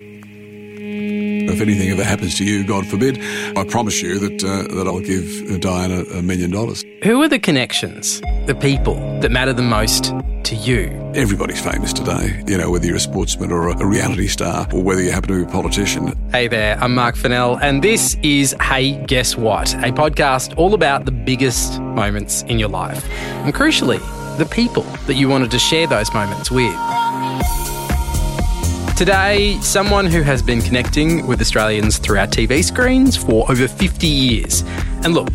If 0.00 1.60
anything 1.60 1.88
ever 1.90 2.02
happens 2.02 2.36
to 2.38 2.44
you, 2.44 2.66
God 2.66 2.84
forbid, 2.84 3.20
I 3.56 3.62
promise 3.62 4.02
you 4.02 4.18
that 4.18 4.42
uh, 4.42 4.74
that 4.74 4.88
I'll 4.88 4.98
give 4.98 5.60
Diana 5.60 6.02
a 6.18 6.20
million 6.20 6.50
dollars. 6.50 6.84
Who 7.04 7.22
are 7.22 7.28
the 7.28 7.38
connections, 7.38 8.20
the 8.46 8.56
people 8.60 8.96
that 9.20 9.30
matter 9.30 9.52
the 9.52 9.62
most 9.62 10.12
to 10.46 10.56
you? 10.56 10.88
Everybody's 11.14 11.60
famous 11.60 11.92
today, 11.92 12.42
you 12.48 12.58
know, 12.58 12.72
whether 12.72 12.86
you're 12.86 12.96
a 12.96 13.00
sportsman 13.00 13.52
or 13.52 13.68
a 13.68 13.86
reality 13.86 14.26
star 14.26 14.66
or 14.72 14.82
whether 14.82 15.00
you 15.00 15.12
happen 15.12 15.28
to 15.28 15.44
be 15.44 15.48
a 15.48 15.52
politician. 15.52 16.12
Hey 16.32 16.48
there, 16.48 16.76
I'm 16.82 16.96
Marc 16.96 17.14
Fennell, 17.14 17.56
and 17.58 17.84
this 17.84 18.16
is 18.24 18.56
Hey 18.60 19.00
Guess 19.06 19.36
What, 19.36 19.74
a 19.74 19.92
podcast 19.92 20.58
all 20.58 20.74
about 20.74 21.04
the 21.04 21.12
biggest 21.12 21.78
moments 21.80 22.42
in 22.42 22.58
your 22.58 22.68
life. 22.68 23.08
And 23.44 23.54
crucially, 23.54 24.00
the 24.38 24.46
people 24.46 24.82
that 25.06 25.14
you 25.14 25.28
wanted 25.28 25.52
to 25.52 25.60
share 25.60 25.86
those 25.86 26.12
moments 26.12 26.50
with. 26.50 26.74
Today, 28.96 29.58
someone 29.60 30.06
who 30.06 30.22
has 30.22 30.40
been 30.40 30.62
connecting 30.62 31.26
with 31.26 31.40
Australians 31.40 31.98
through 31.98 32.16
our 32.16 32.28
TV 32.28 32.62
screens 32.62 33.16
for 33.16 33.50
over 33.50 33.66
50 33.66 34.06
years. 34.06 34.62
And 35.02 35.14
look, 35.14 35.30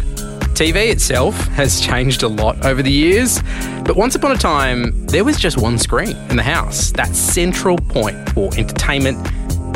TV 0.56 0.90
itself 0.90 1.36
has 1.50 1.82
changed 1.86 2.24
a 2.24 2.30
lot 2.30 2.66
over 2.66 2.82
the 2.82 2.92
years, 2.92 3.42
but 3.84 3.98
once 3.98 4.16
upon 4.16 4.32
a 4.32 4.38
time, 4.38 5.06
there 5.08 5.26
was 5.26 5.38
just 5.38 5.58
one 5.58 5.78
screen 5.78 6.16
in 6.30 6.38
the 6.38 6.44
house, 6.44 6.92
that 6.92 7.14
central 7.14 7.76
point 7.76 8.30
for 8.30 8.50
entertainment 8.58 9.18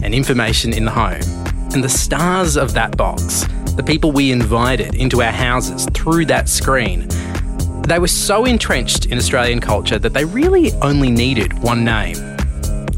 and 0.02 0.16
information 0.16 0.72
in 0.72 0.86
the 0.86 0.92
home. 0.92 1.22
And 1.74 1.84
the 1.84 1.90
stars 1.90 2.56
of 2.56 2.74
that 2.76 2.96
box, 2.96 3.46
the 3.76 3.84
people 3.84 4.14
we 4.14 4.32
invited 4.32 4.96
into 4.96 5.22
our 5.22 5.34
houses 5.34 5.88
through 5.94 6.28
that 6.28 6.48
screen, 6.48 7.06
they 7.86 8.00
were 8.00 8.08
so 8.08 8.46
entrenched 8.46 9.08
in 9.08 9.18
Australian 9.18 9.60
culture 9.60 10.00
that 10.00 10.14
they 10.14 10.24
really 10.24 10.72
only 10.82 11.12
needed 11.12 11.52
one 11.62 11.84
name 11.84 12.16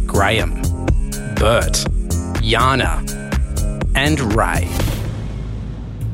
Graham. 0.05 0.64
Bert, 1.45 1.85
Jana, 2.41 3.03
and 3.93 4.35
Ray. 4.35 4.67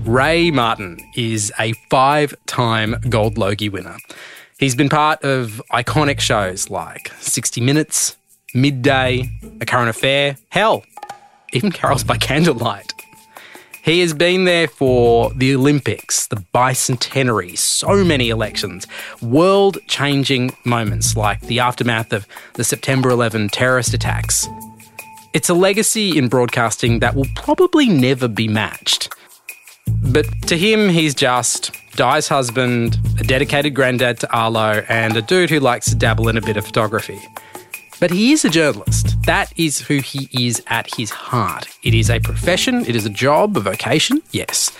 Ray 0.03 0.51
Martin 0.51 0.99
is 1.15 1.53
a 1.57 1.71
five 1.89 2.35
time 2.47 2.97
Gold 3.07 3.37
Logie 3.37 3.69
winner. 3.69 3.95
He's 4.59 4.75
been 4.75 4.89
part 4.89 5.23
of 5.23 5.61
iconic 5.71 6.19
shows 6.19 6.69
like 6.69 7.13
60 7.21 7.61
Minutes, 7.61 8.17
Midday, 8.53 9.29
A 9.61 9.65
Current 9.65 9.87
Affair, 9.87 10.35
hell, 10.49 10.83
even 11.53 11.71
Carols 11.71 12.03
by 12.03 12.17
Candlelight. 12.17 12.91
He 13.83 14.01
has 14.01 14.13
been 14.13 14.43
there 14.43 14.67
for 14.67 15.33
the 15.33 15.55
Olympics, 15.55 16.27
the 16.27 16.43
bicentenary, 16.53 17.57
so 17.57 18.03
many 18.03 18.31
elections, 18.31 18.85
world 19.21 19.77
changing 19.87 20.57
moments 20.65 21.15
like 21.15 21.39
the 21.39 21.61
aftermath 21.61 22.11
of 22.11 22.27
the 22.55 22.65
September 22.65 23.09
11 23.09 23.47
terrorist 23.47 23.93
attacks, 23.93 24.45
it's 25.33 25.49
a 25.49 25.53
legacy 25.53 26.17
in 26.17 26.27
broadcasting 26.27 26.99
that 26.99 27.15
will 27.15 27.27
probably 27.35 27.87
never 27.87 28.27
be 28.27 28.47
matched. 28.47 29.13
But 29.87 30.25
to 30.47 30.57
him, 30.57 30.89
he's 30.89 31.15
just 31.15 31.71
Di's 31.95 32.27
husband, 32.27 32.97
a 33.19 33.23
dedicated 33.23 33.73
granddad 33.73 34.19
to 34.19 34.31
Arlo, 34.31 34.83
and 34.89 35.15
a 35.15 35.21
dude 35.21 35.49
who 35.49 35.59
likes 35.59 35.89
to 35.89 35.95
dabble 35.95 36.27
in 36.29 36.37
a 36.37 36.41
bit 36.41 36.57
of 36.57 36.65
photography. 36.65 37.19
But 37.99 38.11
he 38.11 38.31
is 38.31 38.43
a 38.43 38.49
journalist. 38.49 39.15
That 39.25 39.53
is 39.57 39.79
who 39.79 39.99
he 39.99 40.27
is 40.33 40.61
at 40.67 40.93
his 40.95 41.11
heart. 41.11 41.67
It 41.83 41.93
is 41.93 42.09
a 42.09 42.19
profession, 42.19 42.85
it 42.85 42.95
is 42.95 43.05
a 43.05 43.09
job, 43.09 43.55
a 43.55 43.59
vocation, 43.59 44.21
yes. 44.31 44.75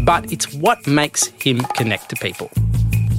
But 0.00 0.30
it's 0.30 0.52
what 0.52 0.86
makes 0.86 1.26
him 1.42 1.60
connect 1.74 2.10
to 2.10 2.16
people. 2.16 2.50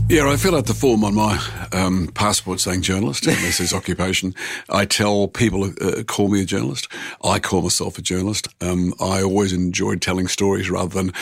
Yeah, 0.09 0.27
I 0.27 0.37
fill 0.37 0.55
out 0.55 0.65
the 0.65 0.73
form 0.73 1.03
on 1.03 1.13
my 1.13 1.39
um, 1.71 2.07
passport 2.15 2.59
saying 2.59 2.81
journalist, 2.81 3.27
and 3.27 3.37
this 3.37 3.59
is 3.59 3.73
occupation. 3.75 4.33
I 4.67 4.85
tell 4.85 5.27
people, 5.27 5.65
uh, 5.65 6.01
call 6.01 6.29
me 6.29 6.41
a 6.41 6.45
journalist. 6.45 6.87
I 7.23 7.37
call 7.37 7.61
myself 7.61 7.99
a 7.99 8.01
journalist. 8.01 8.47
Um, 8.59 8.95
I 8.99 9.21
always 9.21 9.53
enjoyed 9.53 10.01
telling 10.01 10.27
stories 10.27 10.67
rather 10.67 11.03
than 11.03 11.13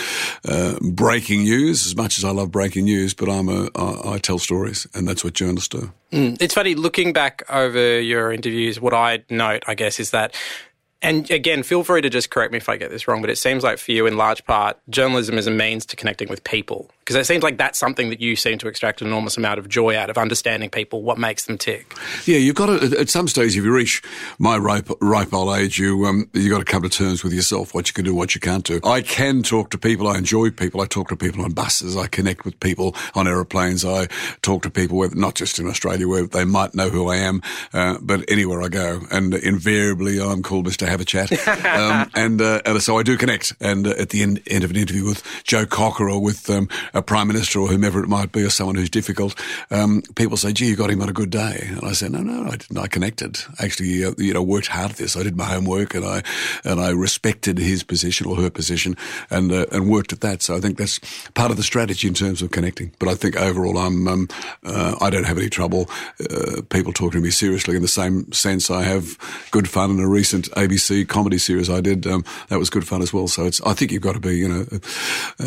uh, 0.48 0.80
breaking 0.80 1.42
news, 1.42 1.86
as 1.86 1.98
much 1.98 2.18
as 2.18 2.24
I 2.24 2.30
love 2.30 2.50
breaking 2.50 2.86
news, 2.86 3.14
but 3.14 3.28
I'm 3.28 3.50
a, 3.50 3.68
I, 3.76 4.14
I 4.14 4.18
tell 4.20 4.40
stories, 4.40 4.88
and 4.94 5.06
that's 5.06 5.22
what 5.22 5.34
journalists 5.34 5.68
do. 5.68 5.92
Mm. 6.14 6.42
It's 6.42 6.54
funny, 6.54 6.74
looking 6.74 7.12
back 7.12 7.44
over 7.50 8.00
your 8.00 8.32
interviews, 8.32 8.80
what 8.80 8.94
I 8.94 9.22
note, 9.30 9.64
I 9.68 9.76
guess, 9.76 10.00
is 10.00 10.12
that 10.12 10.34
and 11.02 11.30
again, 11.30 11.62
feel 11.62 11.84
free 11.84 12.02
to 12.02 12.10
just 12.10 12.30
correct 12.30 12.54
me 12.54 12.58
if 12.58 12.70
I 12.70 12.78
get 12.78 12.90
this 12.90 13.08
wrong, 13.08 13.20
but 13.20 13.30
it 13.30 13.38
seems 13.38 13.64
like 13.64 13.80
for 13.80 13.92
you, 13.92 14.08
in 14.08 14.18
large 14.18 14.46
part, 14.46 14.80
journalism 14.90 15.38
is 15.38 15.46
a 15.46 15.52
means 15.52 15.86
to 15.88 15.96
connecting 15.96 16.30
with 16.30 16.44
people. 16.44 16.90
Because 17.08 17.22
it 17.22 17.26
seems 17.26 17.42
like 17.42 17.58
that's 17.58 17.80
something 17.80 18.10
that 18.10 18.20
you 18.20 18.36
seem 18.36 18.58
to 18.58 18.68
extract 18.68 19.00
an 19.00 19.08
enormous 19.08 19.38
amount 19.38 19.60
of 19.60 19.70
joy 19.70 19.96
out 19.96 20.10
of 20.10 20.18
understanding 20.18 20.70
people, 20.70 21.04
what 21.04 21.18
makes 21.18 21.46
them 21.46 21.58
tick. 21.58 21.96
Yeah, 22.26 22.36
you've 22.36 22.56
got 22.56 22.66
to, 22.66 23.00
at 23.00 23.08
some 23.08 23.30
stage, 23.30 23.56
if 23.56 23.64
you 23.64 23.74
reach 23.74 24.04
my 24.40 24.58
ripe, 24.58 24.90
ripe 25.00 25.34
old 25.34 25.58
age, 25.58 25.80
you, 25.80 26.06
um, 26.06 26.30
you've 26.34 26.52
got 26.52 26.58
to 26.58 26.66
come 26.66 26.82
to 26.82 26.90
terms 26.90 27.24
with 27.24 27.32
yourself, 27.32 27.74
what 27.74 27.88
you 27.88 27.94
can 27.94 28.04
do, 28.04 28.14
what 28.14 28.36
you 28.36 28.42
can't 28.42 28.66
do. 28.66 28.82
I 28.84 29.02
can 29.02 29.42
talk 29.42 29.70
to 29.70 29.78
people. 29.78 30.10
I 30.10 30.18
enjoy 30.18 30.50
people. 30.50 30.82
I 30.82 30.86
talk 30.86 31.08
to 31.08 31.16
people 31.16 31.46
on 31.46 31.54
buses. 31.54 31.96
I 31.96 32.08
connect 32.08 32.44
with 32.44 32.60
people 32.60 32.94
on 33.16 33.26
aeroplanes. 33.26 33.86
I 33.86 34.08
talk 34.42 34.64
to 34.64 34.70
people, 34.70 34.98
with, 34.98 35.16
not 35.16 35.36
just 35.36 35.60
in 35.60 35.68
Australia, 35.68 36.10
where 36.10 36.28
they 36.28 36.44
might 36.44 36.76
know 36.76 36.90
who 36.90 37.08
I 37.08 37.16
am, 37.16 37.42
uh, 37.74 38.00
but 38.02 38.30
anywhere 38.30 38.62
I 38.62 38.68
go. 38.68 39.00
And 39.12 39.34
invariably, 39.34 40.20
I'm 40.20 40.44
called 40.44 40.68
Mr. 40.68 40.86
Have 40.86 41.00
a 41.00 41.06
Chat. 41.06 41.32
um, 41.66 42.12
and, 42.16 42.42
uh, 42.42 42.60
and 42.66 42.84
so 42.84 42.98
I 42.98 43.04
do 43.04 43.16
connect. 43.16 43.54
And 43.62 43.88
uh, 43.88 43.92
at 43.92 44.10
the 44.10 44.24
end, 44.24 44.42
end 44.48 44.66
of 44.66 44.72
an 44.72 44.76
interview 44.76 45.06
with 45.06 45.24
Joe 45.46 45.66
Cocker 45.66 46.10
or 46.10 46.22
with 46.22 46.50
um, 46.50 46.68
a 46.98 47.02
prime 47.02 47.28
minister 47.28 47.60
or 47.60 47.68
whomever 47.68 48.04
it 48.04 48.10
might 48.10 48.32
be, 48.32 48.44
or 48.44 48.50
someone 48.50 48.76
who's 48.76 48.90
difficult, 48.90 49.36
um, 49.72 50.02
people 50.16 50.38
say, 50.38 50.52
"Gee, 50.52 50.68
you 50.68 50.76
got 50.76 50.90
him 50.90 51.02
on 51.02 51.10
a 51.10 51.14
good 51.14 51.30
day." 51.30 51.68
And 51.70 51.86
I 51.86 51.94
said, 51.94 52.12
"No, 52.12 52.20
no, 52.20 52.48
I 52.48 52.58
didn't. 52.58 52.78
I 52.78 52.88
connected. 52.88 53.40
Actually, 53.60 54.04
uh, 54.04 54.14
you 54.18 54.34
know, 54.34 54.42
worked 54.42 54.68
hard 54.68 54.92
at 54.92 54.98
this. 54.98 55.16
I 55.16 55.24
did 55.24 55.38
my 55.38 55.46
homework, 55.46 55.94
and 55.94 56.06
I 56.06 56.24
and 56.64 56.80
I 56.80 56.90
respected 56.90 57.58
his 57.58 57.84
position 57.84 58.28
or 58.28 58.36
her 58.38 58.50
position, 58.50 58.98
and 59.30 59.52
uh, 59.52 59.66
and 59.72 59.90
worked 59.90 60.14
at 60.14 60.22
that. 60.22 60.42
So 60.42 60.56
I 60.56 60.60
think 60.60 60.78
that's 60.78 61.00
part 61.34 61.52
of 61.52 61.58
the 61.58 61.64
strategy 61.64 62.08
in 62.08 62.14
terms 62.14 62.42
of 62.42 62.52
connecting. 62.52 62.92
But 63.00 63.10
I 63.10 63.16
think 63.16 63.36
overall, 63.36 63.78
I'm 63.78 64.08
um, 64.08 64.28
uh, 64.66 64.96
I 65.00 65.10
don't 65.10 65.26
have 65.26 65.38
any 65.38 65.50
trouble 65.50 65.90
uh, 66.30 66.62
people 66.70 66.94
talking 66.94 67.22
to 67.22 67.24
me 67.24 67.32
seriously 67.32 67.76
in 67.76 67.82
the 67.82 67.88
same 67.88 68.32
sense 68.32 68.70
I 68.70 68.84
have 68.84 69.18
good 69.52 69.70
fun 69.70 69.92
in 69.92 70.00
a 70.00 70.08
recent 70.08 70.50
ABC 70.52 71.08
comedy 71.08 71.38
series 71.38 71.70
I 71.70 71.82
did. 71.82 72.08
Um, 72.08 72.24
that 72.50 72.60
was 72.60 72.70
good 72.70 72.88
fun 72.88 73.02
as 73.02 73.14
well. 73.14 73.28
So 73.28 73.46
it's 73.46 73.62
I 73.62 73.74
think 73.74 73.92
you've 73.92 74.02
got 74.02 74.14
to 74.14 74.20
be 74.20 74.38
you 74.38 74.48
know 74.48 74.66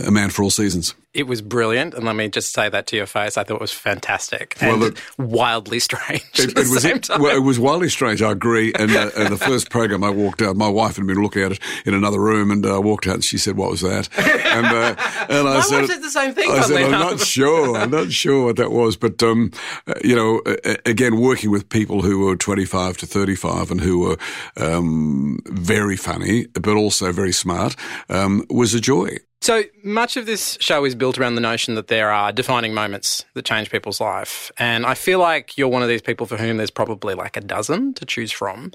a 0.06 0.10
man 0.10 0.30
for 0.30 0.42
all 0.42 0.50
seasons. 0.50 0.94
It 1.12 1.26
was 1.26 1.39
brilliant, 1.40 1.94
and 1.94 2.04
let 2.04 2.16
me 2.16 2.28
just 2.28 2.52
say 2.52 2.68
that 2.68 2.86
to 2.88 2.96
your 2.96 3.06
face. 3.06 3.36
I 3.36 3.44
thought 3.44 3.56
it 3.56 3.60
was 3.60 3.72
fantastic 3.72 4.56
and 4.60 4.80
well, 4.80 4.90
wildly 5.18 5.80
strange. 5.80 6.22
It, 6.34 6.50
it 6.50 6.68
was 6.68 6.84
it, 6.84 7.08
well, 7.08 7.36
it 7.36 7.40
was 7.40 7.58
wildly 7.58 7.88
strange. 7.88 8.22
I 8.22 8.32
agree. 8.32 8.72
And, 8.74 8.90
uh, 8.90 9.10
and, 9.16 9.30
the 9.32 9.36
first 9.36 9.70
program, 9.70 10.02
I 10.02 10.10
walked 10.10 10.42
out. 10.42 10.56
My 10.56 10.68
wife 10.68 10.96
had 10.96 11.06
been 11.06 11.22
looking 11.22 11.42
at 11.42 11.52
it 11.52 11.60
in 11.84 11.94
another 11.94 12.20
room, 12.20 12.50
and 12.50 12.64
I 12.66 12.76
uh, 12.76 12.80
walked 12.80 13.06
out, 13.06 13.14
and 13.14 13.24
she 13.24 13.38
said, 13.38 13.56
"What 13.56 13.70
was 13.70 13.80
that?" 13.82 14.08
And, 14.18 14.66
uh, 14.66 14.94
and 15.28 15.48
I 15.48 15.54
my 15.54 15.60
said, 15.60 15.88
wife 15.88 16.00
the 16.00 16.10
same 16.10 16.34
thing. 16.34 16.50
I 16.50 16.60
said, 16.62 16.82
"I'm 16.82 16.90
not 16.90 17.20
sure. 17.36 17.76
I'm 17.76 17.90
not 17.90 18.12
sure 18.12 18.46
what 18.46 18.56
that 18.56 18.70
was." 18.70 18.96
But 18.96 19.22
um, 19.22 19.50
uh, 19.86 19.94
you 20.04 20.16
know, 20.16 20.42
again, 20.86 21.20
working 21.20 21.50
with 21.50 21.68
people 21.68 22.02
who 22.02 22.20
were 22.20 22.36
25 22.36 22.96
to 22.98 23.06
35 23.06 23.70
and 23.70 23.80
who 23.80 24.00
were 24.00 24.16
um, 24.56 25.38
very 25.46 25.96
funny, 25.96 26.46
but 26.54 26.74
also 26.74 27.12
very 27.12 27.32
smart, 27.32 27.76
um, 28.08 28.44
was 28.50 28.74
a 28.74 28.80
joy. 28.80 29.16
So 29.42 29.62
much 29.82 30.18
of 30.18 30.26
this 30.26 30.58
show 30.60 30.84
is 30.84 30.94
built 30.94 31.18
around 31.18 31.34
the 31.34 31.40
notion 31.40 31.74
that 31.74 31.86
there 31.86 32.10
are 32.10 32.30
defining 32.30 32.74
moments 32.74 33.24
that 33.32 33.46
change 33.46 33.70
people's 33.70 33.98
life. 33.98 34.52
And 34.58 34.84
I 34.84 34.92
feel 34.92 35.18
like 35.18 35.56
you're 35.56 35.68
one 35.68 35.82
of 35.82 35.88
these 35.88 36.02
people 36.02 36.26
for 36.26 36.36
whom 36.36 36.58
there's 36.58 36.70
probably 36.70 37.14
like 37.14 37.38
a 37.38 37.40
dozen 37.40 37.94
to 37.94 38.04
choose 38.04 38.30
from. 38.30 38.72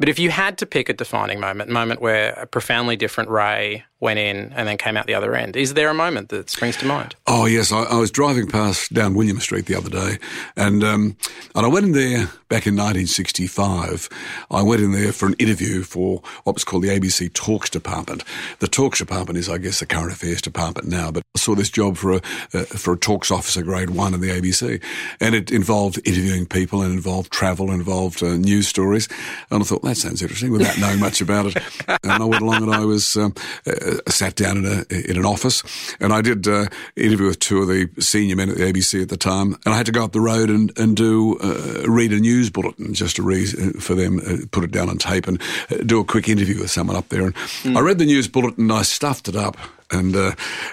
But 0.00 0.08
if 0.08 0.18
you 0.18 0.30
had 0.30 0.56
to 0.58 0.66
pick 0.66 0.88
a 0.88 0.94
defining 0.94 1.40
moment, 1.40 1.68
a 1.68 1.72
moment 1.74 2.00
where 2.00 2.32
a 2.32 2.46
profoundly 2.46 2.96
different 2.96 3.28
Ray 3.28 3.84
went 4.00 4.18
in 4.18 4.52
and 4.54 4.66
then 4.66 4.78
came 4.78 4.96
out 4.96 5.06
the 5.06 5.14
other 5.14 5.34
end. 5.34 5.56
Is 5.56 5.74
there 5.74 5.90
a 5.90 5.94
moment 5.94 6.30
that 6.30 6.48
springs 6.48 6.76
to 6.78 6.86
mind? 6.86 7.14
Oh 7.26 7.44
yes, 7.44 7.70
I, 7.70 7.82
I 7.82 7.96
was 7.96 8.10
driving 8.10 8.46
past 8.46 8.92
down 8.92 9.14
William 9.14 9.38
Street 9.40 9.66
the 9.66 9.74
other 9.74 9.90
day, 9.90 10.18
and 10.56 10.82
um, 10.82 11.16
and 11.54 11.66
I 11.66 11.68
went 11.68 11.86
in 11.86 11.92
there 11.92 12.30
back 12.48 12.66
in 12.66 12.74
1965. 12.74 14.08
I 14.50 14.62
went 14.62 14.82
in 14.82 14.92
there 14.92 15.12
for 15.12 15.26
an 15.26 15.34
interview 15.34 15.82
for 15.82 16.22
what 16.44 16.54
was 16.54 16.64
called 16.64 16.82
the 16.82 16.88
ABC 16.88 17.32
Talks 17.34 17.70
Department. 17.70 18.24
The 18.58 18.68
Talks 18.68 18.98
Department 18.98 19.38
is, 19.38 19.48
I 19.48 19.58
guess, 19.58 19.80
the 19.80 19.86
current 19.86 20.12
affairs 20.12 20.40
department 20.40 20.88
now, 20.88 21.10
but 21.10 21.22
I 21.36 21.38
saw 21.38 21.54
this 21.54 21.70
job 21.70 21.96
for 21.96 22.12
a 22.12 22.22
uh, 22.54 22.64
for 22.64 22.94
a 22.94 22.98
talks 22.98 23.30
officer 23.30 23.62
grade 23.62 23.90
one 23.90 24.14
in 24.14 24.20
the 24.20 24.30
ABC, 24.30 24.82
and 25.20 25.34
it 25.34 25.50
involved 25.50 26.00
interviewing 26.06 26.46
people 26.46 26.80
and 26.82 26.92
involved 26.92 27.30
travel, 27.30 27.70
involved 27.70 28.22
uh, 28.22 28.36
news 28.36 28.66
stories, 28.66 29.08
and 29.50 29.62
I 29.62 29.66
thought 29.66 29.84
that 29.90 29.96
sounds 29.96 30.22
interesting 30.22 30.52
without 30.52 30.78
knowing 30.78 31.00
much 31.00 31.20
about 31.20 31.46
it. 31.46 31.56
And 32.02 32.12
I 32.12 32.24
went 32.24 32.42
along 32.42 32.62
and 32.62 32.74
I 32.74 32.84
was. 32.84 33.16
Um, 33.16 33.34
uh, 33.66 33.72
uh, 33.90 34.10
sat 34.10 34.34
down 34.36 34.58
in 34.58 34.66
a 34.66 35.10
in 35.10 35.16
an 35.16 35.24
office, 35.24 35.62
and 36.00 36.12
I 36.12 36.20
did 36.20 36.46
uh, 36.46 36.66
interview 36.96 37.26
with 37.26 37.38
two 37.38 37.62
of 37.62 37.68
the 37.68 37.88
senior 37.98 38.36
men 38.36 38.50
at 38.50 38.56
the 38.56 38.64
ABC 38.64 39.02
at 39.02 39.08
the 39.08 39.16
time, 39.16 39.56
and 39.64 39.74
I 39.74 39.76
had 39.76 39.86
to 39.86 39.92
go 39.92 40.04
up 40.04 40.12
the 40.12 40.20
road 40.20 40.50
and 40.50 40.76
and 40.78 40.96
do 40.96 41.38
uh, 41.38 41.84
read 41.86 42.12
a 42.12 42.20
news 42.20 42.50
bulletin 42.50 42.94
just 42.94 43.16
to 43.16 43.22
read 43.22 43.48
uh, 43.58 43.80
for 43.80 43.94
them, 43.94 44.20
uh, 44.20 44.46
put 44.50 44.64
it 44.64 44.70
down 44.70 44.88
on 44.88 44.98
tape, 44.98 45.26
and 45.26 45.40
uh, 45.70 45.76
do 45.84 46.00
a 46.00 46.04
quick 46.04 46.28
interview 46.28 46.60
with 46.60 46.70
someone 46.70 46.96
up 46.96 47.08
there. 47.08 47.24
And 47.24 47.34
mm. 47.34 47.76
I 47.76 47.80
read 47.80 47.98
the 47.98 48.06
news 48.06 48.28
bulletin, 48.28 48.64
and 48.64 48.72
I 48.72 48.82
stuffed 48.82 49.28
it 49.28 49.36
up 49.36 49.56
and 49.90 50.14
uh, 50.16 50.32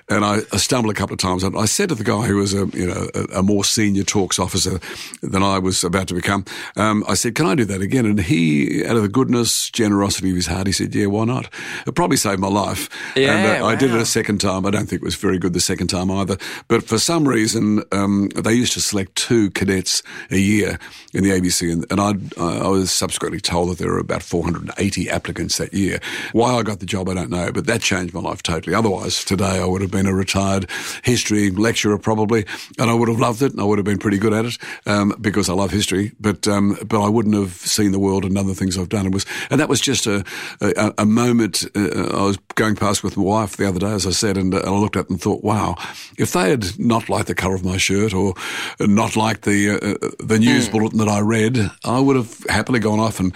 and 0.09 0.23
I, 0.23 0.39
I, 0.51 0.57
stumbled 0.57 0.93
a 0.93 0.97
couple 0.97 1.13
of 1.13 1.19
times. 1.19 1.43
And 1.43 1.57
I 1.57 1.65
said 1.65 1.89
to 1.89 1.95
the 1.95 2.03
guy 2.03 2.25
who 2.27 2.37
was 2.37 2.53
a 2.53 2.67
you 2.73 2.87
know 2.87 3.09
a, 3.13 3.39
a 3.39 3.43
more 3.43 3.63
senior 3.63 4.03
talks 4.03 4.39
officer 4.39 4.79
than 5.21 5.43
I 5.43 5.59
was 5.59 5.83
about 5.83 6.07
to 6.09 6.13
become, 6.13 6.45
um, 6.75 7.03
I 7.07 7.15
said, 7.15 7.35
"Can 7.35 7.45
I 7.45 7.55
do 7.55 7.65
that 7.65 7.81
again?" 7.81 8.05
And 8.05 8.19
he, 8.19 8.85
out 8.85 8.95
of 8.95 9.01
the 9.01 9.09
goodness, 9.09 9.69
generosity 9.69 10.29
of 10.29 10.35
his 10.35 10.47
heart, 10.47 10.67
he 10.67 10.73
said, 10.73 10.93
"Yeah, 10.93 11.07
why 11.07 11.25
not?" 11.25 11.49
It 11.85 11.95
probably 11.95 12.17
saved 12.17 12.39
my 12.39 12.47
life. 12.47 12.89
Yeah, 13.15 13.35
and, 13.35 13.61
uh, 13.61 13.65
wow. 13.65 13.69
I 13.69 13.75
did 13.75 13.93
it 13.93 14.01
a 14.01 14.05
second 14.05 14.39
time. 14.39 14.65
I 14.65 14.71
don't 14.71 14.87
think 14.87 15.01
it 15.01 15.05
was 15.05 15.15
very 15.15 15.37
good 15.37 15.53
the 15.53 15.59
second 15.59 15.87
time 15.87 16.11
either. 16.11 16.37
But 16.67 16.83
for 16.83 16.99
some 16.99 17.27
reason, 17.27 17.83
um, 17.91 18.29
they 18.35 18.53
used 18.53 18.73
to 18.73 18.81
select 18.81 19.15
two 19.15 19.49
cadets 19.51 20.03
a 20.31 20.37
year 20.37 20.79
in 21.13 21.23
the 21.23 21.31
ABC, 21.31 21.71
and, 21.71 21.85
and 21.89 21.99
I 21.99 22.67
was 22.67 22.91
subsequently 22.91 23.39
told 23.39 23.69
that 23.69 23.77
there 23.77 23.91
were 23.91 23.99
about 23.99 24.23
480 24.23 25.09
applicants 25.09 25.57
that 25.57 25.73
year. 25.73 25.99
Why 26.33 26.53
I 26.53 26.63
got 26.63 26.79
the 26.79 26.85
job, 26.85 27.09
I 27.09 27.13
don't 27.13 27.29
know, 27.29 27.51
but 27.51 27.65
that 27.65 27.81
changed 27.81 28.13
my 28.13 28.21
life 28.21 28.43
totally. 28.43 28.75
Otherwise, 28.75 29.06
today 29.09 29.59
I 29.59 29.65
would 29.65 29.81
have 29.81 29.91
been 29.91 30.05
a 30.05 30.13
retired 30.13 30.69
history 31.03 31.49
lecturer 31.51 31.97
probably, 31.97 32.45
and 32.79 32.89
I 32.89 32.93
would 32.93 33.09
have 33.09 33.19
loved 33.19 33.41
it, 33.41 33.51
and 33.51 33.61
I 33.61 33.63
would 33.63 33.77
have 33.77 33.85
been 33.85 33.97
pretty 33.97 34.17
good 34.17 34.33
at 34.33 34.45
it 34.45 34.57
um, 34.85 35.15
because 35.19 35.49
I 35.49 35.53
love 35.53 35.71
history. 35.71 36.11
But 36.19 36.47
um, 36.47 36.77
but 36.85 37.03
I 37.03 37.09
wouldn't 37.09 37.35
have 37.35 37.53
seen 37.53 37.91
the 37.91 37.99
world 37.99 38.25
and 38.25 38.35
done 38.35 38.47
the 38.47 38.55
things 38.55 38.77
I've 38.77 38.89
done. 38.89 39.05
It 39.05 39.13
was, 39.13 39.25
and 39.49 39.59
that 39.59 39.69
was 39.69 39.81
just 39.81 40.07
a 40.07 40.23
a, 40.61 40.93
a 40.99 41.05
moment. 41.05 41.65
Uh, 41.75 42.17
I 42.17 42.23
was 42.23 42.37
going 42.55 42.75
past 42.75 43.03
with 43.03 43.17
my 43.17 43.23
wife 43.23 43.57
the 43.57 43.67
other 43.67 43.79
day, 43.79 43.91
as 43.91 44.05
I 44.05 44.11
said, 44.11 44.37
and, 44.37 44.53
uh, 44.53 44.59
and 44.59 44.67
I 44.67 44.77
looked 44.77 44.95
at 44.95 45.09
and 45.09 45.21
thought, 45.21 45.43
wow, 45.43 45.75
if 46.17 46.33
they 46.33 46.49
had 46.49 46.77
not 46.79 47.09
liked 47.09 47.27
the 47.27 47.35
colour 47.35 47.55
of 47.55 47.63
my 47.63 47.77
shirt 47.77 48.13
or 48.13 48.33
not 48.79 49.15
liked 49.15 49.43
the 49.43 49.71
uh, 49.71 50.09
the 50.19 50.39
news 50.39 50.67
mm. 50.67 50.71
bulletin 50.71 50.99
that 50.99 51.07
I 51.07 51.19
read, 51.19 51.57
I 51.83 51.99
would 51.99 52.15
have 52.15 52.43
happily 52.49 52.79
gone 52.79 52.99
off 52.99 53.19
and 53.19 53.33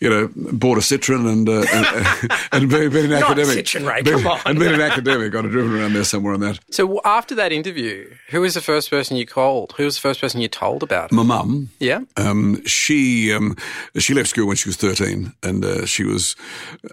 you 0.00 0.10
know 0.10 0.30
bought 0.34 0.78
a 0.78 0.80
Citroen 0.80 1.30
and 1.30 1.48
uh, 1.48 1.64
and, 1.72 2.32
and 2.52 2.70
been, 2.70 2.90
been 2.90 3.04
an 3.06 3.20
not 3.20 3.38
academic. 3.38 3.64
Citroen, 3.64 3.88
Ray, 3.88 4.02
come 4.02 4.26
on. 4.26 4.40
And 4.46 4.58
been 4.58 4.74
an 4.74 4.80
academic. 4.80 5.11
I'd 5.20 5.32
have 5.32 5.50
driven 5.50 5.78
around 5.78 5.92
there 5.94 6.04
somewhere 6.04 6.34
on 6.34 6.40
that. 6.40 6.58
So 6.70 7.00
after 7.04 7.34
that 7.34 7.52
interview, 7.52 8.12
who 8.28 8.40
was 8.40 8.54
the 8.54 8.60
first 8.60 8.90
person 8.90 9.16
you 9.16 9.26
called? 9.26 9.74
Who 9.76 9.84
was 9.84 9.96
the 9.96 10.00
first 10.00 10.20
person 10.20 10.40
you 10.40 10.48
told 10.48 10.82
about 10.82 11.12
it? 11.12 11.14
My 11.14 11.22
mum. 11.22 11.70
Yeah. 11.78 12.00
Um, 12.16 12.64
she 12.66 13.32
um, 13.32 13.56
she 13.98 14.14
left 14.14 14.28
school 14.28 14.46
when 14.46 14.56
she 14.56 14.68
was 14.68 14.76
thirteen, 14.76 15.32
and 15.42 15.64
uh, 15.64 15.86
she 15.86 16.04
was 16.04 16.36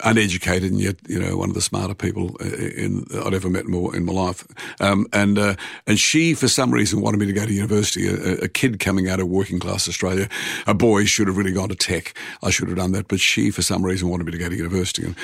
uneducated 0.04 0.71
and 0.71 0.80
yet 0.80 0.98
you 1.07 1.19
know 1.19 1.38
one 1.38 1.50
of 1.50 1.56
the 1.56 1.62
smarter 1.62 1.94
people 1.94 2.36
in, 2.38 3.06
I'd 3.25 3.33
ever 3.33 3.50
met 3.50 3.66
in 3.66 3.71
my, 3.71 3.89
in 3.95 4.06
my 4.06 4.13
life. 4.13 4.45
Um, 4.80 5.07
and 5.13 5.38
uh, 5.38 5.56
and 5.88 6.00
she, 6.00 6.33
for 6.33 6.48
some 6.48 6.71
reason, 6.71 7.01
wanted 7.01 7.19
me 7.19 7.25
to 7.27 7.33
go 7.33 7.45
to 7.45 7.54
university. 7.54 8.07
A, 8.07 8.45
a, 8.45 8.48
kid 8.48 8.80
coming 8.80 9.10
out 9.10 9.19
of 9.19 9.27
working 9.27 9.60
class 9.60 9.88
Australia, 9.88 10.27
a 10.68 10.74
boy 10.74 11.06
should 11.06 11.27
have 11.27 11.38
really 11.38 11.51
gone 11.51 11.69
to 11.69 11.75
tech. 11.75 12.13
I 12.44 12.50
should 12.50 12.68
have 12.68 12.77
done 12.77 12.92
that, 12.94 13.07
but 13.07 13.19
she, 13.19 13.51
for 13.51 13.62
some 13.62 13.83
reason, 13.83 14.10
wanted 14.10 14.25
me 14.25 14.31
to 14.31 14.38
go 14.38 14.50
to 14.50 14.56
university. 14.56 15.06
And 15.06 15.16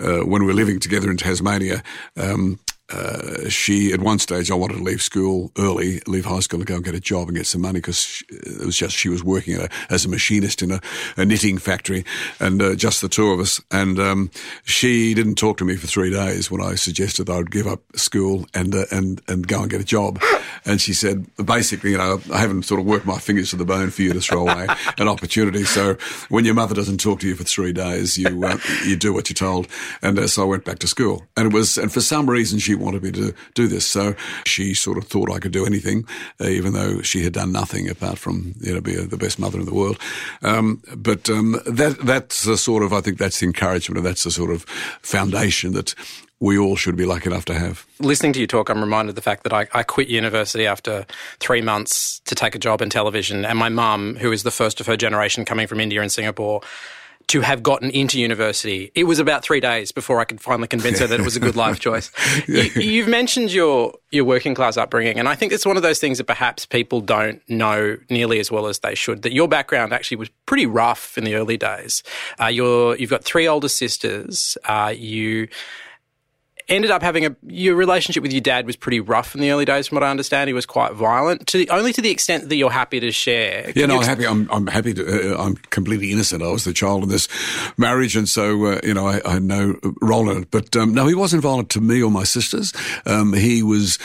uh, 0.00 0.24
when 0.24 0.42
we 0.42 0.46
were 0.46 0.54
living 0.54 0.80
together 0.80 1.10
in 1.10 1.16
Tasmania, 1.16 1.82
um, 2.16 2.39
um, 2.40 2.58
uh, 2.90 3.48
she 3.48 3.92
at 3.92 4.00
one 4.00 4.18
stage 4.18 4.50
I 4.50 4.54
wanted 4.54 4.78
to 4.78 4.82
leave 4.82 5.02
school 5.02 5.50
early, 5.58 6.00
leave 6.06 6.24
high 6.24 6.40
school, 6.40 6.60
and 6.60 6.66
go 6.66 6.76
and 6.76 6.84
get 6.84 6.94
a 6.94 7.00
job 7.00 7.28
and 7.28 7.36
get 7.36 7.46
some 7.46 7.60
money 7.60 7.80
because 7.80 8.22
it 8.28 8.64
was 8.64 8.76
just 8.76 8.96
she 8.96 9.08
was 9.08 9.22
working 9.22 9.56
a, 9.60 9.68
as 9.88 10.04
a 10.04 10.08
machinist 10.08 10.62
in 10.62 10.72
a, 10.72 10.80
a 11.16 11.24
knitting 11.24 11.58
factory, 11.58 12.04
and 12.38 12.60
uh, 12.60 12.74
just 12.74 13.00
the 13.00 13.08
two 13.08 13.30
of 13.30 13.40
us. 13.40 13.60
And 13.70 13.98
um, 13.98 14.30
she 14.64 15.14
didn't 15.14 15.36
talk 15.36 15.58
to 15.58 15.64
me 15.64 15.76
for 15.76 15.86
three 15.86 16.10
days 16.10 16.50
when 16.50 16.60
I 16.62 16.74
suggested 16.74 17.30
I 17.30 17.36
would 17.36 17.50
give 17.50 17.66
up 17.66 17.80
school 17.96 18.46
and 18.54 18.74
uh, 18.74 18.86
and 18.90 19.20
and 19.28 19.46
go 19.46 19.62
and 19.62 19.70
get 19.70 19.80
a 19.80 19.84
job. 19.84 20.20
And 20.64 20.80
she 20.80 20.92
said, 20.92 21.26
basically, 21.44 21.92
you 21.92 21.98
know, 21.98 22.20
I 22.32 22.38
haven't 22.38 22.64
sort 22.64 22.80
of 22.80 22.86
worked 22.86 23.06
my 23.06 23.18
fingers 23.18 23.50
to 23.50 23.56
the 23.56 23.64
bone 23.64 23.90
for 23.90 24.02
you 24.02 24.12
to 24.12 24.20
throw 24.20 24.42
away 24.42 24.66
an 24.98 25.08
opportunity. 25.08 25.64
So 25.64 25.96
when 26.28 26.44
your 26.44 26.54
mother 26.54 26.74
doesn't 26.74 26.98
talk 26.98 27.20
to 27.20 27.28
you 27.28 27.34
for 27.34 27.44
three 27.44 27.72
days, 27.72 28.18
you 28.18 28.44
uh, 28.44 28.58
you 28.84 28.96
do 28.96 29.12
what 29.12 29.30
you're 29.30 29.34
told. 29.34 29.68
And 30.02 30.18
uh, 30.18 30.26
so 30.26 30.42
I 30.42 30.46
went 30.46 30.64
back 30.64 30.80
to 30.80 30.88
school, 30.88 31.24
and 31.36 31.46
it 31.46 31.52
was 31.52 31.78
and 31.78 31.92
for 31.92 32.00
some 32.00 32.28
reason 32.28 32.58
she 32.58 32.74
wanted 32.80 33.02
me 33.02 33.12
to 33.12 33.34
do 33.54 33.68
this. 33.68 33.86
So 33.86 34.14
she 34.44 34.74
sort 34.74 34.98
of 34.98 35.04
thought 35.04 35.30
I 35.30 35.38
could 35.38 35.52
do 35.52 35.66
anything, 35.66 36.06
uh, 36.40 36.48
even 36.48 36.72
though 36.72 37.02
she 37.02 37.24
had 37.24 37.32
done 37.32 37.52
nothing 37.52 37.88
apart 37.88 38.18
from 38.18 38.54
you 38.60 38.74
know 38.74 38.80
be 38.80 38.94
a, 38.94 39.02
the 39.02 39.16
best 39.16 39.38
mother 39.38 39.58
in 39.58 39.66
the 39.66 39.74
world. 39.74 39.98
Um, 40.42 40.82
but 40.96 41.28
um, 41.30 41.60
that 41.66 41.98
that's 42.02 42.44
the 42.44 42.56
sort 42.56 42.82
of 42.82 42.92
I 42.92 43.00
think 43.00 43.18
that's 43.18 43.40
the 43.40 43.46
encouragement, 43.46 43.98
and 43.98 44.06
that's 44.06 44.24
the 44.24 44.30
sort 44.30 44.50
of 44.50 44.64
foundation 45.02 45.72
that 45.72 45.94
we 46.40 46.56
all 46.56 46.74
should 46.74 46.96
be 46.96 47.04
lucky 47.04 47.28
enough 47.28 47.44
to 47.44 47.54
have. 47.54 47.86
Listening 47.98 48.32
to 48.32 48.40
you 48.40 48.46
talk, 48.46 48.70
I'm 48.70 48.80
reminded 48.80 49.10
of 49.10 49.14
the 49.14 49.22
fact 49.22 49.42
that 49.44 49.52
I, 49.52 49.68
I, 49.74 49.82
quit 49.82 50.08
university 50.08 50.66
after 50.66 51.04
three 51.38 51.60
months 51.60 52.20
to 52.20 52.34
take 52.34 52.54
a 52.54 52.58
job 52.58 52.80
in 52.80 52.88
television. 52.88 53.44
And 53.44 53.58
my 53.58 53.68
mum, 53.68 54.16
who 54.16 54.32
is 54.32 54.42
the 54.42 54.50
first 54.50 54.80
of 54.80 54.86
her 54.86 54.96
generation 54.96 55.44
coming 55.44 55.66
from 55.66 55.80
India 55.80 56.00
and 56.00 56.10
Singapore, 56.10 56.62
to 57.30 57.40
have 57.42 57.62
gotten 57.62 57.90
into 57.90 58.18
university. 58.18 58.90
It 58.96 59.04
was 59.04 59.20
about 59.20 59.44
three 59.44 59.60
days 59.60 59.92
before 59.92 60.18
I 60.18 60.24
could 60.24 60.40
finally 60.40 60.66
convince 60.66 60.98
her 60.98 61.06
that 61.06 61.20
it 61.20 61.22
was 61.22 61.36
a 61.36 61.40
good 61.40 61.54
life 61.54 61.78
choice. 61.86 62.10
You, 62.48 63.02
have 63.02 63.08
mentioned 63.08 63.52
your 63.52 63.94
your 64.10 64.24
working 64.24 64.52
class 64.52 64.76
upbringing, 64.76 65.16
and 65.16 65.28
I 65.28 65.36
think 65.36 65.52
it's 65.52 65.64
one 65.64 65.76
of 65.76 65.84
those 65.84 66.00
things 66.00 66.18
that 66.18 66.24
perhaps 66.24 66.66
people 66.66 67.00
don't 67.00 67.40
know 67.48 67.96
nearly 68.08 68.40
as 68.40 68.50
well 68.50 68.66
as 68.66 68.80
they 68.80 68.96
should. 68.96 69.22
That 69.22 69.32
your 69.32 69.46
background 69.46 69.92
actually 69.92 70.16
was 70.16 70.28
pretty 70.46 70.66
rough 70.66 71.16
in 71.16 71.22
the 71.22 71.36
early 71.36 71.56
days. 71.56 72.02
Uh, 72.40 72.46
you're 72.46 72.96
you've 72.96 73.10
got 73.10 73.22
three 73.22 73.46
older 73.46 73.68
sisters. 73.68 74.58
Uh, 74.64 74.92
you 74.96 75.46
ended 76.70 76.90
up 76.90 77.02
having 77.02 77.26
a 77.26 77.36
your 77.46 77.74
relationship 77.74 78.22
with 78.22 78.32
your 78.32 78.40
dad 78.40 78.64
was 78.64 78.76
pretty 78.76 79.00
rough 79.00 79.34
in 79.34 79.40
the 79.40 79.50
early 79.50 79.64
days, 79.64 79.88
from 79.88 79.96
what 79.96 80.04
I 80.04 80.10
understand. 80.10 80.48
He 80.48 80.54
was 80.54 80.66
quite 80.66 80.92
violent, 80.92 81.46
to 81.48 81.58
the, 81.58 81.68
only 81.70 81.92
to 81.92 82.00
the 82.00 82.10
extent 82.10 82.48
that 82.48 82.56
you're 82.56 82.70
happy 82.70 83.00
to 83.00 83.10
share. 83.10 83.64
Can 83.64 83.72
yeah, 83.74 83.86
no, 83.86 83.98
I'm 83.98 84.06
happy. 84.06 84.26
I'm, 84.26 84.48
I'm 84.50 84.66
happy 84.68 84.94
to. 84.94 85.34
Uh, 85.34 85.42
I'm 85.42 85.56
completely 85.56 86.12
innocent. 86.12 86.42
I 86.42 86.48
was 86.48 86.64
the 86.64 86.72
child 86.72 87.02
in 87.02 87.08
this 87.08 87.28
marriage, 87.76 88.16
and 88.16 88.28
so 88.28 88.64
uh, 88.66 88.80
you 88.82 88.94
know 88.94 89.06
I, 89.06 89.20
I, 89.26 89.34
had 89.34 89.42
no 89.42 89.74
role 90.00 90.30
in 90.30 90.42
it. 90.42 90.50
But 90.50 90.74
um, 90.76 90.94
no, 90.94 91.06
he 91.06 91.14
wasn't 91.14 91.42
violent 91.42 91.70
to 91.70 91.80
me 91.80 92.02
or 92.02 92.10
my 92.10 92.24
sisters. 92.24 92.72
Um, 93.04 93.32
he 93.32 93.62
was 93.62 93.98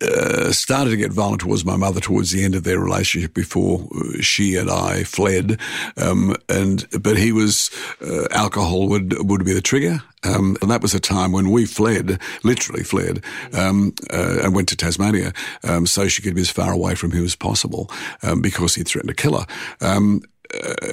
uh, 0.00 0.52
started 0.52 0.90
to 0.90 0.96
get 0.96 1.12
violent 1.12 1.40
towards 1.40 1.64
my 1.64 1.76
mother 1.76 2.00
towards 2.00 2.30
the 2.30 2.44
end 2.44 2.54
of 2.54 2.62
their 2.62 2.78
relationship 2.78 3.34
before 3.34 3.88
she 4.20 4.56
and 4.56 4.70
I 4.70 5.04
fled. 5.04 5.58
Um, 5.96 6.36
and 6.48 6.86
but 7.02 7.18
he 7.18 7.32
was 7.32 7.70
uh, 8.00 8.28
alcohol 8.30 8.88
would 8.88 9.28
would 9.28 9.44
be 9.44 9.52
the 9.52 9.60
trigger. 9.60 10.02
Um, 10.24 10.56
and 10.62 10.70
that 10.70 10.82
was 10.82 10.94
a 10.94 11.00
time 11.00 11.32
when 11.32 11.50
we 11.50 11.66
fled, 11.66 12.20
literally 12.42 12.84
fled, 12.84 13.24
um, 13.52 13.94
uh, 14.12 14.38
and 14.42 14.54
went 14.54 14.68
to 14.68 14.76
Tasmania 14.76 15.32
um, 15.64 15.86
so 15.86 16.08
she 16.08 16.22
could 16.22 16.34
be 16.34 16.40
as 16.40 16.50
far 16.50 16.72
away 16.72 16.94
from 16.94 17.10
him 17.10 17.24
as 17.24 17.34
possible 17.34 17.90
um, 18.22 18.40
because 18.40 18.74
he 18.74 18.82
threatened 18.82 19.16
to 19.16 19.22
kill 19.22 19.40
her. 19.40 19.46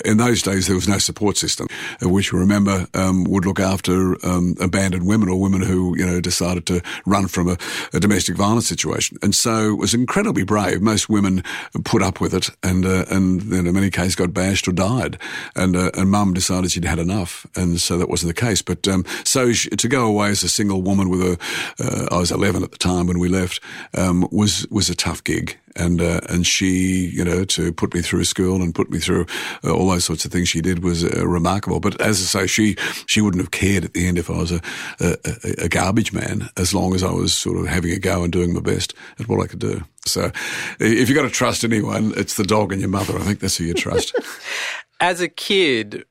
In 0.05 0.17
those 0.17 0.41
days 0.41 0.67
there 0.67 0.75
was 0.75 0.87
no 0.87 0.99
support 0.99 1.37
system, 1.37 1.67
which 2.01 2.31
we 2.31 2.39
remember 2.39 2.87
um, 2.93 3.25
would 3.25 3.45
look 3.45 3.59
after 3.59 4.15
um, 4.25 4.55
abandoned 4.61 5.05
women 5.05 5.27
or 5.27 5.39
women 5.39 5.61
who 5.61 5.97
you 5.97 6.05
know 6.05 6.21
decided 6.21 6.65
to 6.67 6.81
run 7.05 7.27
from 7.27 7.49
a, 7.49 7.57
a, 7.93 7.99
domestic 7.99 8.37
violence 8.37 8.67
situation. 8.67 9.17
And 9.21 9.35
so 9.35 9.73
it 9.73 9.77
was 9.77 9.93
incredibly 9.93 10.43
brave. 10.43 10.81
Most 10.81 11.09
women 11.09 11.43
put 11.83 12.01
up 12.01 12.21
with 12.21 12.33
it, 12.33 12.49
and 12.63 12.85
uh, 12.85 13.05
and 13.09 13.51
in 13.51 13.73
many 13.73 13.89
cases 13.89 14.15
got 14.15 14.33
bashed 14.33 14.67
or 14.67 14.71
died. 14.71 15.17
And 15.55 15.75
uh, 15.75 15.91
and 15.95 16.09
Mum 16.09 16.33
decided 16.33 16.71
she'd 16.71 16.85
had 16.85 16.99
enough, 16.99 17.45
and 17.55 17.81
so 17.81 17.97
that 17.97 18.09
wasn't 18.09 18.33
the 18.33 18.41
case. 18.41 18.61
But 18.61 18.87
um, 18.87 19.05
so 19.23 19.51
she, 19.51 19.69
to 19.69 19.87
go 19.87 20.07
away 20.07 20.29
as 20.29 20.43
a 20.43 20.49
single 20.49 20.81
woman 20.81 21.09
with 21.09 21.21
a, 21.21 21.37
uh, 21.79 22.15
I 22.15 22.19
was 22.19 22.31
11 22.31 22.63
at 22.63 22.71
the 22.71 22.77
time 22.77 23.07
when 23.07 23.19
we 23.19 23.27
left, 23.27 23.61
um, 23.97 24.27
was 24.31 24.67
was 24.69 24.89
a 24.89 24.95
tough 24.95 25.23
gig 25.23 25.57
and 25.75 26.01
uh, 26.01 26.21
and 26.29 26.45
she, 26.45 27.09
you 27.13 27.23
know, 27.23 27.43
to 27.45 27.71
put 27.71 27.93
me 27.93 28.01
through 28.01 28.23
school 28.23 28.61
and 28.61 28.73
put 28.75 28.89
me 28.89 28.99
through 28.99 29.25
uh, 29.63 29.73
all 29.73 29.89
those 29.89 30.05
sorts 30.05 30.25
of 30.25 30.31
things 30.31 30.49
she 30.49 30.61
did 30.61 30.83
was 30.83 31.03
uh, 31.03 31.27
remarkable. 31.27 31.79
But 31.79 31.99
as 32.01 32.19
I 32.21 32.41
say, 32.41 32.47
she 32.47 32.75
she 33.05 33.21
wouldn't 33.21 33.41
have 33.41 33.51
cared 33.51 33.85
at 33.85 33.93
the 33.93 34.07
end 34.07 34.17
if 34.17 34.29
I 34.29 34.37
was 34.37 34.51
a, 34.51 34.61
a, 34.99 35.15
a 35.65 35.69
garbage 35.69 36.13
man, 36.13 36.49
as 36.57 36.73
long 36.73 36.93
as 36.95 37.03
I 37.03 37.11
was 37.11 37.33
sort 37.33 37.57
of 37.57 37.67
having 37.67 37.91
a 37.91 37.99
go 37.99 38.23
and 38.23 38.31
doing 38.31 38.53
my 38.53 38.61
best 38.61 38.93
at 39.19 39.27
what 39.27 39.41
I 39.41 39.47
could 39.47 39.59
do. 39.59 39.83
So, 40.05 40.31
if 40.79 41.09
you've 41.09 41.15
got 41.17 41.23
to 41.23 41.29
trust 41.29 41.63
anyone, 41.63 42.13
it's 42.15 42.35
the 42.35 42.43
dog 42.43 42.71
and 42.71 42.81
your 42.81 42.89
mother. 42.89 43.15
I 43.17 43.21
think 43.21 43.39
that's 43.39 43.57
who 43.57 43.65
you 43.65 43.73
trust. 43.73 44.15
as 44.99 45.21
a 45.21 45.27
kid, 45.27 46.05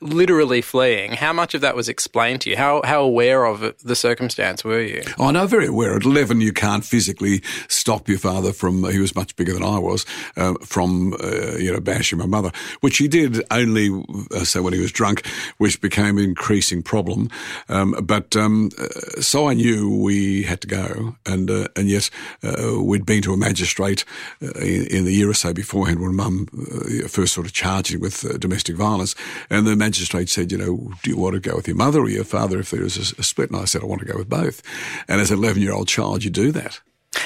literally 0.00 0.60
fleeing. 0.60 1.12
How 1.12 1.32
much 1.32 1.54
of 1.54 1.60
that 1.60 1.74
was 1.74 1.88
explained 1.88 2.42
to 2.42 2.50
you? 2.50 2.56
How 2.56 2.82
how 2.84 3.02
aware 3.02 3.44
of 3.44 3.74
the 3.82 3.96
circumstance 3.96 4.64
were 4.64 4.80
you? 4.80 5.02
Oh, 5.18 5.30
no, 5.30 5.46
very 5.46 5.66
aware. 5.66 5.96
At 5.96 6.04
eleven, 6.04 6.40
you 6.40 6.52
can't 6.52 6.84
physically 6.84 7.42
stop 7.68 8.08
your 8.08 8.18
father 8.18 8.52
from. 8.52 8.84
He 8.90 8.98
was 8.98 9.14
much 9.14 9.34
bigger 9.36 9.52
than 9.52 9.62
I 9.62 9.78
was. 9.78 10.04
Uh, 10.36 10.54
from 10.62 11.14
uh, 11.14 11.56
you 11.56 11.72
know 11.72 11.80
bashing 11.80 12.18
my 12.18 12.26
mother, 12.26 12.50
which 12.80 12.98
he 12.98 13.08
did 13.08 13.42
only 13.50 13.90
uh, 14.34 14.44
so 14.44 14.62
when 14.62 14.72
he 14.72 14.80
was 14.80 14.92
drunk, 14.92 15.26
which 15.58 15.80
became 15.80 16.18
an 16.18 16.24
increasing 16.24 16.82
problem. 16.82 17.30
Um, 17.68 17.92
but 18.02 18.36
um, 18.36 18.70
uh, 18.78 19.20
so 19.20 19.48
I 19.48 19.54
knew 19.54 20.02
we 20.02 20.42
had 20.42 20.60
to 20.62 20.66
go, 20.66 21.16
and 21.24 21.50
uh, 21.50 21.68
and 21.76 21.88
yet 21.88 22.10
uh, 22.42 22.82
we'd 22.82 23.06
been 23.06 23.22
to 23.22 23.32
a 23.32 23.36
magistrate 23.36 24.04
in, 24.40 24.86
in, 24.88 25.04
the 25.04 25.12
year 25.12 25.30
or 25.30 25.34
so 25.34 25.52
beforehand 25.52 26.00
when 26.00 26.14
Mum 26.14 26.46
first 27.08 27.32
sort 27.32 27.46
of 27.46 27.52
charged 27.52 27.94
him 27.94 28.00
with 28.00 28.38
domestic 28.40 28.76
violence, 28.76 29.14
and 29.50 29.66
the 29.66 29.76
magistrate 29.86 30.28
said, 30.28 30.50
you 30.50 30.58
know, 30.58 30.92
do 31.02 31.10
you 31.10 31.16
want 31.16 31.34
to 31.34 31.40
go 31.40 31.54
with 31.54 31.68
your 31.68 31.76
mother 31.76 32.00
or 32.00 32.08
your 32.08 32.24
father 32.24 32.58
if 32.58 32.70
there 32.70 32.82
is 32.82 32.96
a, 32.96 33.20
a 33.20 33.22
split? 33.22 33.50
And 33.50 33.60
I 33.60 33.66
said, 33.66 33.82
I 33.82 33.86
want 33.86 34.00
to 34.00 34.06
go 34.06 34.18
with 34.18 34.28
both. 34.28 34.62
And 35.06 35.20
as 35.20 35.30
an 35.30 35.38
11 35.38 35.62
year 35.62 35.72
old 35.72 35.86
child, 35.88 36.24
you 36.24 36.30
do 36.30 36.50
that. 36.52 36.80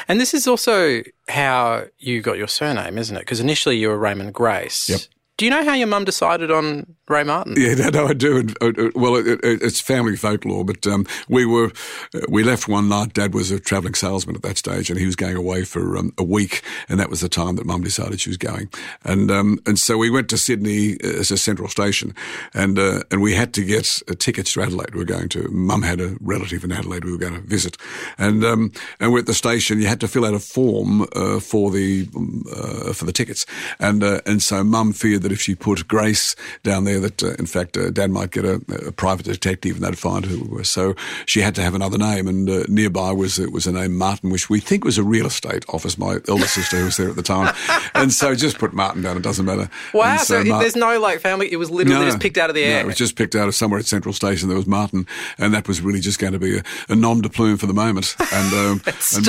And 0.06 0.20
this 0.20 0.34
is 0.34 0.46
also 0.46 1.02
how 1.28 1.86
you 1.98 2.20
got 2.20 2.36
your 2.36 2.48
surname, 2.48 2.98
isn't 2.98 3.16
it? 3.16 3.20
Because 3.20 3.40
initially 3.40 3.78
you 3.78 3.88
were 3.88 3.98
Raymond 3.98 4.34
Grace. 4.34 4.88
Yep. 4.88 5.00
Do 5.40 5.47
you 5.47 5.50
know 5.50 5.64
how 5.64 5.73
your 5.73 5.87
mum 5.87 6.04
decided 6.04 6.50
on 6.50 6.97
Ray 7.09 7.25
Martin? 7.25 7.54
Yeah, 7.56 7.73
no, 7.73 7.88
no 7.88 8.09
I 8.09 8.12
do. 8.12 8.47
Uh, 8.61 8.73
uh, 8.76 8.90
well, 8.94 9.16
it, 9.16 9.26
it, 9.26 9.62
it's 9.62 9.80
family 9.80 10.14
folklore, 10.14 10.66
but 10.66 10.87
um, 10.87 11.06
we 11.30 11.47
were 11.47 11.73
uh, 12.14 12.20
we 12.28 12.44
left 12.44 12.68
one 12.68 12.90
night. 12.90 13.14
Dad 13.14 13.32
was 13.32 13.50
a 13.50 13.59
travelling 13.59 13.94
salesman 13.94 14.37
at 14.37 14.42
that 14.42 14.59
stage, 14.59 14.90
and 14.90 14.99
he 14.99 15.06
was 15.06 15.16
going 15.16 15.37
away 15.37 15.64
for 15.64 15.97
um, 15.97 16.12
a 16.18 16.23
week, 16.23 16.61
and 16.90 17.00
that 17.00 17.09
was 17.09 17.23
the 17.23 17.28
time 17.30 17.56
that 17.56 17.64
Mum 17.64 17.82
decided 17.82 18.20
she 18.20 18.28
was 18.28 18.37
going, 18.37 18.68
and 19.02 19.30
um, 19.30 19.59
and 19.64 19.78
so 19.78 19.97
we 19.97 20.11
went 20.11 20.28
to 20.28 20.37
Sydney 20.37 20.99
as 21.02 21.30
a 21.30 21.38
central 21.38 21.68
station, 21.68 22.14
and 22.52 22.78
uh, 22.78 23.02
and 23.11 23.23
we 23.23 23.35
had 23.35 23.54
to 23.54 23.64
get 23.64 24.02
tickets 24.18 24.52
to 24.52 24.61
Adelaide. 24.61 24.92
We 24.92 24.99
were 24.99 25.06
going 25.06 25.30
to. 25.30 25.49
Mum 25.49 25.80
had 25.80 26.02
a 26.02 26.18
relative 26.20 26.64
in 26.64 26.70
Adelaide 26.70 27.06
we 27.06 27.12
were 27.12 27.16
going 27.16 27.32
to 27.32 27.40
visit, 27.40 27.78
and 28.18 28.44
um, 28.44 28.73
and 29.00 29.11
we're 29.11 29.20
at 29.20 29.26
the 29.26 29.32
station. 29.32 29.80
You 29.80 29.87
had 29.87 30.00
to 30.00 30.09
fill 30.09 30.26
out 30.26 30.35
a 30.35 30.38
form 30.38 31.06
uh, 31.16 31.40
for 31.40 31.70
the 31.70 32.06
uh, 32.54 32.92
for 32.92 33.06
the 33.06 33.12
tickets, 33.12 33.47
and 33.78 34.02
and 34.02 34.42
so 34.42 34.62
Mum 34.62 34.92
feared 34.92 35.23
that 35.23 35.29
if 35.32 35.40
she 35.40 35.54
put 35.54 35.87
Grace 35.88 36.37
down 36.62 36.84
there, 36.84 37.00
that 37.00 37.22
uh, 37.22 37.34
in 37.38 37.46
fact 37.46 37.76
uh, 37.76 37.90
Dad 37.90 38.10
might 38.10 38.30
get 38.30 38.44
a, 38.44 38.60
a, 38.87 38.92
private 38.92 39.26
detective 39.26 39.76
and 39.76 39.84
they'd 39.84 39.99
find 39.99 40.25
who 40.25 40.44
we 40.44 40.49
were. 40.49 40.64
So 40.64 40.94
she 41.26 41.40
had 41.40 41.54
to 41.56 41.62
have 41.62 41.75
another 41.75 41.99
name, 41.99 42.28
and 42.28 42.49
uh, 42.49 42.64
nearby 42.68 43.12
was 43.12 43.38
it 43.38 43.52
was 43.52 43.66
a 43.66 43.72
name 43.72 43.96
Martin, 43.96 44.30
which 44.30 44.50
we 44.50 44.60
think 44.60 44.84
was 44.84 44.99
a 44.99 45.02
real 45.02 45.26
estate 45.26 45.64
office. 45.68 45.99
My 45.99 46.18
elder 46.28 46.46
sister 46.46 46.78
who 46.78 46.84
was 46.87 46.96
there 46.96 47.08
at 47.08 47.16
the 47.16 47.22
time, 47.22 47.54
and 47.94 48.12
so 48.12 48.34
just 48.34 48.58
put 48.58 48.72
Martin 48.72 49.02
down. 49.02 49.16
It 49.16 49.22
doesn't 49.22 49.44
matter. 49.44 49.70
Wow! 49.94 50.18
So, 50.18 50.44
so 50.44 50.58
there's 50.58 50.76
no 50.76 50.99
like 51.00 51.20
family. 51.20 51.52
It 51.52 51.56
was 51.56 51.70
literally 51.70 52.00
no, 52.00 52.06
just 52.06 52.20
picked 52.20 52.38
out 52.38 52.50
of 52.50 52.54
the 52.54 52.64
air. 52.64 52.80
No, 52.80 52.80
it 52.80 52.87
was 52.87 52.96
just 52.96 53.16
picked 53.16 53.34
out 53.34 53.49
of 53.49 53.54
somewhere 53.54 53.80
at 53.80 53.87
Central 53.87 54.12
Station. 54.12 54.49
There 54.49 54.56
was 54.56 54.66
Martin, 54.66 55.06
and 55.38 55.54
that 55.54 55.68
was 55.68 55.80
really 55.80 56.00
just 56.00 56.18
going 56.18 56.32
to 56.32 56.38
be 56.38 56.58
a, 56.58 56.62
a 56.88 56.96
nom 56.96 57.20
de 57.20 57.28
plume 57.28 57.56
for 57.56 57.66
the 57.66 57.75
moment. 57.75 58.16
And 58.32 58.54
um, 58.54 58.82
and 59.16 59.26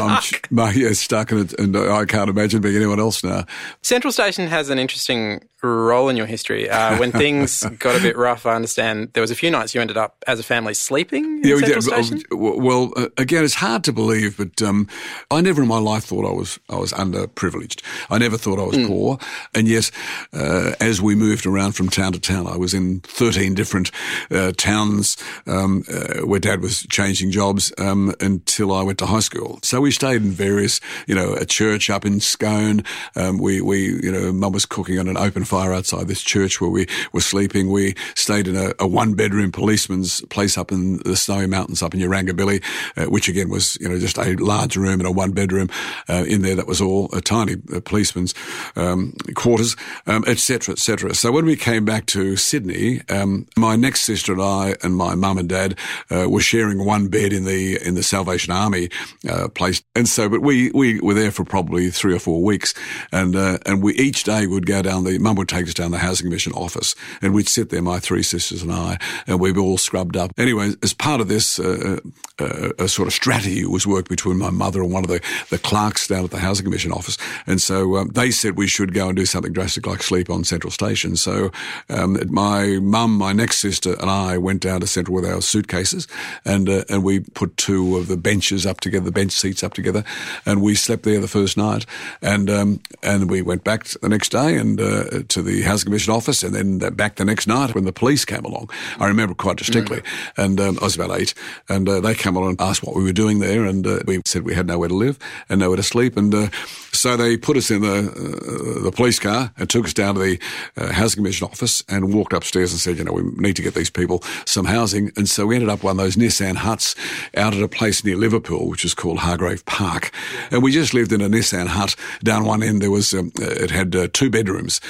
Mum, 0.52 0.74
yeah, 0.76 0.92
stuck, 0.94 1.32
and, 1.32 1.58
and 1.60 1.78
I 1.78 2.06
can't 2.06 2.30
imagine 2.30 2.62
being 2.62 2.76
anyone 2.76 3.00
else 3.00 3.24
now. 3.24 3.46
Central 3.82 4.12
Station 4.12 4.48
has 4.48 4.70
an 4.70 4.80
interesting 4.80 5.42
role 5.62 6.10
in 6.10 6.18
your 6.18 6.26
history. 6.26 6.70
Uh, 6.70 6.98
when 6.98 7.12
things 7.24 7.64
got 7.80 7.96
a 7.96 8.02
bit 8.02 8.18
rough, 8.18 8.46
I 8.46 8.56
understand 8.56 9.10
there 9.14 9.22
was 9.22 9.32
a 9.32 9.36
few 9.36 9.52
nights 9.52 9.76
you 9.76 9.82
ended 9.82 9.98
up 9.98 10.24
as 10.28 10.40
a 10.40 10.44
family 10.44 10.74
sleeping. 10.74 11.44
yeah, 11.44 11.56
we 11.56 11.62
did. 11.62 11.82
Station? 11.84 12.22
Well, 12.32 12.92
uh, 12.96 13.08
again, 13.18 13.44
it's 13.44 13.56
hard 13.56 13.84
to 13.86 13.94
believe, 13.94 14.38
but 14.38 14.62
um, 14.62 14.88
I 15.30 15.42
never 15.42 15.62
in 15.62 15.68
my 15.68 15.80
life 15.80 16.06
thought 16.06 16.26
I 16.26 16.34
was 16.34 16.60
I 16.70 16.76
was 16.76 16.94
underprivileged. 16.94 17.82
I 18.10 18.18
never 18.18 18.38
thought 18.38 18.60
I 18.60 18.64
was 18.64 18.78
mm. 18.78 18.88
poor, 18.88 19.20
and 19.54 19.68
yet, 19.68 19.92
uh, 20.34 20.74
as 20.80 21.02
we 21.02 21.16
moved 21.16 21.46
around 21.46 21.74
from 21.74 21.90
town 21.90 22.14
to 22.14 22.20
town, 22.20 22.48
I 22.48 22.58
was 22.58 22.74
in 22.74 23.02
thirteen 23.02 23.54
different 23.54 23.92
uh, 24.30 24.52
towns 24.58 25.18
um, 25.48 25.84
uh, 25.92 26.26
where 26.26 26.40
Dad 26.40 26.62
was 26.62 26.86
changing 26.90 27.32
jobs 27.32 27.74
um, 27.78 28.14
until 28.20 28.72
I 28.74 28.84
went 28.84 29.00
to 29.00 29.06
high 29.06 29.20
school. 29.20 29.60
So 29.64 29.82
we 29.82 29.92
stayed 29.92 30.22
in 30.22 30.32
various, 30.32 30.80
you 31.08 31.16
know, 31.16 31.34
a 31.34 31.46
church 31.46 31.90
up 31.90 32.06
in 32.06 32.20
Scone. 32.20 32.84
Um, 33.16 33.38
we 33.38 33.62
we 33.62 34.02
you 34.02 34.12
know, 34.12 34.32
Mum 34.32 34.54
was 34.54 34.66
cooking 34.66 35.00
on 35.00 35.08
an 35.08 35.18
open 35.18 35.44
fire 35.52 35.74
outside 35.74 36.08
this 36.08 36.22
church 36.22 36.62
where 36.62 36.70
we 36.70 36.88
were 37.12 37.20
sleeping. 37.20 37.70
We 37.70 37.96
stayed 38.16 38.48
in 38.48 38.56
a, 38.56 38.72
a 38.80 38.88
one 38.88 39.16
bedroom 39.16 39.52
policeman's 39.52 40.22
place 40.30 40.58
up 40.58 40.72
in 40.72 41.00
the 41.00 41.18
snowy 41.18 41.46
mountains 41.46 41.84
up 41.84 41.94
in 41.94 42.00
Yarrangobilly, 42.00 42.64
uh, 42.96 43.08
which 43.08 43.28
again 43.28 43.50
was, 43.50 43.78
you 43.82 43.90
know, 43.90 44.00
just 44.00 44.18
a 44.18 44.36
large 44.38 44.78
room 44.78 45.02
and 45.02 45.08
a 45.08 45.12
one 45.12 45.32
bedroom 45.34 45.70
uh, 46.08 46.24
in 46.26 46.42
there 46.42 46.56
that 46.56 46.68
was 46.68 46.80
all 46.80 47.10
a 47.12 47.20
tiny 47.20 47.56
uh, 47.76 47.82
policeman's 47.82 48.34
um, 48.78 49.14
quarters, 49.36 49.76
etc., 50.08 50.72
um, 50.72 50.74
etc. 50.74 51.10
Et 51.10 51.16
so 51.18 51.34
when 51.34 51.46
we 51.46 51.58
came 51.58 51.84
back 51.84 52.06
to 52.06 52.38
Sydney, 52.38 53.02
um, 53.10 53.46
my 53.58 53.76
next 53.76 54.04
sister 54.04 54.32
and 54.32 54.42
I 54.42 54.76
and 54.84 54.96
my 54.96 55.16
mum 55.16 55.38
and 55.38 55.50
dad 55.50 55.78
uh, 56.10 56.30
were 56.30 56.40
sharing 56.40 56.86
one 56.86 57.10
bed 57.10 57.34
in 57.34 57.44
the 57.44 57.78
in 57.86 57.96
the 57.96 58.04
Salvation 58.04 58.54
Army 58.54 58.90
uh, 59.30 59.50
place, 59.50 59.84
and 59.96 60.08
so 60.08 60.30
but 60.30 60.42
we 60.42 60.72
we 60.72 61.02
were 61.02 61.14
there 61.14 61.32
for 61.32 61.44
probably 61.44 61.92
three 61.92 62.16
or 62.16 62.20
four 62.20 62.42
weeks, 62.42 62.74
and 63.12 63.36
uh, 63.36 63.58
and 63.66 63.84
we 63.84 63.94
each 63.96 64.24
day 64.24 64.48
would 64.48 64.66
go 64.66 64.82
down 64.82 65.04
the 65.04 65.20
mum 65.20 65.41
would 65.42 65.50
take 65.50 65.68
us 65.68 65.74
down 65.74 65.90
the 65.90 65.98
housing 65.98 66.28
commission 66.28 66.54
office, 66.54 66.96
and 67.22 67.34
we'd 67.34 67.50
sit 67.50 67.70
there, 67.70 67.82
my 67.82 68.00
three 68.00 68.22
sisters 68.22 68.62
and 68.62 68.72
I, 68.72 69.00
and 69.26 69.40
we 69.40 69.52
were 69.52 69.62
all 69.62 69.78
scrubbed 69.78 70.16
up. 70.16 70.32
Anyway, 70.38 70.74
as 70.84 70.94
part 70.94 71.20
of 71.20 71.28
this, 71.28 71.60
uh, 71.60 72.00
uh, 72.40 72.70
a 72.78 72.88
sort 72.88 73.08
of 73.08 73.14
strategy 73.14 73.66
was 73.66 73.88
worked 73.88 74.08
between 74.08 74.38
my 74.38 74.52
mother 74.52 74.84
and 74.84 74.94
one 74.94 75.04
of 75.04 75.10
the, 75.10 75.20
the 75.50 75.58
clerks 75.58 76.08
down 76.08 76.24
at 76.24 76.32
the 76.32 76.38
housing 76.38 76.64
commission 76.64 76.92
office, 76.92 77.18
and 77.48 77.60
so 77.60 77.98
um, 77.98 78.10
they 78.10 78.30
said 78.30 78.56
we 78.56 78.68
should 78.68 78.94
go 78.94 79.08
and 79.08 79.18
do 79.18 79.26
something 79.26 79.52
drastic 79.52 79.88
like 79.88 80.04
sleep 80.04 80.30
on 80.30 80.44
Central 80.44 80.72
Station. 80.72 81.16
So 81.16 81.52
um, 81.90 82.20
my 82.30 82.78
mum, 82.80 83.18
my 83.18 83.34
next 83.34 83.58
sister, 83.58 83.96
and 84.00 84.12
I 84.12 84.38
went 84.38 84.62
down 84.62 84.82
to 84.82 84.88
Central 84.88 85.16
with 85.16 85.26
our 85.26 85.42
suitcases, 85.42 86.08
and 86.46 86.70
uh, 86.70 86.84
and 86.88 87.04
we 87.04 87.22
put 87.22 87.58
two 87.58 87.98
of 87.98 88.08
the 88.08 88.18
benches 88.18 88.68
up 88.68 88.80
together, 88.80 89.06
the 89.06 89.12
bench 89.12 89.32
seats 89.32 89.64
up 89.64 89.74
together, 89.74 90.04
and 90.46 90.62
we 90.62 90.76
slept 90.76 91.02
there 91.02 91.20
the 91.20 91.28
first 91.28 91.58
night, 91.58 91.88
and 92.22 92.48
um, 92.48 92.80
and 93.02 93.28
we 93.28 93.42
went 93.42 93.64
back 93.64 93.86
the 93.86 94.10
next 94.10 94.30
day 94.30 94.52
and 94.58 94.80
uh, 94.80 95.24
to 95.32 95.42
the 95.42 95.62
housing 95.62 95.86
commission 95.86 96.14
office, 96.14 96.44
and 96.44 96.54
then 96.54 96.78
back 96.96 97.16
the 97.16 97.26
next 97.26 97.48
night 97.48 97.74
when 97.76 97.86
the 97.86 97.94
police 97.94 98.26
came 98.26 98.46
along. 98.46 98.70
I 99.00 99.08
remember 99.08 99.34
quite 99.34 99.58
distinctly, 99.58 100.00
mm. 100.00 100.44
and 100.44 100.60
um, 100.60 100.78
I 100.82 100.86
was 100.86 100.96
about 100.96 101.20
eight, 101.20 101.34
and 101.70 101.88
uh, 101.88 102.00
they 102.00 102.14
came 102.14 102.36
along 102.36 102.52
and 102.52 102.62
asked 102.62 102.84
what 102.84 102.96
we 102.96 103.04
were 103.04 103.14
doing 103.14 103.40
there, 103.40 103.66
and 103.66 103.86
uh, 103.86 104.00
we 104.06 104.22
said 104.26 104.44
we 104.44 104.56
had 104.56 104.68
nowhere 104.68 104.90
to 104.90 104.96
live 104.96 105.18
and 105.50 105.60
nowhere 105.60 105.78
to 105.78 105.84
sleep, 105.84 106.18
and 106.18 106.34
uh, 106.34 106.50
so 106.92 107.18
they 107.18 107.38
put 107.38 107.58
us 107.58 107.72
in 107.72 107.82
the 107.82 108.00
uh, 108.00 108.84
the 108.84 108.92
police 108.92 109.20
car 109.20 109.52
and 109.58 109.70
took 109.70 109.86
us 109.86 109.94
down 109.94 110.16
to 110.16 110.22
the 110.22 110.40
uh, 110.78 110.92
housing 110.92 111.24
commission 111.24 111.48
office 111.48 111.84
and 111.88 112.14
walked 112.14 112.34
upstairs 112.34 112.72
and 112.72 112.80
said, 112.80 112.98
you 112.98 113.04
know, 113.04 113.14
we 113.14 113.24
need 113.38 113.56
to 113.56 113.62
get 113.62 113.74
these 113.74 113.90
people 113.90 114.24
some 114.46 114.66
housing, 114.66 115.12
and 115.16 115.30
so 115.30 115.46
we 115.46 115.56
ended 115.56 115.70
up 115.70 115.84
one 115.84 115.92
of 115.92 115.98
those 115.98 116.18
Nissen 116.18 116.56
huts 116.56 116.96
out 117.36 117.54
at 117.54 117.62
a 117.62 117.68
place 117.68 118.04
near 118.04 118.18
Liverpool, 118.18 118.68
which 118.68 118.86
is 118.86 118.94
called 118.94 119.20
Hargrave 119.20 119.66
Park, 119.66 120.12
and 120.52 120.62
we 120.62 120.72
just 120.72 120.94
lived 120.94 121.12
in 121.12 121.22
a 121.22 121.30
Nissen 121.30 121.68
hut. 121.68 121.96
Down 122.24 122.46
one 122.46 122.64
end 122.64 122.82
there 122.82 122.92
was 122.92 123.14
um, 123.14 123.32
it 123.36 123.72
had 123.72 124.14
two 124.14 124.30
bedrooms 124.30 124.82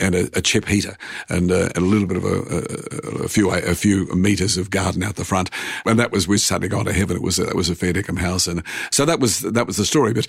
and 0.00 0.14
a, 0.14 0.38
a 0.38 0.40
chip 0.40 0.66
heater 0.66 0.96
and, 1.28 1.50
uh, 1.50 1.68
and 1.74 1.78
a 1.78 1.80
little 1.80 2.06
bit 2.06 2.16
of 2.16 2.24
a, 2.24 3.22
a, 3.22 3.24
a, 3.24 3.28
few 3.28 3.50
a 3.50 3.74
few 3.74 4.06
meters 4.14 4.56
of 4.56 4.70
garden 4.70 5.02
out 5.02 5.16
the 5.16 5.24
front. 5.24 5.50
And 5.84 5.98
that 5.98 6.12
was 6.12 6.26
we 6.26 6.38
suddenly 6.38 6.68
got 6.68 6.86
to 6.86 6.92
heaven. 6.92 7.16
It 7.16 7.22
was 7.22 7.36
that 7.36 7.54
was 7.54 7.70
a 7.70 7.74
fair 7.74 7.92
dinkum 7.92 8.18
house, 8.18 8.46
and 8.46 8.62
so 8.90 9.04
that 9.04 9.20
was 9.20 9.40
that 9.40 9.66
was 9.66 9.76
the 9.76 9.84
story. 9.84 10.12
But 10.12 10.26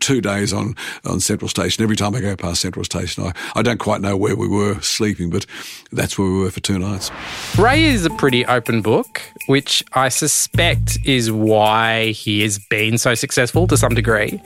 two 0.00 0.20
days 0.20 0.52
on 0.52 0.74
on 1.04 1.20
Central 1.20 1.48
Station. 1.48 1.82
Every 1.82 1.96
time 1.96 2.14
I 2.14 2.20
go 2.20 2.36
past 2.36 2.60
Central 2.60 2.84
Station, 2.84 3.24
I, 3.24 3.32
I 3.54 3.62
don't 3.62 3.78
quite 3.78 4.00
know 4.00 4.16
where 4.16 4.36
we 4.36 4.48
were 4.48 4.80
sleeping, 4.80 5.30
but 5.30 5.46
that's 5.92 6.18
where 6.18 6.28
we 6.28 6.38
were 6.38 6.50
for 6.50 6.60
two 6.60 6.78
nights. 6.78 7.10
Ray 7.58 7.84
is 7.84 8.04
a 8.04 8.10
pretty 8.10 8.44
open 8.46 8.82
book, 8.82 9.22
which 9.46 9.84
I 9.92 10.08
suspect 10.08 10.98
is 11.04 11.30
why 11.30 12.08
he 12.08 12.42
has 12.42 12.58
been 12.58 12.98
so 12.98 13.14
successful 13.14 13.66
to 13.68 13.76
some 13.76 13.94
degree. 13.94 14.40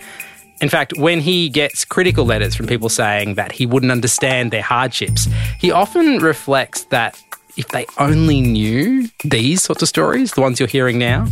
In 0.61 0.69
fact, 0.69 0.97
when 0.99 1.21
he 1.21 1.49
gets 1.49 1.85
critical 1.85 2.27
letters 2.27 2.55
from 2.55 2.67
people 2.67 2.89
saying 2.89 3.35
that 3.35 3.53
he 3.53 3.65
wouldn't 3.65 3.93
understand 3.93 4.51
their 4.51 4.63
hardships, 4.63 5.27
he 5.59 5.71
often 5.71 6.19
reflects 6.19 6.85
that 6.85 7.21
if 7.57 7.69
they 7.69 7.87
only 7.99 8.41
knew 8.41 9.09
these 9.25 9.63
sorts 9.63 9.83
of 9.83 9.89
stories, 9.89 10.33
the 10.33 10.41
ones 10.41 10.61
you're 10.61 10.69
hearing 10.69 10.99
now. 10.99 11.27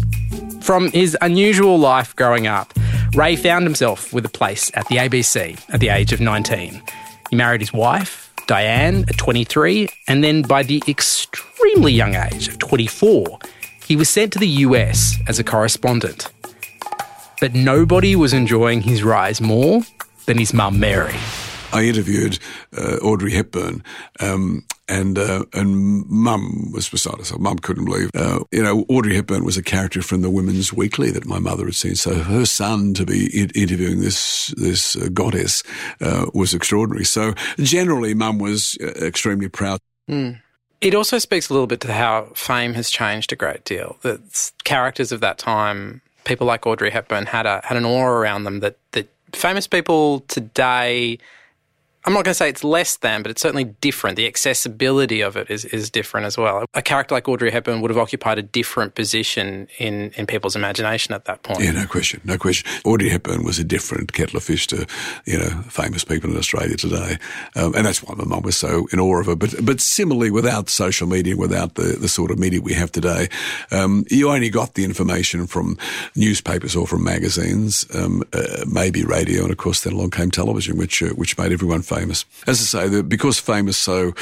From 0.62 0.90
his 0.92 1.16
unusual 1.20 1.78
life 1.78 2.16
growing 2.16 2.47
up, 2.47 2.73
Ray 3.14 3.37
found 3.37 3.64
himself 3.64 4.12
with 4.12 4.25
a 4.25 4.30
place 4.30 4.70
at 4.75 4.87
the 4.88 4.97
ABC 4.97 5.58
at 5.73 5.80
the 5.80 5.88
age 5.88 6.12
of 6.12 6.20
19. 6.20 6.82
He 7.30 7.37
married 7.37 7.61
his 7.61 7.73
wife, 7.73 8.32
Diane, 8.47 9.04
at 9.08 9.18
23, 9.18 9.88
and 10.08 10.25
then 10.25 10.42
by 10.42 10.62
the 10.62 10.82
extremely 10.88 11.92
young 11.92 12.14
age 12.14 12.49
of 12.49 12.58
24, 12.58 13.38
he 13.85 13.97
was 13.97 14.08
sent 14.08 14.32
to 14.32 14.38
the 14.38 14.49
US 14.49 15.16
as 15.26 15.38
a 15.38 15.44
correspondent. 15.44 16.30
But 17.40 17.54
nobody 17.54 18.16
was 18.16 18.33
enjoying 18.33 18.83
his 18.83 19.02
rise 19.02 19.40
more 19.40 19.83
than 20.26 20.38
his 20.38 20.52
mum, 20.52 20.80
Mary. 20.80 21.14
I 21.73 21.85
interviewed 21.85 22.38
uh, 22.76 22.97
Audrey 22.97 23.33
Hepburn, 23.33 23.85
um, 24.21 24.64
and 24.88 25.18
uh, 25.18 25.45
and 25.52 26.07
Mum 26.09 26.73
was 26.73 26.88
beside 26.88 27.18
herself. 27.18 27.40
Mum 27.40 27.59
couldn't 27.59 27.85
believe, 27.85 28.11
uh, 28.14 28.40
you 28.50 28.62
know, 28.62 28.87
Audrey 28.88 29.14
Hepburn 29.14 29.45
was 29.45 29.57
a 29.57 29.62
character 29.62 30.00
from 30.00 30.23
the 30.23 30.30
Women's 30.30 30.73
Weekly 30.73 31.11
that 31.11 31.26
my 31.26 31.38
mother 31.38 31.66
had 31.66 31.75
seen. 31.75 31.95
So 31.95 32.14
her 32.14 32.47
son 32.47 32.95
to 32.95 33.04
be 33.04 33.26
in- 33.38 33.50
interviewing 33.54 34.00
this 34.00 34.49
this 34.57 34.97
uh, 34.97 35.09
goddess 35.12 35.62
uh, 36.00 36.26
was 36.33 36.54
extraordinary. 36.54 37.04
So 37.04 37.35
generally, 37.59 38.14
Mum 38.14 38.38
was 38.38 38.78
uh, 38.80 38.87
extremely 39.04 39.49
proud. 39.49 39.78
Mm. 40.11 40.40
It 40.80 40.95
also 40.95 41.18
speaks 41.18 41.50
a 41.50 41.52
little 41.52 41.66
bit 41.66 41.80
to 41.80 41.92
how 41.92 42.30
fame 42.35 42.73
has 42.75 42.88
changed 42.88 43.33
a 43.33 43.37
great 43.37 43.64
deal. 43.64 43.99
That 44.02 44.52
characters 44.64 45.12
of 45.12 45.21
that 45.21 45.37
time 45.37 46.00
people 46.28 46.47
like 46.47 46.66
Audrey 46.66 46.90
Hepburn 46.90 47.26
had 47.26 47.47
a 47.47 47.61
had 47.64 47.76
an 47.76 47.85
aura 47.85 48.20
around 48.20 48.44
them 48.44 48.61
that 48.61 48.76
that 48.92 49.08
famous 49.32 49.66
people 49.66 50.20
today 50.28 51.18
I'm 52.09 52.15
not 52.15 52.25
going 52.25 52.31
to 52.31 52.38
say 52.38 52.49
it's 52.49 52.65
less 52.65 52.97
than, 52.97 53.21
but 53.23 53.31
it's 53.31 53.43
certainly 53.43 53.65
different. 53.65 54.17
The 54.17 54.27
accessibility 54.27 55.21
of 55.21 55.37
it 55.37 55.50
is, 55.50 55.67
is 55.67 55.91
different 55.91 56.25
as 56.25 56.38
well. 56.38 56.65
A 56.73 56.81
character 56.81 57.15
like 57.15 57.29
Audrey 57.29 57.50
Hepburn 57.50 57.83
would 57.83 57.91
have 57.91 57.99
occupied 57.99 58.38
a 58.38 58.43
different 58.43 58.95
position 58.95 59.69
in, 59.77 60.12
in 60.17 60.25
people's 60.25 60.57
imagination 60.57 61.12
at 61.12 61.27
that 61.27 61.43
point. 61.43 61.61
Yeah, 61.61 61.73
no 61.73 61.87
question, 61.87 62.23
no 62.25 62.38
question. 62.38 62.67
Audrey 62.87 63.11
Hepburn 63.11 63.45
was 63.45 63.59
a 63.59 63.65
different 63.65 64.15
kettle 64.15 64.38
of 64.38 64.43
fish 64.43 64.67
to, 64.69 64.87
you 65.27 65.38
know, 65.38 65.50
famous 65.69 66.03
people 66.03 66.31
in 66.31 66.38
Australia 66.38 66.79
today. 66.79 67.19
Um, 67.57 67.75
and 67.75 67.85
that's 67.85 68.03
why 68.03 68.15
my 68.15 68.25
mum 68.25 68.41
was 68.41 68.57
so 68.57 68.88
in 68.91 69.00
awe 69.00 69.21
of 69.21 69.27
her. 69.27 69.37
But, 69.37 69.57
but 69.62 69.79
similarly, 69.79 70.31
without 70.31 70.71
social 70.71 71.07
media, 71.07 71.37
without 71.37 71.75
the, 71.75 71.99
the 72.00 72.09
sort 72.09 72.31
of 72.31 72.38
media 72.38 72.62
we 72.62 72.73
have 72.73 72.91
today, 72.91 73.29
um, 73.71 74.07
you 74.09 74.31
only 74.31 74.49
got 74.49 74.77
the 74.77 74.85
information 74.85 75.47
from 75.47 75.77
newspapers 76.17 76.75
or 76.75 76.87
from 76.87 77.05
magazines, 77.05 77.85
um, 77.95 78.23
uh, 78.33 78.65
maybe 78.67 79.05
radio, 79.05 79.43
and 79.43 79.50
of 79.50 79.59
course 79.59 79.83
then 79.83 79.93
along 79.93 80.09
came 80.09 80.31
television, 80.31 80.79
which, 80.79 81.03
uh, 81.03 81.11
which 81.11 81.37
made 81.37 81.53
everyone 81.53 81.83
famous 81.83 81.98
famous. 81.99 82.25
As 82.47 82.61
I 82.61 82.64
say, 82.64 82.88
the, 82.88 83.02
because 83.02 83.38
fame 83.38 83.69
is 83.69 83.76
so 83.76 84.12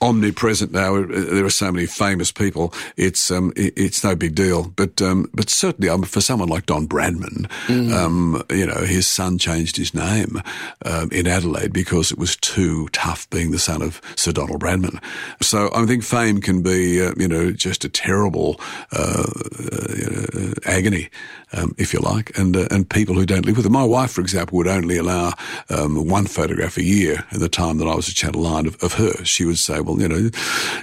omnipresent 0.00 0.72
now, 0.72 0.96
uh, 0.96 1.06
there 1.06 1.44
are 1.44 1.50
so 1.50 1.72
many 1.72 1.86
famous 1.86 2.32
people. 2.32 2.72
It's 2.96 3.30
um, 3.30 3.52
it, 3.56 3.74
it's 3.76 4.02
no 4.04 4.16
big 4.16 4.34
deal. 4.34 4.72
But 4.76 5.02
um, 5.02 5.28
but 5.34 5.50
certainly, 5.50 5.88
um, 5.88 6.02
for 6.02 6.20
someone 6.20 6.48
like 6.48 6.66
Don 6.66 6.86
Bradman, 6.86 7.48
mm. 7.66 7.92
um, 7.92 8.42
you 8.50 8.66
know, 8.66 8.84
his 8.84 9.06
son 9.06 9.38
changed 9.38 9.76
his 9.76 9.94
name 9.94 10.42
um, 10.84 11.08
in 11.12 11.26
Adelaide 11.26 11.72
because 11.72 12.12
it 12.12 12.18
was 12.18 12.36
too 12.36 12.88
tough 12.92 13.28
being 13.30 13.50
the 13.50 13.58
son 13.58 13.82
of 13.82 14.00
Sir 14.16 14.32
Donald 14.32 14.60
Bradman. 14.60 15.02
So 15.42 15.70
I 15.74 15.84
think 15.86 16.02
fame 16.02 16.40
can 16.40 16.62
be, 16.62 17.04
uh, 17.04 17.12
you 17.16 17.28
know, 17.28 17.52
just 17.52 17.84
a 17.84 17.88
terrible 17.88 18.60
uh, 18.92 19.24
uh, 19.72 20.52
agony, 20.64 21.08
um, 21.52 21.74
if 21.78 21.92
you 21.92 22.00
like, 22.00 22.36
and 22.38 22.56
uh, 22.56 22.68
and 22.70 22.88
people 22.88 23.14
who 23.14 23.26
don't 23.26 23.44
live 23.46 23.56
with 23.56 23.66
it. 23.66 23.70
My 23.70 23.84
wife, 23.84 24.12
for 24.12 24.20
example, 24.20 24.56
would 24.58 24.68
only 24.68 24.96
allow 24.96 25.32
um, 25.70 26.08
one 26.08 26.26
photograph 26.26 26.76
a 26.76 26.82
year 26.82 27.15
at 27.30 27.40
the 27.40 27.48
time 27.48 27.78
that 27.78 27.86
I 27.86 27.94
was 27.94 28.08
at 28.08 28.14
Channel 28.14 28.42
9 28.42 28.66
of, 28.66 28.82
of, 28.82 28.94
her. 28.94 29.24
She 29.24 29.44
would 29.44 29.58
say, 29.58 29.80
well, 29.80 30.00
you 30.00 30.08
know, 30.08 30.30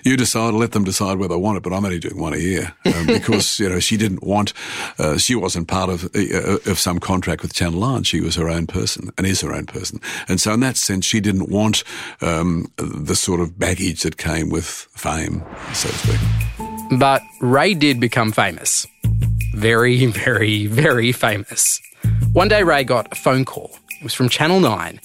you 0.03 0.17
decide, 0.17 0.53
let 0.53 0.71
them 0.71 0.83
decide 0.83 1.17
whether 1.17 1.33
they 1.33 1.39
want 1.39 1.57
it, 1.57 1.63
but 1.63 1.73
I'm 1.73 1.85
only 1.85 1.99
doing 1.99 2.19
one 2.19 2.33
a 2.33 2.37
year 2.37 2.73
um, 2.85 3.07
because, 3.07 3.59
you 3.59 3.69
know, 3.69 3.79
she 3.79 3.97
didn't 3.97 4.23
want, 4.23 4.53
uh, 4.99 5.17
she 5.17 5.35
wasn't 5.35 5.67
part 5.67 5.89
of, 5.89 6.05
uh, 6.15 6.57
of 6.69 6.79
some 6.79 6.99
contract 6.99 7.41
with 7.41 7.53
Channel 7.53 7.79
9. 7.79 8.03
She 8.03 8.21
was 8.21 8.35
her 8.35 8.49
own 8.49 8.67
person 8.67 9.09
and 9.17 9.27
is 9.27 9.41
her 9.41 9.53
own 9.53 9.65
person. 9.65 9.99
And 10.27 10.39
so 10.39 10.53
in 10.53 10.59
that 10.61 10.77
sense, 10.77 11.05
she 11.05 11.19
didn't 11.19 11.49
want 11.49 11.83
um, 12.21 12.71
the 12.77 13.15
sort 13.15 13.39
of 13.39 13.57
baggage 13.57 14.03
that 14.03 14.17
came 14.17 14.49
with 14.49 14.65
fame, 14.65 15.43
so 15.73 15.89
to 15.89 15.95
speak. 15.95 16.19
But 16.99 17.21
Ray 17.41 17.73
did 17.73 17.99
become 17.99 18.31
famous. 18.31 18.85
Very, 19.55 20.05
very, 20.07 20.67
very 20.67 21.11
famous. 21.11 21.81
One 22.33 22.47
day, 22.47 22.63
Ray 22.63 22.83
got 22.83 23.11
a 23.11 23.15
phone 23.15 23.45
call. 23.45 23.71
It 23.99 24.03
was 24.03 24.13
from 24.13 24.29
Channel 24.29 24.59
9, 24.59 24.99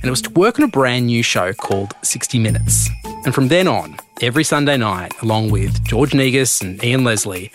and 0.00 0.04
it 0.04 0.10
was 0.10 0.22
to 0.22 0.30
work 0.30 0.58
on 0.58 0.64
a 0.64 0.68
brand 0.68 1.06
new 1.06 1.22
show 1.22 1.52
called 1.52 1.94
60 2.02 2.38
Minutes. 2.38 2.88
And 3.24 3.34
from 3.34 3.48
then 3.48 3.66
on, 3.66 3.96
every 4.22 4.44
Sunday 4.44 4.76
night, 4.76 5.12
along 5.22 5.50
with 5.50 5.84
George 5.84 6.14
Negus 6.14 6.60
and 6.60 6.82
Ian 6.82 7.04
Leslie, 7.04 7.50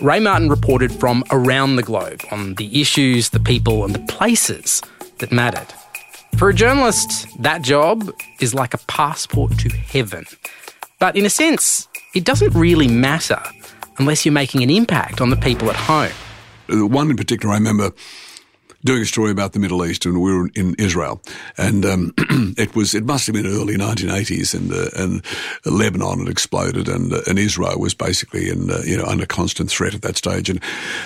Ray 0.00 0.20
Martin 0.20 0.48
reported 0.48 0.92
from 0.92 1.24
around 1.30 1.76
the 1.76 1.82
globe 1.82 2.22
on 2.30 2.54
the 2.54 2.80
issues, 2.80 3.30
the 3.30 3.40
people, 3.40 3.84
and 3.84 3.94
the 3.94 4.12
places 4.12 4.80
that 5.18 5.32
mattered. 5.32 5.72
For 6.38 6.48
a 6.48 6.54
journalist, 6.54 7.28
that 7.42 7.62
job 7.62 8.12
is 8.40 8.54
like 8.54 8.74
a 8.74 8.78
passport 8.78 9.58
to 9.58 9.68
heaven. 9.68 10.24
But 10.98 11.16
in 11.16 11.26
a 11.26 11.30
sense, 11.30 11.88
it 12.14 12.24
doesn't 12.24 12.52
really 12.54 12.88
matter 12.88 13.40
unless 13.98 14.24
you're 14.24 14.32
making 14.32 14.62
an 14.62 14.70
impact 14.70 15.20
on 15.20 15.30
the 15.30 15.36
people 15.36 15.68
at 15.68 15.76
home. 15.76 16.12
One 16.68 17.10
in 17.10 17.16
particular 17.16 17.54
I 17.54 17.58
remember 17.58 17.90
doing 18.84 19.02
a 19.02 19.06
story 19.06 19.30
about 19.30 19.52
the 19.52 19.58
Middle 19.58 19.84
East, 19.84 20.06
and 20.06 20.20
we 20.20 20.34
were 20.34 20.48
in 20.54 20.74
Israel, 20.78 21.20
and 21.56 21.84
um, 21.84 22.14
it 22.58 22.74
was 22.74 22.94
it 22.94 23.04
must 23.04 23.26
have 23.26 23.34
been 23.34 23.46
early 23.46 23.76
1980s, 23.76 24.54
and 24.54 24.72
uh, 24.72 24.90
and 24.96 25.24
Lebanon 25.64 26.20
had 26.20 26.28
exploded, 26.28 26.88
and 26.88 27.12
uh, 27.12 27.20
and 27.26 27.38
Israel 27.38 27.78
was 27.78 27.94
basically 27.94 28.48
in 28.48 28.70
uh, 28.70 28.80
you 28.84 28.96
know 28.96 29.04
under 29.04 29.26
constant 29.26 29.70
threat 29.70 29.94
at 29.94 30.02
that 30.02 30.16
stage, 30.16 30.50
and 30.50 30.60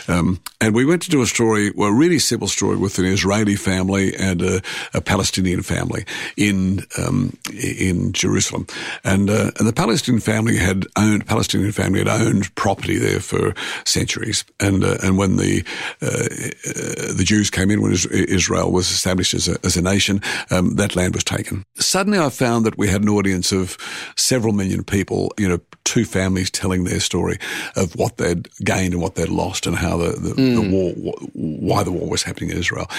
um, 0.08 0.40
and 0.60 0.74
we 0.74 0.84
went 0.84 1.02
to 1.02 1.10
do 1.10 1.22
a 1.22 1.26
story, 1.26 1.70
well, 1.70 1.90
a 1.90 1.92
really 1.92 2.18
simple 2.18 2.48
story 2.48 2.76
with 2.76 2.98
an 2.98 3.04
Israeli 3.04 3.56
family 3.56 4.14
and 4.16 4.42
a, 4.42 4.62
a 4.94 5.00
Palestinian 5.00 5.62
family 5.62 6.04
in 6.36 6.80
um, 6.98 7.36
in 7.52 8.12
Jerusalem, 8.12 8.66
and 9.04 9.28
uh, 9.28 9.50
and 9.58 9.68
the 9.68 9.72
Palestinian 9.72 10.20
family 10.20 10.56
had 10.56 10.86
owned 10.96 11.26
Palestinian 11.26 11.72
family 11.72 11.98
had 11.98 12.08
owned 12.08 12.54
property 12.54 12.96
there 12.96 13.20
for 13.20 13.54
centuries, 13.84 14.44
and 14.60 14.84
uh, 14.84 14.96
and 15.02 15.18
when 15.18 15.36
the 15.36 15.62
uh, 16.00 17.14
the 17.14 17.24
Jews 17.24 17.50
came 17.50 17.65
in 17.70 17.82
when 17.82 17.92
Israel 17.92 18.72
was 18.72 18.90
established 18.90 19.34
as 19.34 19.48
a, 19.48 19.56
as 19.64 19.76
a 19.76 19.82
nation, 19.82 20.20
um, 20.50 20.76
that 20.76 20.96
land 20.96 21.14
was 21.14 21.24
taken. 21.24 21.64
Suddenly 21.76 22.18
I 22.18 22.30
found 22.30 22.66
that 22.66 22.78
we 22.78 22.88
had 22.88 23.02
an 23.02 23.08
audience 23.08 23.52
of 23.52 23.76
several 24.16 24.52
million 24.52 24.84
people, 24.84 25.32
you 25.38 25.48
know, 25.48 25.58
two 25.86 26.04
families 26.04 26.50
telling 26.50 26.84
their 26.84 27.00
story 27.00 27.38
of 27.76 27.94
what 27.96 28.18
they'd 28.18 28.48
gained 28.58 28.92
and 28.92 29.00
what 29.00 29.14
they'd 29.14 29.28
lost 29.28 29.66
and 29.66 29.76
how 29.76 29.96
the, 29.96 30.10
the, 30.10 30.34
mm. 30.34 30.54
the 30.54 30.70
war, 30.70 31.14
why 31.32 31.82
the 31.84 31.92
war 31.92 32.10
was 32.10 32.24
happening 32.24 32.50
in 32.50 32.58
Israel. 32.58 32.90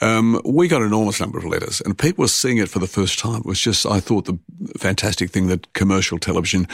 Um, 0.00 0.40
we 0.44 0.68
got 0.68 0.82
an 0.82 0.88
enormous 0.88 1.20
number 1.20 1.38
of 1.38 1.44
letters 1.44 1.80
and 1.80 1.96
people 1.96 2.22
were 2.22 2.28
seeing 2.28 2.58
it 2.58 2.68
for 2.68 2.80
the 2.80 2.86
first 2.86 3.18
time. 3.18 3.40
It 3.40 3.46
was 3.46 3.60
just, 3.60 3.86
I 3.86 4.00
thought, 4.00 4.26
the 4.26 4.38
fantastic 4.76 5.30
thing 5.30 5.46
that 5.46 5.72
commercial 5.72 6.18
television 6.18 6.66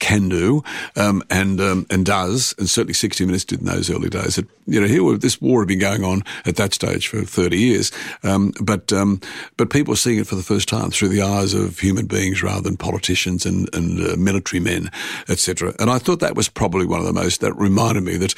can 0.00 0.28
do 0.28 0.62
um, 0.96 1.22
and 1.30 1.60
um, 1.60 1.86
and 1.90 2.04
does, 2.04 2.54
and 2.58 2.68
certainly 2.68 2.94
60 2.94 3.24
Minutes 3.26 3.44
did 3.44 3.60
in 3.60 3.66
those 3.66 3.90
early 3.90 4.10
days. 4.10 4.36
That 4.36 4.46
you 4.66 4.80
know, 4.80 4.86
here 4.86 5.16
this 5.16 5.40
war 5.40 5.60
had 5.60 5.68
been 5.68 5.78
going 5.78 6.04
on 6.04 6.22
at 6.44 6.56
that 6.56 6.74
stage 6.74 7.08
for 7.08 7.22
30 7.22 7.56
years, 7.56 7.92
um, 8.22 8.52
but 8.60 8.92
um, 8.92 9.20
but 9.56 9.70
people 9.70 9.92
were 9.92 9.96
seeing 9.96 10.18
it 10.18 10.26
for 10.26 10.34
the 10.34 10.42
first 10.42 10.68
time 10.68 10.90
through 10.90 11.08
the 11.08 11.22
eyes 11.22 11.54
of 11.54 11.78
human 11.78 12.06
beings 12.06 12.42
rather 12.42 12.62
than 12.62 12.76
politicians 12.76 13.46
and 13.46 13.72
and 13.74 14.00
uh, 14.00 14.16
military 14.16 14.60
men, 14.60 14.90
etc. 15.28 15.74
And 15.78 15.90
I 15.90 15.98
thought 15.98 16.20
that 16.20 16.36
was 16.36 16.48
probably 16.48 16.86
one 16.86 17.00
of 17.00 17.06
the 17.06 17.12
most 17.12 17.40
that 17.40 17.54
reminded 17.54 18.02
me 18.02 18.16
that, 18.18 18.34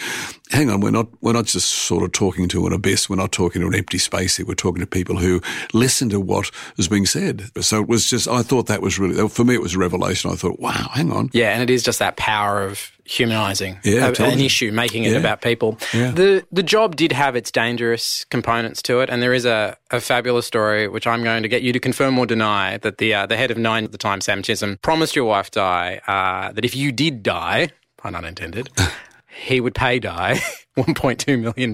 hang 0.51 0.71
on, 0.71 0.81
we're 0.81 0.91
not 0.91 1.09
we're 1.21 1.33
not 1.33 1.47
just 1.47 1.71
sort 1.71 2.03
of 2.03 2.13
talking 2.13 2.49
to 2.49 2.67
an 2.67 2.73
abyss, 2.73 3.09
we're 3.09 3.17
not 3.17 3.33
talking 3.33 3.63
to 3.63 3.69
an 3.69 3.75
empty 3.75 3.99
space 3.99 4.37
here. 4.37 4.47
We're 4.47 4.55
talking 4.55 4.81
to 4.81 4.87
people 4.87 5.17
who 5.17 5.41
listen 5.73 6.09
to 6.11 6.21
what 6.21 6.51
is 6.77 6.89
being 6.89 7.07
said. 7.07 7.51
So 7.61 7.81
it 7.81 7.89
was 7.89 8.09
just 8.09 8.29
I 8.29 8.43
thought 8.43 8.67
that 8.67 8.83
was 8.83 8.99
really 8.99 9.29
for 9.29 9.45
me 9.45 9.55
it 9.55 9.63
was 9.63 9.75
a 9.75 9.79
revelation. 9.79 10.31
I 10.31 10.35
thought, 10.35 10.61
wow, 10.61 10.89
hang 10.93 11.13
on, 11.13 11.31
yeah, 11.33 11.51
and 11.51 11.63
it 11.63 11.71
is 11.71 11.83
just 11.83 11.99
that 11.99 12.17
power 12.17 12.63
of 12.63 12.96
humanising 13.07 13.79
yeah, 13.85 14.13
a, 14.19 14.23
an 14.23 14.41
issue, 14.41 14.73
making 14.73 15.05
it 15.05 15.13
yeah. 15.13 15.19
about 15.19 15.41
people. 15.41 15.79
Yeah. 15.95 16.11
The 16.11 16.47
the 16.53 16.63
job 16.63 16.97
did 16.97 17.13
have 17.13 17.37
its 17.37 17.51
dangerous 17.51 18.25
components 18.31 18.83
to 18.83 19.01
it, 19.01 19.09
and 19.11 19.23
there 19.23 19.35
is 19.35 19.45
a, 19.45 19.77
a 19.91 20.01
fabulous 20.01 20.47
story 20.47 20.89
which 20.89 21.07
I'm 21.07 21.23
going 21.23 21.43
to 21.43 21.49
get 21.49 21.63
you 21.63 21.73
to 21.73 21.81
confirm 21.81 22.19
or 22.19 22.27
deny 22.27 22.79
that 22.79 22.99
the 22.99 23.15
uh, 23.15 23.27
the 23.27 23.37
head 23.37 23.51
of 23.51 23.59
Nine 23.59 23.85
at 23.85 23.93
the 23.93 23.99
time, 23.99 24.21
Sam 24.21 24.43
Chisholm, 24.43 24.79
promised 24.83 25.17
your 25.17 25.25
wife 25.25 25.51
Di 25.51 26.01
uh, 26.07 26.53
that 26.53 26.65
if 26.65 26.75
you 26.75 26.93
did 26.93 27.23
die, 27.23 27.71
pun 27.97 28.15
unintended, 28.15 28.71
he 29.27 29.61
would 29.61 29.75
pay 29.75 29.99
Di 29.99 30.41
$1.2 30.77 31.41
million. 31.41 31.73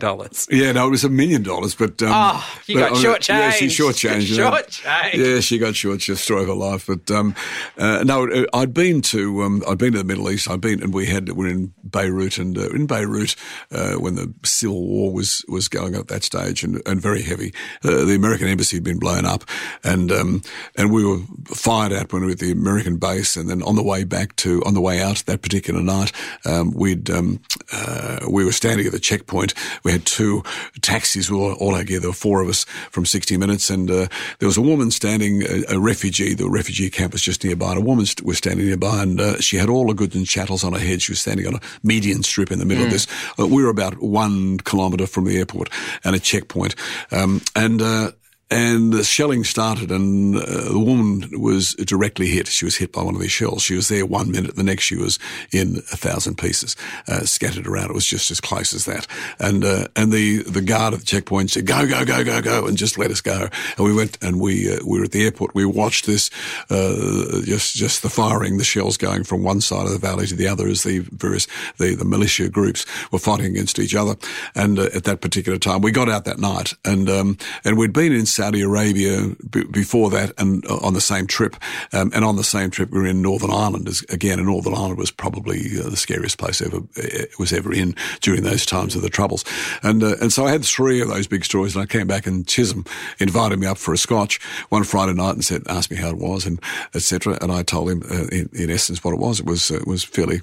Yeah, 0.51 0.73
no, 0.73 0.87
it 0.87 0.91
was 0.91 1.03
a 1.03 1.09
million 1.09 1.43
dollars, 1.43 1.75
but. 1.75 2.01
Um, 2.03 2.11
oh, 2.13 2.61
you 2.67 2.79
got 2.79 2.97
short 2.97 3.21
change. 3.21 3.41
Yeah, 3.41 3.51
she 3.51 3.69
short 3.69 3.97
change. 3.97 4.29
short. 4.29 4.81
Yeah, 4.85 5.41
she 5.41 5.59
got 5.59 5.75
short, 5.75 5.99
just 5.99 6.23
story 6.23 6.43
of 6.43 6.49
her 6.49 6.55
life. 6.55 6.87
But 6.87 7.11
um, 7.11 7.35
uh, 7.77 8.05
no, 8.05 8.29
uh, 8.29 8.45
I'd 8.55 8.73
been 8.73 9.03
to 9.03 9.43
um, 9.43 9.63
I'd 9.69 9.79
been 9.79 9.93
to 9.93 9.99
the 9.99 10.05
Middle 10.05 10.31
East. 10.31 10.49
I'd 10.49 10.61
been, 10.61 10.83
and 10.83 10.95
we 10.95 11.07
had, 11.07 11.31
we're 11.33 11.49
in 11.49 11.73
Beirut, 11.83 12.39
and 12.39 12.57
uh, 12.57 12.69
in 12.71 12.87
Beirut, 12.87 13.35
uh, 13.73 13.95
when 13.95 14.15
the 14.15 14.33
civil 14.45 14.87
war 14.87 15.13
was, 15.13 15.45
was 15.49 15.69
going 15.69 15.97
at 15.97 16.07
that 16.09 16.23
stage 16.23 16.63
and, 16.63 16.81
and 16.87 17.01
very 17.01 17.23
heavy, 17.23 17.53
uh, 17.85 18.05
the 18.05 18.15
American 18.15 18.47
embassy 18.47 18.77
had 18.77 18.85
been 18.85 19.01
blown 19.01 19.27
up, 19.27 19.45
and 19.83 20.13
um, 20.13 20.43
and 20.77 20.93
we 20.93 21.05
were 21.05 21.19
fired 21.47 21.93
at 21.93 22.13
when 22.13 22.23
we 22.23 22.27
were 22.27 22.33
at 22.33 22.39
the 22.39 22.53
American 22.53 22.99
base, 22.99 23.37
and 23.37 23.51
then 23.51 23.63
on 23.65 23.75
the 23.75 23.83
way 23.83 24.05
back 24.05 24.37
to, 24.37 24.63
on 24.63 24.75
the 24.75 24.81
way 24.81 25.03
out 25.03 25.25
that 25.27 25.43
particular 25.43 25.83
night, 25.83 26.13
um, 26.45 26.73
we'd, 26.73 27.11
um, 27.11 27.41
uh, 27.73 28.21
we 28.31 28.45
were 28.45 28.53
standing 28.53 28.92
the 28.93 29.01
checkpoint. 29.01 29.55
We 29.83 29.93
had 29.93 30.07
two 30.07 30.43
taxis, 30.81 31.31
we 31.31 31.37
all, 31.37 31.55
all 31.55 31.77
together, 31.77 32.13
were 32.13 32.15
four 32.15 32.43
of 32.43 32.49
us 32.49 32.65
from 32.91 33.07
60 33.07 33.37
Minutes, 33.37 33.71
and 33.71 33.91
uh, 33.91 34.07
there 34.39 34.47
was 34.47 34.59
a 34.59 34.63
woman 34.63 34.91
standing, 34.91 35.43
a, 35.43 35.77
a, 35.77 35.81
refugee, 35.81 36.35
the 36.35 36.49
refugee 36.49 36.91
camp 36.91 37.13
was 37.13 37.23
just 37.23 37.43
nearby, 37.43 37.71
and 37.71 37.79
a 37.79 37.85
woman 37.85 38.07
st- 38.07 38.27
was 38.27 38.39
standing 38.39 38.67
nearby, 38.67 39.03
and 39.03 39.21
uh, 39.21 39.41
she 39.41 39.57
had 39.57 39.69
all 39.69 39.87
the 39.87 39.95
goods 39.95 40.15
and 40.15 40.27
chattels 40.27 40.63
on 40.63 40.75
her 40.75 40.79
head. 40.79 41.03
She 41.03 41.13
was 41.13 41.21
standing 41.21 41.47
on 41.47 41.55
a 41.55 41.61
median 41.83 42.23
strip 42.23 42.53
in 42.53 42.59
the 42.59 42.67
middle 42.67 42.85
mm. 42.85 42.89
of 42.89 42.93
this. 42.93 43.07
Uh, 43.39 43.47
we 43.47 43.65
were 43.65 43.71
about 43.71 44.01
one 44.01 44.59
kilometre 44.59 45.07
from 45.07 45.25
the 45.25 45.39
airport 45.39 45.71
and 46.05 46.15
a 46.15 46.21
checkpoint, 46.21 46.75
um, 47.11 47.41
and 47.57 47.81
uh, 47.81 48.13
and 48.53 48.93
the 48.93 49.03
shelling 49.03 49.45
started, 49.45 49.91
and 49.91 50.37
uh, 50.37 50.73
the 50.73 50.79
woman 50.79 51.41
was 51.41 51.75
directly 51.75 52.27
hit. 52.27 52.49
She 52.49 52.67
was 52.67 52.77
hit 52.77 52.93
by 52.93 53.03
one 53.03 53.15
of 53.15 53.21
these 53.21 53.33
shells. 53.33 53.63
She 53.63 53.75
was 53.75 53.89
there 53.89 54.05
one 54.05 54.31
minute, 54.31 54.57
the 54.57 54.63
next 54.63 54.85
she 54.85 54.97
was 54.97 55.19
in 55.53 55.79
a 55.91 55.97
thousand 55.97 56.37
pieces, 56.37 56.77
uh, 57.09 57.21
scattered 57.21 57.67
around. 57.67 57.91
It 57.91 57.95
was 57.95 58.07
just 58.07 58.31
as 58.31 58.41
close 58.41 58.75
as 58.75 58.85
that. 58.85 59.07
And 59.39 59.65
uh, 59.65 59.89
and 59.97 60.13
the 60.13 60.43
the 60.43 60.61
guard 60.61 60.93
at 60.93 61.01
the 61.01 61.07
checkpoint 61.07 61.53
said, 61.53 61.67
"Go, 61.67 61.87
go, 61.87 62.05
go, 62.05 62.25
go, 62.25 62.43
go," 62.43 62.67
and 62.67 62.77
just 62.77 62.99
let 62.99 63.11
us 63.11 63.23
go. 63.23 63.49
And 63.79 63.87
we 63.87 63.95
went, 63.95 64.19
and 64.23 64.39
we 64.39 64.71
uh, 64.71 64.81
we 64.87 64.99
were 64.99 65.05
at 65.05 65.13
the 65.13 65.25
airport. 65.25 65.55
We 65.55 65.65
watched 65.65 66.05
this, 66.05 66.31
uh, 66.69 67.41
just 67.45 67.75
just 67.75 68.03
the 68.03 68.11
firing, 68.11 68.59
the 68.59 68.65
shells 68.65 68.99
going 68.99 69.25
from 69.25 69.43
one 69.43 69.63
side 69.63 69.87
of 69.87 69.93
the 69.93 69.99
valley 69.99 70.27
to 70.27 70.37
the 70.37 70.49
other 70.49 70.69
as 70.69 70.83
the 70.83 70.99
various 70.99 71.47
the 71.79 71.95
the 71.95 72.05
militia 72.05 72.51
groups 72.51 72.85
were 73.11 73.19
fighting 73.19 73.47
against 73.47 73.79
each 73.79 73.95
other. 73.95 74.17
And 74.55 74.79
uh, 74.79 74.89
at 74.95 75.05
that 75.05 75.23
particular 75.23 75.59
time, 75.59 75.81
we 75.81 75.91
got 75.91 76.11
out 76.11 76.27
that 76.27 76.39
night, 76.39 76.75
and 76.85 77.09
um, 77.09 77.39
and 77.65 77.79
we'd 77.79 77.95
been 77.95 78.13
in. 78.13 78.27
Saudi 78.43 78.63
Arabia 78.63 79.37
b- 79.51 79.63
before 79.71 80.11
that 80.11 80.33
and 80.37 80.67
uh, 80.69 80.77
on 80.79 80.95
the 80.95 81.01
same 81.01 81.29
trip. 81.29 81.55
Um, 81.93 82.11
and 82.13 82.25
on 82.25 82.35
the 82.35 82.43
same 82.43 82.71
trip, 82.71 82.91
we 82.91 82.99
were 82.99 83.07
in 83.07 83.23
Northern 83.23 83.53
Ireland. 83.53 83.87
As, 83.87 84.03
again, 84.09 84.41
and 84.41 84.49
Northern 84.49 84.75
Ireland 84.75 84.99
was 84.99 85.13
probably 85.13 85.61
uh, 85.79 85.89
the 85.89 85.97
scariest 85.97 86.39
place 86.39 86.61
ever 86.61 86.79
uh, 86.79 87.27
was 87.39 87.53
ever 87.53 87.73
in 87.73 87.95
during 88.21 88.43
those 88.43 88.67
times 88.67 88.97
of 88.97 89.03
the 89.03 89.11
Troubles. 89.11 89.45
And 89.85 90.03
uh, 90.03 90.17
and 90.21 90.33
so 90.33 90.45
I 90.45 90.51
had 90.51 90.65
three 90.65 91.01
of 91.01 91.07
those 91.07 91.29
big 91.29 91.45
stories, 91.45 91.77
and 91.77 91.85
I 91.85 91.87
came 91.87 92.09
back 92.09 92.27
and 92.27 92.45
Chisholm 92.45 92.85
invited 93.21 93.61
me 93.61 93.69
up 93.69 93.79
for 93.79 93.95
a 93.95 93.99
scotch 93.99 94.43
one 94.71 94.83
Friday 94.83 95.15
night 95.15 95.35
and 95.35 95.45
said, 95.45 95.63
asked 95.69 95.93
me 95.93 95.97
how 95.97 96.09
it 96.11 96.19
was 96.19 96.45
and 96.45 96.61
etc. 96.97 97.39
And 97.41 97.53
I 97.53 97.63
told 97.63 97.91
him 97.91 98.03
uh, 98.11 98.27
in, 98.33 98.51
in, 98.55 98.71
essence 98.71 99.05
what 99.05 99.15
it 99.15 99.21
was. 99.21 99.39
It 99.39 99.47
was 99.47 99.71
uh, 99.71 99.79
was 99.87 100.03
fairly 100.03 100.41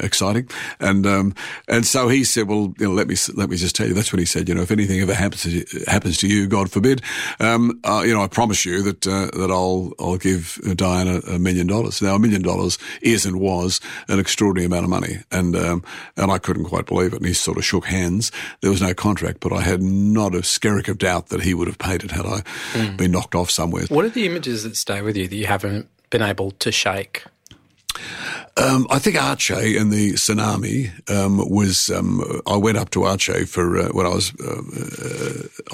exciting. 0.00 0.48
And 0.80 1.06
um, 1.06 1.34
and 1.68 1.84
so 1.84 2.08
he 2.08 2.24
said, 2.24 2.48
well, 2.48 2.72
you 2.78 2.86
know, 2.86 2.92
let 2.92 3.06
me 3.06 3.16
let 3.34 3.50
me 3.50 3.56
just 3.58 3.76
tell 3.76 3.86
you. 3.86 3.92
That's 3.92 4.14
what 4.14 4.20
he 4.20 4.24
said. 4.24 4.48
You 4.48 4.54
know, 4.54 4.62
if 4.62 4.70
anything 4.70 4.98
ever 5.00 5.12
happens 5.12 5.42
to, 5.42 5.84
happens 5.90 6.16
to 6.18 6.26
you, 6.26 6.46
God 6.46 6.70
forbid, 6.70 7.02
um, 7.40 7.80
uh, 7.84 8.02
you 8.06 8.14
know, 8.14 8.22
I 8.22 8.28
promise 8.28 8.64
you 8.64 8.82
that 8.82 9.06
uh, 9.06 9.30
that 9.38 9.50
I'll 9.50 9.92
I'll 9.98 10.16
give 10.16 10.60
Diana 10.76 11.20
a 11.28 11.38
million 11.38 11.66
dollars. 11.66 12.00
Now, 12.02 12.14
a 12.14 12.18
million 12.18 12.42
dollars 12.42 12.78
is 13.02 13.26
and 13.26 13.40
was 13.40 13.80
an 14.08 14.18
extraordinary 14.18 14.66
amount 14.66 14.84
of 14.84 14.90
money, 14.90 15.18
and 15.30 15.56
um, 15.56 15.84
and 16.16 16.30
I 16.30 16.38
couldn't 16.38 16.64
quite 16.64 16.86
believe 16.86 17.12
it. 17.12 17.18
And 17.18 17.26
he 17.26 17.34
sort 17.34 17.58
of 17.58 17.64
shook 17.64 17.86
hands. 17.86 18.32
There 18.60 18.70
was 18.70 18.82
no 18.82 18.94
contract, 18.94 19.40
but 19.40 19.52
I 19.52 19.60
had 19.60 19.82
not 19.82 20.34
a 20.34 20.38
skerrick 20.38 20.88
of 20.88 20.98
doubt 20.98 21.28
that 21.28 21.42
he 21.42 21.54
would 21.54 21.68
have 21.68 21.78
paid 21.78 22.04
it 22.04 22.10
had 22.10 22.26
I 22.26 22.40
mm. 22.72 22.96
been 22.96 23.12
knocked 23.12 23.34
off 23.34 23.50
somewhere. 23.50 23.84
What 23.88 24.04
are 24.04 24.10
the 24.10 24.26
images 24.26 24.62
that 24.64 24.76
stay 24.76 25.00
with 25.00 25.16
you 25.16 25.28
that 25.28 25.36
you 25.36 25.46
haven't 25.46 25.88
been 26.10 26.22
able 26.22 26.52
to 26.52 26.72
shake? 26.72 27.24
Um, 28.56 28.86
I 28.88 29.00
think 29.00 29.16
Aceh 29.16 29.80
and 29.80 29.92
the 29.92 30.12
tsunami 30.12 30.92
um, 31.10 31.38
was. 31.50 31.90
Um, 31.90 32.40
I 32.46 32.56
went 32.56 32.78
up 32.78 32.90
to 32.90 33.00
Aceh 33.00 33.48
for 33.48 33.78
uh, 33.78 33.88
when 33.88 34.06
I 34.06 34.10
was 34.10 34.32
uh, 34.40 34.62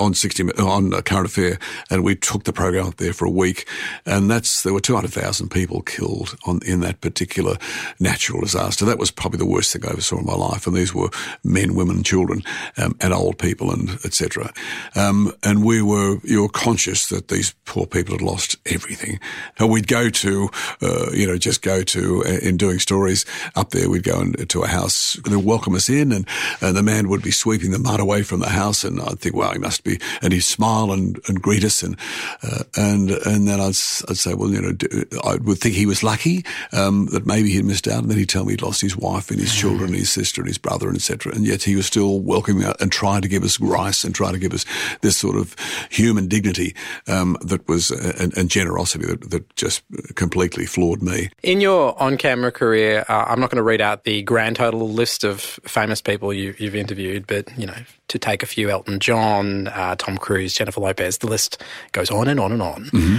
uh, 0.01 0.03
on 0.03 0.15
sixty 0.15 0.45
on 0.45 0.91
Current 1.03 1.27
Affair, 1.27 1.59
and 1.91 2.03
we 2.03 2.17
took 2.17 2.45
the 2.45 2.55
program 2.55 2.87
up 2.87 2.97
there 2.97 3.13
for 3.13 3.27
a 3.27 3.31
week. 3.31 3.69
And 4.07 4.31
that's 4.31 4.63
there 4.63 4.73
were 4.73 4.81
two 4.81 4.95
hundred 4.95 5.13
thousand 5.13 5.51
people 5.51 5.83
killed 5.83 6.35
on 6.47 6.61
in 6.65 6.81
that 6.81 7.03
particular 7.03 7.57
natural 7.99 8.41
disaster. 8.41 8.87
That 8.87 8.99
was 8.99 9.11
probably 9.11 9.39
the 9.39 9.47
worst 9.47 9.75
thing 9.75 9.85
I 9.85 9.91
ever 9.91 10.01
saw 10.01 10.19
in 10.19 10.25
my 10.25 10.35
life. 10.35 10.67
And 10.67 10.75
these 10.75 10.95
were 10.95 11.11
men, 11.45 11.75
women, 11.75 12.03
children, 12.03 12.43
um, 12.79 12.97
and 13.01 13.13
old 13.13 13.39
people, 13.39 13.71
and 13.71 13.91
etc. 14.07 14.55
Um, 14.97 15.35
and 15.43 15.63
we 15.65 15.83
were 15.83 16.19
you 16.25 16.43
were 16.43 16.49
conscious 16.49 17.09
that 17.09 17.29
these 17.29 17.55
poor 17.67 17.85
people 17.85 18.15
had 18.15 18.23
lost 18.23 18.57
everything. 18.65 19.21
And 19.59 19.71
we'd 19.71 19.87
go 19.87 20.09
to, 20.09 20.51
uh, 20.81 21.11
you 21.13 21.27
know, 21.27 21.37
just 21.37 21.61
go 21.61 21.83
to 21.83 22.10
uh, 22.19 22.39
in 22.43 22.57
doing 22.57 22.79
stories 22.79 23.25
up 23.55 23.71
there. 23.71 23.89
We'd 23.89 24.03
go 24.03 24.21
into 24.21 24.63
a 24.63 24.67
house, 24.67 25.15
they'd 25.25 25.37
welcome 25.37 25.75
us 25.75 25.89
in, 25.89 26.13
and, 26.13 26.27
and 26.61 26.77
the 26.77 26.83
man 26.83 27.09
would 27.09 27.23
be 27.23 27.31
sweeping 27.31 27.71
the 27.71 27.79
mud 27.79 28.01
away 28.01 28.23
from 28.23 28.41
the 28.41 28.49
house, 28.49 28.85
and 28.85 29.01
I'd 29.01 29.21
think, 29.21 29.35
well, 29.35 29.53
he 29.53 29.59
must 29.59 29.85
be, 29.85 29.99
and 30.23 30.33
he'd 30.33 30.41
smile 30.41 30.93
and, 30.93 31.21
and 31.29 31.41
greet 31.41 31.65
us, 31.65 31.83
and 31.83 31.97
uh, 32.43 32.65
and 32.77 33.11
and 33.11 33.49
then 33.49 33.61
I'd, 33.61 33.77
I'd 34.09 34.19
say, 34.25 34.35
well, 34.35 34.51
you 34.51 34.61
know, 34.61 34.77
I 35.25 35.37
would 35.37 35.59
think 35.59 35.75
he 35.75 35.87
was 35.87 36.03
lucky 36.03 36.45
um, 36.73 37.07
that 37.07 37.27
maybe 37.27 37.51
he'd 37.51 37.65
missed 37.65 37.89
out, 37.89 38.03
and 38.03 38.11
then 38.11 38.19
he'd 38.19 38.29
tell 38.29 38.45
me 38.45 38.53
he'd 38.53 38.63
lost 38.63 38.81
his 38.81 38.97
wife 38.97 39.31
and 39.31 39.41
his 39.41 39.55
children, 39.55 39.91
and 39.91 39.99
his 39.99 40.11
sister 40.11 40.41
and 40.41 40.49
his 40.49 40.59
brother, 40.59 40.89
and 40.89 40.97
etc. 40.97 41.33
And 41.35 41.47
yet 41.47 41.63
he 41.63 41.77
was 41.77 41.87
still 41.87 42.21
welcoming 42.21 42.73
and 42.81 42.93
trying 42.93 43.23
to 43.23 43.29
give 43.29 43.45
us 43.45 43.61
rice 43.61 44.05
and 44.05 44.15
trying 44.15 44.33
to 44.33 44.39
give 44.39 44.53
us 44.53 44.65
this 45.01 45.17
sort 45.17 45.37
of 45.37 45.57
human 45.91 46.29
dignity 46.29 46.75
um, 47.07 47.37
that 47.43 47.67
was 47.69 47.91
and, 47.91 48.37
and 48.37 48.51
generosity 48.51 49.07
that, 49.07 49.31
that 49.31 49.57
just 49.57 49.83
completely 50.15 50.67
floored 50.67 51.03
me. 51.03 51.31
In 51.43 51.61
your 51.61 52.00
on-camera 52.01 52.51
career, 52.51 53.05
uh, 53.09 53.25
I'm 53.29 53.39
not 53.39 53.51
going 53.51 53.59
to 53.59 53.63
read 53.63 53.81
out 53.81 54.05
the 54.05 54.23
grand 54.23 54.57
total 54.57 54.89
list 54.89 55.23
of 55.23 55.41
famous 55.41 56.01
people 56.01 56.33
you, 56.33 56.53
have 56.55 56.75
interviewed, 56.75 57.27
but 57.27 57.57
you 57.59 57.67
know, 57.67 57.77
to 58.09 58.19
take 58.19 58.43
a 58.43 58.47
few, 58.47 58.71
Elton 58.71 58.99
John, 58.99 59.69
uh, 59.69 59.95
Tom 59.97 60.19
Cruise, 60.19 60.55
Jennifer 60.55 60.81
Lopez, 60.81 61.19
the 61.19 61.27
list 61.27 61.63
goes 61.93 62.11
on 62.11 62.27
and 62.27 62.41
on 62.41 62.53
and 62.53 62.63
on. 62.63 62.85
Mm-hmm. 62.87 63.17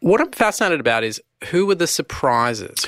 What 0.00 0.20
I'm 0.20 0.30
fascinated 0.32 0.80
about 0.80 1.04
is 1.04 1.20
who 1.50 1.66
were 1.66 1.74
the 1.74 1.86
surprises. 1.86 2.86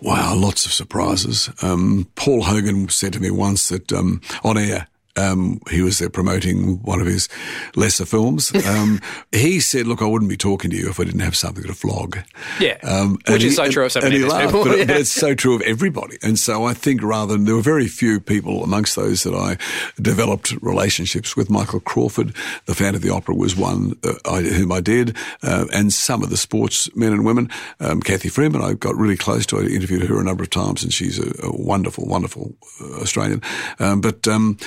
Wow, 0.00 0.34
lots 0.36 0.66
of 0.66 0.72
surprises. 0.72 1.50
Um, 1.62 2.08
Paul 2.14 2.42
Hogan 2.42 2.88
said 2.88 3.14
to 3.14 3.20
me 3.20 3.30
once 3.30 3.68
that 3.70 3.92
um, 3.92 4.20
on 4.44 4.58
air, 4.58 4.88
um, 5.18 5.60
he 5.70 5.82
was 5.82 5.98
there 5.98 6.10
promoting 6.10 6.82
one 6.82 7.00
of 7.00 7.06
his 7.06 7.28
lesser 7.74 8.06
films. 8.06 8.52
Um, 8.68 9.00
he 9.32 9.60
said, 9.60 9.86
"Look, 9.86 10.02
I 10.02 10.04
wouldn't 10.04 10.28
be 10.28 10.36
talking 10.36 10.70
to 10.70 10.76
you 10.76 10.90
if 10.90 11.00
I 11.00 11.04
didn't 11.04 11.20
have 11.20 11.34
something 11.34 11.64
to 11.64 11.72
flog." 11.72 12.18
Yeah, 12.60 12.76
um, 12.82 13.18
which 13.26 13.42
is 13.42 13.52
he, 13.52 13.56
so 13.56 13.70
true 13.70 13.86
of 13.86 13.92
so 13.92 14.00
many 14.00 14.18
people. 14.18 14.64
But, 14.64 14.78
yeah. 14.78 14.84
but, 14.84 14.96
it's 14.96 15.10
so 15.10 15.34
true 15.34 15.54
of 15.54 15.62
everybody. 15.62 16.18
And 16.22 16.38
so 16.38 16.64
I 16.64 16.74
think 16.74 17.02
rather 17.02 17.32
than 17.32 17.46
there 17.46 17.54
were 17.54 17.62
very 17.62 17.88
few 17.88 18.20
people 18.20 18.62
amongst 18.62 18.94
those 18.94 19.22
that 19.22 19.34
I 19.34 19.56
developed 20.00 20.52
relationships 20.60 21.34
with. 21.34 21.48
Michael 21.48 21.80
Crawford, 21.80 22.34
the 22.66 22.74
Phantom 22.74 22.96
of 22.96 23.02
the 23.02 23.10
Opera, 23.10 23.34
was 23.34 23.56
one 23.56 23.94
uh, 24.04 24.14
I, 24.26 24.42
whom 24.42 24.70
I 24.70 24.80
did, 24.80 25.16
uh, 25.42 25.66
and 25.72 25.92
some 25.92 26.22
of 26.22 26.28
the 26.30 26.36
sports 26.36 26.94
men 26.94 27.12
and 27.12 27.24
women. 27.24 27.48
Um, 27.80 28.00
Cathy 28.00 28.28
Freeman, 28.28 28.60
I 28.60 28.74
got 28.74 28.96
really 28.96 29.16
close 29.16 29.46
to. 29.46 29.58
I 29.58 29.62
interviewed 29.62 30.02
her 30.02 30.20
a 30.20 30.24
number 30.24 30.42
of 30.42 30.50
times, 30.50 30.82
and 30.82 30.92
she's 30.92 31.18
a, 31.18 31.46
a 31.46 31.52
wonderful, 31.52 32.06
wonderful 32.06 32.54
uh, 32.80 33.00
Australian. 33.00 33.42
Um, 33.78 34.00
but 34.00 34.28
um, 34.28 34.58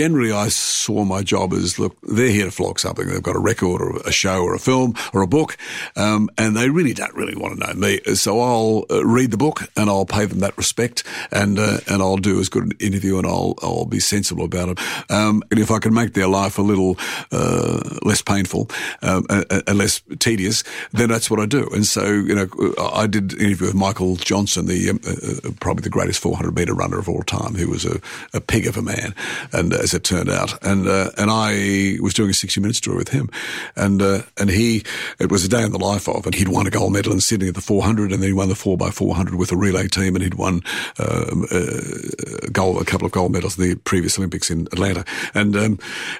generally 0.00 0.32
I 0.32 0.48
saw 0.48 1.04
my 1.04 1.22
job 1.22 1.52
as, 1.52 1.78
look, 1.78 1.94
they're 2.02 2.30
here 2.30 2.46
to 2.46 2.50
flog 2.50 2.80
something. 2.80 3.06
They've 3.06 3.22
got 3.22 3.36
a 3.36 3.38
record 3.38 3.82
or 3.82 3.98
a 4.06 4.10
show 4.10 4.42
or 4.42 4.54
a 4.54 4.58
film 4.58 4.94
or 5.12 5.20
a 5.20 5.26
book, 5.26 5.58
um, 5.94 6.30
and 6.38 6.56
they 6.56 6.70
really 6.70 6.94
don't 6.94 7.14
really 7.14 7.36
want 7.36 7.60
to 7.60 7.66
know 7.66 7.74
me. 7.74 8.00
So 8.14 8.40
I'll 8.40 8.86
uh, 8.90 9.04
read 9.04 9.30
the 9.30 9.36
book 9.36 9.70
and 9.76 9.90
I'll 9.90 10.06
pay 10.06 10.24
them 10.24 10.38
that 10.38 10.56
respect 10.56 11.04
and 11.30 11.58
uh, 11.58 11.80
and 11.86 12.00
I'll 12.00 12.16
do 12.16 12.40
as 12.40 12.48
good 12.48 12.64
an 12.64 12.72
interview 12.80 13.18
and 13.18 13.26
I'll 13.26 13.56
I'll 13.62 13.84
be 13.84 14.00
sensible 14.00 14.46
about 14.46 14.70
it. 14.70 14.78
Um, 15.10 15.42
and 15.50 15.60
if 15.60 15.70
I 15.70 15.78
can 15.78 15.92
make 15.92 16.14
their 16.14 16.28
life 16.28 16.56
a 16.56 16.62
little 16.62 16.96
uh, 17.30 17.98
less 18.02 18.22
painful 18.22 18.70
um, 19.02 19.26
and 19.28 19.76
less 19.76 20.00
tedious, 20.18 20.64
then 20.92 21.10
that's 21.10 21.30
what 21.30 21.40
I 21.40 21.44
do. 21.44 21.68
And 21.74 21.84
so, 21.84 22.06
you 22.06 22.34
know, 22.34 22.48
I 22.78 23.06
did 23.06 23.34
an 23.34 23.40
interview 23.40 23.66
with 23.66 23.76
Michael 23.76 24.16
Johnson, 24.16 24.64
the 24.64 24.88
uh, 24.88 25.48
uh, 25.48 25.52
probably 25.60 25.82
the 25.82 25.90
greatest 25.90 26.20
400 26.20 26.56
meter 26.56 26.72
runner 26.72 26.98
of 26.98 27.06
all 27.06 27.22
time, 27.22 27.54
who 27.54 27.68
was 27.68 27.84
a, 27.84 28.00
a 28.32 28.40
pig 28.40 28.66
of 28.66 28.78
a 28.78 28.82
man. 28.82 29.14
And 29.52 29.74
as 29.90 29.94
it 29.94 30.04
turned 30.04 30.30
out. 30.30 30.62
And 30.64 30.86
uh, 30.86 31.10
and 31.16 31.30
I 31.30 31.96
was 32.00 32.14
doing 32.14 32.30
a 32.30 32.34
60 32.34 32.60
minutes 32.60 32.80
tour 32.80 32.96
with 32.96 33.08
him, 33.08 33.28
and 33.76 34.00
uh, 34.00 34.22
and 34.38 34.50
he 34.50 34.84
it 35.18 35.30
was 35.30 35.44
a 35.44 35.48
day 35.48 35.62
in 35.62 35.72
the 35.72 35.78
life 35.78 36.08
of, 36.08 36.26
and 36.26 36.34
he'd 36.34 36.48
won 36.48 36.66
a 36.66 36.70
gold 36.70 36.92
medal 36.92 37.12
in 37.12 37.20
Sydney 37.20 37.48
at 37.48 37.54
the 37.54 37.60
400, 37.60 38.12
and 38.12 38.22
then 38.22 38.28
he 38.28 38.32
won 38.32 38.48
the 38.48 38.54
4 38.54 38.76
by 38.76 38.90
400 38.90 39.34
with 39.34 39.52
a 39.52 39.56
relay 39.56 39.88
team, 39.88 40.14
and 40.14 40.22
he'd 40.22 40.34
won 40.34 40.62
um, 40.98 41.46
a, 41.50 42.50
gold, 42.50 42.80
a 42.80 42.84
couple 42.84 43.06
of 43.06 43.12
gold 43.12 43.32
medals 43.32 43.58
in 43.58 43.68
the 43.68 43.74
previous 43.76 44.18
Olympics 44.18 44.50
in 44.50 44.66
Atlanta. 44.72 45.04
And 45.34 45.56
um, 45.56 45.78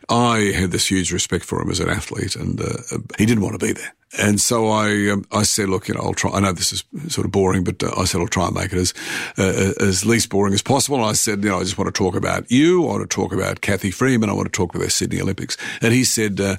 I 0.08 0.52
had 0.54 0.70
this 0.70 0.86
huge 0.86 1.12
respect 1.12 1.44
for 1.44 1.62
him 1.62 1.70
as 1.70 1.80
an 1.80 1.88
athlete, 1.88 2.36
and 2.36 2.60
uh, 2.60 2.98
he 3.18 3.26
didn't 3.26 3.42
want 3.42 3.58
to 3.58 3.64
be 3.66 3.72
there. 3.72 3.92
And 4.18 4.40
so 4.40 4.68
I, 4.68 5.08
um, 5.10 5.24
I 5.30 5.44
said, 5.44 5.68
look, 5.68 5.86
you 5.86 5.94
know, 5.94 6.00
I'll 6.00 6.14
try. 6.14 6.32
I 6.32 6.40
know 6.40 6.52
this 6.52 6.72
is 6.72 6.84
sort 7.08 7.24
of 7.24 7.30
boring, 7.30 7.62
but 7.62 7.80
uh, 7.82 7.92
I 7.96 8.04
said 8.04 8.20
I'll 8.20 8.26
try 8.26 8.46
and 8.46 8.54
make 8.54 8.72
it 8.72 8.78
as 8.78 8.94
uh, 9.38 9.72
as 9.80 10.04
least 10.04 10.30
boring 10.30 10.52
as 10.52 10.62
possible. 10.62 10.98
And 10.98 11.06
I 11.06 11.12
said, 11.12 11.44
you 11.44 11.50
know, 11.50 11.60
I 11.60 11.62
just 11.62 11.78
want 11.78 11.94
to 11.94 11.96
talk 11.96 12.16
about 12.16 12.50
you. 12.50 12.82
I 12.84 12.86
want 12.86 13.08
to 13.08 13.14
talk 13.14 13.32
about 13.32 13.60
Cathy 13.60 13.92
Freeman. 13.92 14.28
I 14.28 14.32
want 14.32 14.52
to 14.52 14.56
talk 14.56 14.74
about 14.74 14.84
the 14.84 14.90
Sydney 14.90 15.20
Olympics. 15.20 15.56
And 15.80 15.94
he 15.94 16.02
said, 16.02 16.40
uh, 16.40 16.56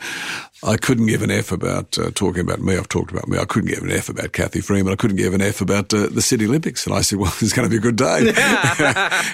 I 0.63 0.78
couldn't 0.78 1.08
give 1.08 1.24
an 1.24 1.32
F 1.32 1.52
about 1.52 1.97
uh, 1.97 2.12
talking 2.13 2.41
about 2.41 2.60
me. 2.60 2.78
I've 2.78 2.88
talked 2.88 3.10
about 3.10 3.28
me. 3.28 3.39
I 3.39 3.45
couldn't 3.45 3.69
give 3.69 3.82
an 3.82 3.91
F 3.91 4.10
about 4.10 4.32
Cathy 4.32 4.62
Freeman. 4.62 4.93
I 4.93 4.95
couldn't 4.95 5.17
give 5.17 5.34
an 5.34 5.41
F 5.41 5.60
about 5.60 5.91
uh, 5.91 6.08
the 6.08 6.21
Sydney 6.21 6.45
Olympics. 6.45 6.86
And 6.86 6.95
I 6.95 7.02
said, 7.02 7.17
well, 7.17 7.34
it's 7.41 7.52
going 7.52 7.67
to 7.67 7.69
be 7.69 7.78
a 7.78 7.80
good 7.80 7.95
day. 7.95 8.19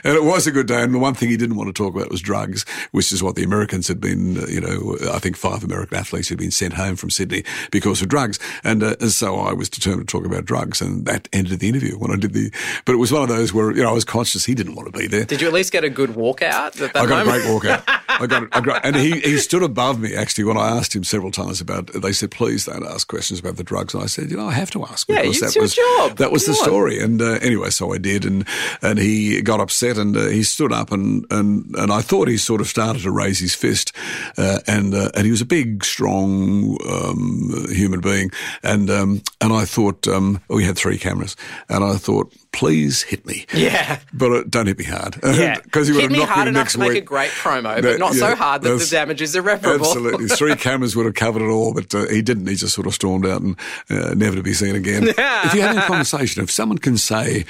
and 0.06 0.16
it 0.16 0.24
was 0.24 0.48
a 0.48 0.52
good 0.52 0.68
day. 0.68 0.82
And 0.82 0.94
the 0.94 1.00
one 1.00 1.16
thing 1.16 1.28
he 1.28 1.36
didn't 1.36 1.58
want 1.58 1.68
to 1.68 1.74
talk 1.74 1.94
about 1.94 2.10
was 2.10 2.22
drugs, 2.22 2.66
which 2.92 3.12
is 3.12 3.22
what 3.22 3.36
the 3.36 3.44
Americans 3.44 3.90
had 3.90 4.00
been, 4.00 4.38
uh, 4.38 4.48
you 4.48 4.62
know, 4.62 4.98
I 5.12 5.20
think 5.20 5.36
five 5.36 5.66
American 5.66 5.98
athletes 5.98 6.30
had 6.30 6.38
been 6.38 6.52
sent 6.52 6.74
home 6.74 6.96
from 6.96 7.10
Sydney 7.10 7.44
because 7.72 8.02
of 8.02 8.08
drugs. 8.08 8.40
And, 8.64 8.82
uh, 8.82 8.96
and 9.02 9.12
so 9.12 9.36
I 9.36 9.52
was 9.52 9.70
determined 9.70 10.08
to 10.08 10.18
talk 10.18 10.26
about 10.26 10.46
drugs. 10.46 10.80
And 10.80 11.06
that 11.08 11.28
ended 11.34 11.60
the 11.60 11.68
interview 11.68 11.98
when 11.98 12.12
I 12.12 12.16
did 12.16 12.32
the, 12.32 12.54
but 12.86 12.94
it 12.94 12.98
was 13.00 13.12
one 13.12 13.24
of 13.24 13.28
those 13.28 13.54
where, 13.54 13.72
you 13.72 13.84
know, 13.84 13.90
I 13.90 13.94
was 13.94 14.06
conscious 14.06 14.46
he 14.46 14.56
didn't 14.56 14.76
want 14.76 14.94
to 14.94 14.98
be 14.98 15.08
there. 15.08 15.26
Did 15.26 15.42
you 15.42 15.48
at 15.48 15.54
least 15.54 15.74
get 15.74 15.84
a 15.84 15.90
good 15.90 16.12
walkout? 16.12 16.82
I 16.96 17.06
got 17.06 17.10
moment? 17.10 17.28
a 17.28 17.32
great 17.32 17.44
walkout. 17.44 17.84
I 18.08 18.26
got, 18.28 18.48
I 18.56 18.62
got, 18.62 18.86
and 18.86 18.96
he, 18.96 19.20
he 19.20 19.38
stood 19.38 19.62
above 19.62 20.00
me 20.00 20.16
actually 20.16 20.46
when 20.46 20.56
I 20.56 20.70
asked 20.70 20.96
him 20.96 21.04
several 21.18 21.32
times 21.32 21.60
about 21.60 21.88
they 21.94 22.12
said, 22.14 22.30
please 22.30 22.66
don't 22.66 22.86
ask 22.86 23.08
questions 23.08 23.40
about 23.40 23.56
the 23.56 23.64
drugs. 23.64 23.96
And 23.96 24.04
I 24.04 24.06
said, 24.06 24.30
you 24.30 24.38
know, 24.38 24.46
I 24.46 24.52
have 24.52 24.70
to 24.72 24.86
ask 24.86 25.10
yeah, 25.10 25.24
because 25.24 25.40
that 25.40 25.60
was 25.60 25.74
job. 25.76 26.18
that 26.18 26.32
was 26.32 26.46
Come 26.46 26.54
the 26.54 26.60
on. 26.60 26.66
story. 26.66 27.02
And 27.02 27.20
uh, 27.20 27.40
anyway, 27.42 27.72
so 27.72 27.92
I 27.92 27.98
did, 27.98 28.24
and 28.24 28.46
and 28.84 29.00
he 29.00 29.42
got 29.42 29.60
upset, 29.60 29.98
and 29.98 30.16
uh, 30.16 30.28
he 30.28 30.44
stood 30.44 30.72
up, 30.72 30.92
and 30.92 31.26
and 31.32 31.76
and 31.76 31.92
I 31.92 32.02
thought 32.02 32.28
he 32.28 32.38
sort 32.38 32.62
of 32.62 32.68
started 32.68 33.02
to 33.02 33.12
raise 33.12 33.40
his 33.40 33.56
fist, 33.56 33.96
uh, 34.38 34.60
and 34.68 34.94
uh, 34.94 35.10
and 35.16 35.26
he 35.26 35.32
was 35.32 35.42
a 35.42 35.46
big, 35.46 35.84
strong 35.84 36.78
um, 36.88 37.66
human 37.70 38.00
being, 38.00 38.30
and 38.62 38.92
um, 38.92 39.24
and 39.42 39.52
I 39.52 39.66
thought 39.66 40.08
um, 40.08 40.40
we 40.50 40.66
had 40.66 40.78
three 40.78 41.00
cameras, 41.00 41.36
and 41.68 41.84
I 41.84 41.96
thought 41.98 42.32
please 42.52 43.04
hit 43.04 43.26
me. 43.26 43.46
Yeah. 43.54 44.00
But 44.14 44.32
uh, 44.32 44.44
don't 44.50 44.68
hit 44.68 44.78
me 44.78 44.86
hard. 44.86 45.18
Yeah. 45.38 45.60
Because 45.60 45.88
you 45.88 45.96
would 45.96 46.02
hit 46.02 46.12
have 46.12 46.20
me 46.20 46.26
hard 46.26 46.46
me 46.46 46.50
enough 46.50 46.70
to 46.70 46.80
make 46.80 46.90
week. 46.90 47.04
a 47.04 47.06
great 47.06 47.30
promo, 47.30 47.82
but 47.82 48.00
not 48.00 48.14
yeah, 48.14 48.20
so 48.20 48.36
hard 48.36 48.64
that 48.64 48.80
the 48.80 48.88
damage 48.90 49.22
is 49.22 49.36
irreparable. 49.36 49.86
Absolutely. 49.86 50.28
Three 50.36 50.56
cameras 50.56 50.96
would 50.96 51.06
have 51.06 51.14
covered 51.14 51.44
it 51.44 51.50
all, 51.50 51.74
but 51.74 51.94
uh, 51.94 52.08
he 52.08 52.22
didn't. 52.22 52.48
He 52.48 52.56
just 52.56 52.74
sort 52.74 52.88
of 52.88 52.94
stormed 52.94 53.26
out 53.26 53.42
and 53.42 53.56
uh, 53.90 54.16
never 54.16 54.36
to 54.36 54.42
be 54.42 54.54
seen 54.54 54.76
again. 54.76 55.04
if 55.08 55.54
you 55.54 55.62
have 55.62 55.78
a 55.78 55.82
conversation, 55.82 56.42
if 56.42 56.50
someone 56.50 56.78
can 56.78 56.98
say, 56.98 57.46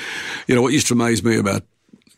you 0.48 0.56
know, 0.56 0.62
what 0.62 0.74
used 0.74 0.88
to 0.88 0.94
amaze 0.94 1.24
me 1.24 1.38
about 1.38 1.64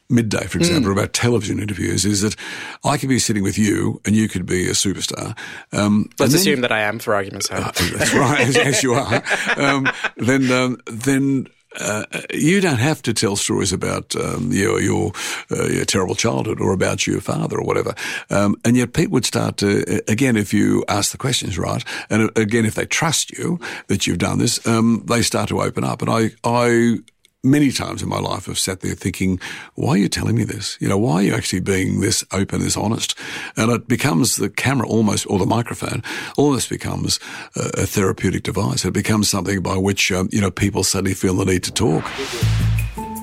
midday, 0.09 0.45
for 0.47 0.57
example, 0.57 0.89
mm. 0.89 0.93
about 0.93 1.13
television 1.13 1.59
interviews 1.59 2.05
is 2.05 2.21
that 2.21 2.35
I 2.83 2.97
could 2.97 3.09
be 3.09 3.19
sitting 3.19 3.43
with 3.43 3.57
you 3.57 4.01
and 4.05 4.15
you 4.15 4.27
could 4.27 4.45
be 4.45 4.67
a 4.67 4.71
superstar. 4.71 5.37
Um, 5.71 6.09
Let's 6.17 6.33
assume 6.33 6.55
then, 6.55 6.61
that 6.61 6.71
I 6.71 6.81
am, 6.81 6.99
for 6.99 7.13
argument's 7.13 7.47
sake. 7.47 7.59
Uh, 7.59 7.71
that's 7.97 8.13
right, 8.13 8.41
as, 8.41 8.57
as, 8.57 8.83
you 8.83 8.93
are. 8.93 9.23
Um, 9.55 9.87
then, 10.17 10.51
um, 10.51 10.77
then 10.87 11.47
uh, 11.77 12.03
you 12.33 12.61
don't 12.61 12.79
have 12.79 13.01
to 13.03 13.13
tell 13.13 13.35
stories 13.35 13.71
about 13.71 14.15
um, 14.15 14.51
your 14.51 14.81
your, 14.81 15.11
uh, 15.51 15.67
your, 15.67 15.85
terrible 15.85 16.15
childhood 16.15 16.59
or 16.59 16.73
about 16.73 17.05
your 17.05 17.21
father 17.21 17.57
or 17.57 17.63
whatever. 17.63 17.93
Um, 18.29 18.55
and 18.65 18.75
yet 18.75 18.93
people 18.93 19.13
would 19.13 19.25
start 19.25 19.57
to 19.57 20.01
again 20.07 20.35
if 20.35 20.53
you 20.53 20.83
ask 20.87 21.11
the 21.11 21.17
questions 21.17 21.57
right, 21.57 21.83
and 22.09 22.35
again 22.37 22.65
if 22.65 22.75
they 22.75 22.85
trust 22.85 23.31
you 23.31 23.59
that 23.87 24.07
you've 24.07 24.17
done 24.17 24.39
this, 24.39 24.65
um, 24.65 25.03
they 25.05 25.21
start 25.21 25.49
to 25.49 25.61
open 25.61 25.83
up. 25.83 26.01
And 26.01 26.09
I 26.09 26.31
I 26.43 26.99
many 27.43 27.71
times 27.71 28.03
in 28.03 28.09
my 28.09 28.19
life 28.19 28.47
have 28.47 28.59
sat 28.59 28.81
there 28.81 28.95
thinking, 28.95 29.39
why 29.75 29.91
are 29.91 29.97
you 29.97 30.09
telling 30.09 30.35
me 30.35 30.43
this? 30.43 30.77
You 30.81 30.89
know, 30.89 30.97
why 30.97 31.15
are 31.15 31.23
you 31.23 31.33
actually 31.33 31.61
being 31.61 32.01
this 32.01 32.23
open, 32.31 32.59
this 32.59 32.75
honest? 32.75 33.17
And 33.55 33.71
it 33.71 33.87
becomes 33.87 34.35
the 34.35 34.49
camera 34.49 34.87
almost, 34.87 35.25
or 35.29 35.39
the 35.39 35.45
microphone, 35.45 36.03
almost 36.37 36.69
becomes 36.69 37.19
a, 37.55 37.81
a 37.81 37.85
therapeutic 37.85 38.43
device. 38.43 38.83
It 38.83 38.93
becomes 38.93 39.29
something 39.29 39.61
by 39.61 39.77
which, 39.77 40.11
um, 40.11 40.27
you 40.31 40.41
know, 40.41 40.51
people 40.51 40.83
suddenly 40.83 41.13
feel 41.13 41.35
the 41.35 41.45
need 41.45 41.63
to 41.63 41.71
talk. 41.71 42.03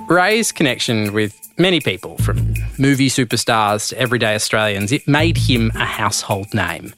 Ray's 0.09 0.51
connection 0.53 1.13
with 1.13 1.39
many 1.59 1.81
people, 1.81 2.17
from 2.19 2.55
movie 2.79 3.11
superstars 3.11 3.89
to 3.91 3.99
everyday 3.99 4.35
Australians, 4.35 4.93
it 4.93 5.07
made 5.07 5.37
him 5.37 5.73
a 5.75 5.85
household 5.85 6.55
name. 6.55 6.95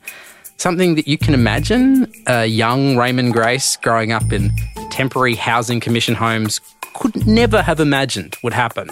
Something 0.57 0.97
that 0.97 1.09
you 1.09 1.17
can 1.17 1.35
imagine 1.35 2.13
a 2.27 2.47
young 2.47 2.97
Raymond 2.97 3.33
Grace 3.33 3.77
growing 3.77 4.13
up 4.13 4.33
in 4.33 4.51
temporary 4.91 5.37
housing 5.37 5.79
commission 5.81 6.15
homes 6.15 6.61
could 6.99 7.27
never 7.27 7.63
have 7.63 7.81
imagined 7.81 8.37
would 8.43 8.53
happen. 8.53 8.91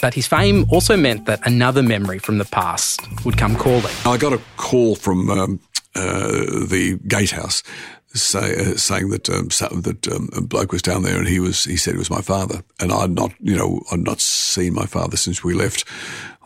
But 0.00 0.14
his 0.14 0.26
fame 0.26 0.66
also 0.70 0.96
meant 0.96 1.26
that 1.26 1.46
another 1.46 1.82
memory 1.82 2.18
from 2.18 2.38
the 2.38 2.44
past 2.44 3.00
would 3.24 3.38
come 3.38 3.56
calling. 3.56 3.94
I 4.04 4.16
got 4.16 4.32
a 4.32 4.40
call 4.56 4.96
from 4.96 5.30
um, 5.30 5.60
uh, 5.94 6.66
the 6.68 6.98
gatehouse 7.06 7.62
say, 8.14 8.56
uh, 8.56 8.76
saying 8.76 9.10
that 9.10 9.28
um, 9.28 9.48
that 9.82 10.08
um, 10.08 10.28
a 10.36 10.40
bloke 10.40 10.72
was 10.72 10.82
down 10.82 11.02
there 11.02 11.18
and 11.18 11.28
he 11.28 11.40
was 11.40 11.64
he 11.64 11.76
said 11.76 11.94
it 11.94 11.98
was 11.98 12.10
my 12.10 12.20
father 12.20 12.62
and 12.80 12.92
I'd 12.92 13.10
not 13.10 13.32
you 13.40 13.56
know 13.56 13.82
I'd 13.92 14.00
not 14.00 14.20
seen 14.20 14.74
my 14.74 14.86
father 14.86 15.16
since 15.16 15.42
we 15.42 15.54
left 15.54 15.84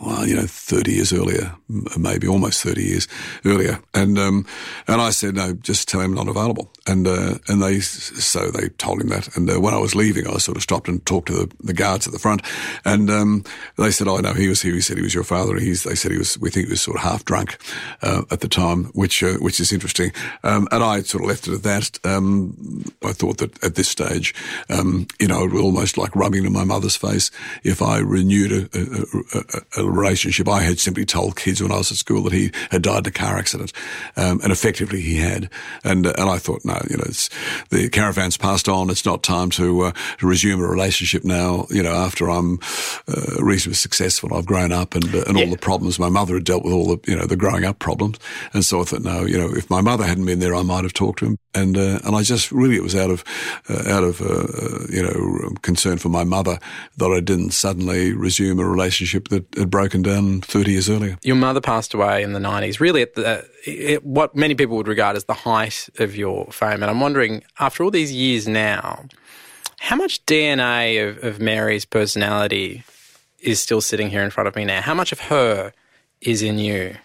well, 0.00 0.26
you 0.26 0.36
know, 0.36 0.46
30 0.46 0.92
years 0.92 1.12
earlier, 1.12 1.54
maybe 1.98 2.28
almost 2.28 2.62
30 2.62 2.82
years 2.82 3.08
earlier. 3.44 3.80
And, 3.94 4.18
um, 4.18 4.46
and 4.86 5.00
I 5.00 5.10
said, 5.10 5.34
no, 5.34 5.54
just 5.54 5.88
tell 5.88 6.00
him 6.00 6.14
not 6.14 6.28
available. 6.28 6.70
And, 6.86 7.06
uh, 7.06 7.38
and 7.48 7.62
they, 7.62 7.80
so 7.80 8.50
they 8.50 8.68
told 8.68 9.00
him 9.00 9.08
that. 9.08 9.36
And 9.36 9.50
uh, 9.50 9.60
when 9.60 9.74
I 9.74 9.78
was 9.78 9.96
leaving, 9.96 10.26
I 10.26 10.38
sort 10.38 10.56
of 10.56 10.62
stopped 10.62 10.88
and 10.88 11.04
talked 11.04 11.28
to 11.28 11.34
the, 11.34 11.54
the 11.60 11.72
guards 11.72 12.06
at 12.06 12.12
the 12.12 12.18
front. 12.18 12.42
And, 12.84 13.10
um, 13.10 13.44
they 13.76 13.90
said, 13.90 14.06
oh, 14.06 14.18
no, 14.18 14.34
he 14.34 14.48
was 14.48 14.62
here. 14.62 14.74
He 14.74 14.80
said 14.80 14.96
he 14.96 15.02
was 15.02 15.14
your 15.14 15.24
father. 15.24 15.58
He's, 15.58 15.82
they 15.82 15.96
said 15.96 16.12
he 16.12 16.18
was, 16.18 16.38
we 16.38 16.50
think 16.50 16.66
he 16.66 16.72
was 16.72 16.82
sort 16.82 16.96
of 16.96 17.02
half 17.02 17.24
drunk, 17.24 17.58
uh, 18.02 18.22
at 18.30 18.40
the 18.40 18.48
time, 18.48 18.84
which, 18.94 19.22
uh, 19.22 19.34
which 19.34 19.58
is 19.58 19.72
interesting. 19.72 20.12
Um, 20.44 20.68
and 20.70 20.84
I 20.84 21.02
sort 21.02 21.24
of 21.24 21.28
left 21.28 21.48
it 21.48 21.54
at 21.54 21.62
that. 21.64 21.98
Um, 22.04 22.84
I 23.04 23.12
thought 23.12 23.38
that 23.38 23.62
at 23.64 23.74
this 23.74 23.88
stage, 23.88 24.34
um, 24.70 25.08
you 25.18 25.26
know, 25.26 25.44
it 25.44 25.52
was 25.52 25.62
almost 25.62 25.98
like 25.98 26.14
rubbing 26.14 26.44
in 26.44 26.52
my 26.52 26.64
mother's 26.64 26.96
face 26.96 27.32
if 27.64 27.82
I 27.82 27.98
renewed 27.98 28.52
a, 28.52 28.78
a, 28.78 29.82
a, 29.82 29.84
a 29.84 29.87
relationship. 29.90 30.48
I 30.48 30.62
had 30.62 30.78
simply 30.78 31.04
told 31.04 31.36
kids 31.36 31.62
when 31.62 31.72
I 31.72 31.78
was 31.78 31.90
at 31.90 31.98
school 31.98 32.22
that 32.24 32.32
he 32.32 32.50
had 32.70 32.82
died 32.82 33.06
in 33.06 33.08
a 33.08 33.10
car 33.10 33.38
accident, 33.38 33.72
um, 34.16 34.40
and 34.42 34.52
effectively 34.52 35.00
he 35.00 35.16
had. 35.16 35.50
And 35.84 36.06
uh, 36.06 36.12
and 36.18 36.28
I 36.28 36.38
thought, 36.38 36.64
no, 36.64 36.80
you 36.90 36.96
know, 36.96 37.04
it's, 37.06 37.30
the 37.70 37.88
caravan's 37.88 38.36
passed 38.36 38.68
on. 38.68 38.90
It's 38.90 39.04
not 39.04 39.22
time 39.22 39.50
to, 39.50 39.82
uh, 39.82 39.92
to 40.18 40.26
resume 40.26 40.60
a 40.60 40.66
relationship 40.66 41.24
now. 41.24 41.66
You 41.70 41.82
know, 41.82 41.92
after 41.92 42.30
I'm 42.30 42.58
uh, 43.08 43.42
reasonably 43.42 43.74
successful, 43.74 44.34
I've 44.34 44.46
grown 44.46 44.72
up, 44.72 44.94
and 44.94 45.04
uh, 45.14 45.24
and 45.26 45.38
yeah. 45.38 45.44
all 45.44 45.50
the 45.50 45.58
problems 45.58 45.98
my 45.98 46.08
mother 46.08 46.34
had 46.34 46.44
dealt 46.44 46.64
with, 46.64 46.72
all 46.72 46.96
the 46.96 47.10
you 47.10 47.16
know 47.16 47.26
the 47.26 47.36
growing 47.36 47.64
up 47.64 47.78
problems. 47.78 48.18
And 48.52 48.64
so 48.64 48.80
I 48.80 48.84
thought, 48.84 49.02
no, 49.02 49.24
you 49.24 49.38
know, 49.38 49.50
if 49.50 49.70
my 49.70 49.80
mother 49.80 50.04
hadn't 50.04 50.26
been 50.26 50.40
there, 50.40 50.54
I 50.54 50.62
might 50.62 50.84
have 50.84 50.92
talked 50.92 51.20
to 51.20 51.26
him. 51.26 51.38
And 51.60 51.76
uh, 51.76 52.00
and 52.04 52.14
I 52.14 52.22
just 52.22 52.52
really 52.52 52.76
it 52.76 52.82
was 52.82 52.94
out 52.94 53.10
of 53.10 53.24
uh, 53.68 53.88
out 53.88 54.04
of 54.04 54.20
you 54.90 55.02
know 55.02 55.50
concern 55.62 55.98
for 55.98 56.08
my 56.08 56.24
mother 56.24 56.58
that 56.96 57.10
I 57.10 57.20
didn't 57.20 57.50
suddenly 57.50 58.12
resume 58.12 58.58
a 58.58 58.66
relationship 58.66 59.28
that 59.28 59.46
had 59.56 59.70
broken 59.70 60.02
down 60.02 60.40
30 60.40 60.72
years 60.72 60.88
earlier. 60.88 61.18
Your 61.22 61.36
mother 61.36 61.60
passed 61.60 61.94
away 61.94 62.22
in 62.22 62.32
the 62.32 62.40
90s, 62.40 62.80
really 62.80 63.02
at 63.02 63.14
the, 63.14 63.48
it, 63.66 64.04
what 64.04 64.34
many 64.34 64.54
people 64.54 64.76
would 64.76 64.88
regard 64.88 65.16
as 65.16 65.24
the 65.24 65.34
height 65.34 65.88
of 65.98 66.16
your 66.16 66.46
fame. 66.46 66.82
And 66.82 66.84
I'm 66.84 67.00
wondering, 67.00 67.42
after 67.58 67.84
all 67.84 67.90
these 67.90 68.12
years 68.12 68.48
now, 68.48 69.04
how 69.80 69.96
much 69.96 70.24
DNA 70.26 71.08
of, 71.08 71.22
of 71.22 71.40
Mary's 71.40 71.84
personality 71.84 72.84
is 73.38 73.60
still 73.60 73.80
sitting 73.80 74.10
here 74.10 74.22
in 74.22 74.30
front 74.30 74.48
of 74.48 74.56
me 74.56 74.64
now? 74.64 74.80
How 74.80 74.94
much 74.94 75.12
of 75.12 75.20
her 75.20 75.72
is 76.20 76.42
in 76.42 76.58
you? 76.58 76.96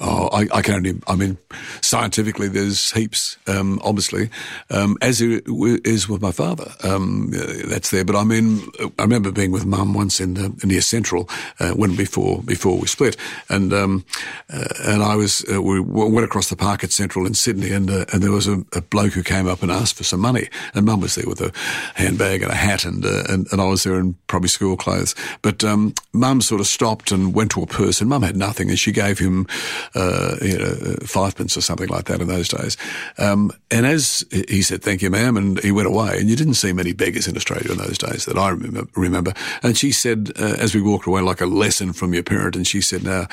Oh, 0.00 0.28
I, 0.28 0.46
I, 0.54 0.62
can 0.62 0.74
only, 0.74 1.00
I 1.08 1.16
mean, 1.16 1.38
scientifically, 1.80 2.46
there's 2.46 2.92
heaps, 2.92 3.36
um, 3.48 3.80
obviously, 3.82 4.30
um, 4.70 4.96
as 5.02 5.20
is 5.20 6.08
with 6.08 6.22
my 6.22 6.30
father. 6.30 6.70
Um, 6.84 7.32
that's 7.64 7.90
there. 7.90 8.04
But 8.04 8.14
I 8.14 8.22
mean, 8.22 8.62
I 8.80 9.02
remember 9.02 9.32
being 9.32 9.50
with 9.50 9.66
mum 9.66 9.94
once 9.94 10.20
in, 10.20 10.34
the, 10.34 10.54
near 10.64 10.82
Central, 10.82 11.28
uh, 11.58 11.70
when 11.70 11.96
before, 11.96 12.42
before 12.44 12.78
we 12.78 12.86
split. 12.86 13.16
And, 13.48 13.72
um, 13.72 14.04
uh, 14.48 14.68
and 14.84 15.02
I 15.02 15.16
was, 15.16 15.44
uh, 15.52 15.60
we 15.60 15.80
went 15.80 16.24
across 16.24 16.48
the 16.48 16.54
park 16.54 16.84
at 16.84 16.92
Central 16.92 17.26
in 17.26 17.34
Sydney 17.34 17.72
and, 17.72 17.90
uh, 17.90 18.04
and 18.12 18.22
there 18.22 18.30
was 18.30 18.46
a, 18.46 18.64
a, 18.74 18.80
bloke 18.80 19.14
who 19.14 19.24
came 19.24 19.48
up 19.48 19.62
and 19.62 19.72
asked 19.72 19.96
for 19.96 20.04
some 20.04 20.20
money. 20.20 20.48
And 20.74 20.86
mum 20.86 21.00
was 21.00 21.16
there 21.16 21.26
with 21.26 21.40
a 21.40 21.52
handbag 21.94 22.42
and 22.42 22.52
a 22.52 22.54
hat 22.54 22.84
and, 22.84 23.04
uh, 23.04 23.24
and, 23.28 23.48
and, 23.50 23.60
I 23.60 23.64
was 23.64 23.82
there 23.82 23.98
in 23.98 24.14
probably 24.28 24.48
school 24.48 24.76
clothes. 24.76 25.16
But, 25.42 25.64
um, 25.64 25.92
mum 26.12 26.40
sort 26.40 26.60
of 26.60 26.68
stopped 26.68 27.10
and 27.10 27.34
went 27.34 27.50
to 27.50 27.62
a 27.62 27.66
purse 27.66 28.00
and 28.00 28.08
mum 28.08 28.22
had 28.22 28.36
nothing 28.36 28.70
and 28.70 28.78
she 28.78 28.92
gave 28.92 29.18
him, 29.18 29.48
uh, 29.94 30.36
you 30.42 30.58
know, 30.58 30.74
fivepence 31.02 31.56
or 31.56 31.60
something 31.60 31.88
like 31.88 32.06
that 32.06 32.20
in 32.20 32.28
those 32.28 32.48
days. 32.48 32.76
Um, 33.18 33.50
and 33.70 33.86
as 33.86 34.24
he 34.30 34.62
said, 34.62 34.82
thank 34.82 35.02
you, 35.02 35.10
ma'am, 35.10 35.36
and 35.36 35.60
he 35.60 35.72
went 35.72 35.88
away. 35.88 36.18
And 36.18 36.28
you 36.28 36.36
didn't 36.36 36.54
see 36.54 36.72
many 36.72 36.92
beggars 36.92 37.28
in 37.28 37.36
Australia 37.36 37.72
in 37.72 37.78
those 37.78 37.98
days 37.98 38.24
that 38.26 38.38
I 38.38 38.50
remember. 38.94 39.32
And 39.62 39.76
she 39.76 39.92
said, 39.92 40.32
uh, 40.38 40.56
as 40.58 40.74
we 40.74 40.80
walked 40.82 41.06
away, 41.06 41.20
like 41.20 41.40
a 41.40 41.46
lesson 41.46 41.92
from 41.92 42.14
your 42.14 42.22
parent, 42.22 42.56
and 42.56 42.66
she 42.66 42.80
said, 42.80 43.04
now, 43.04 43.26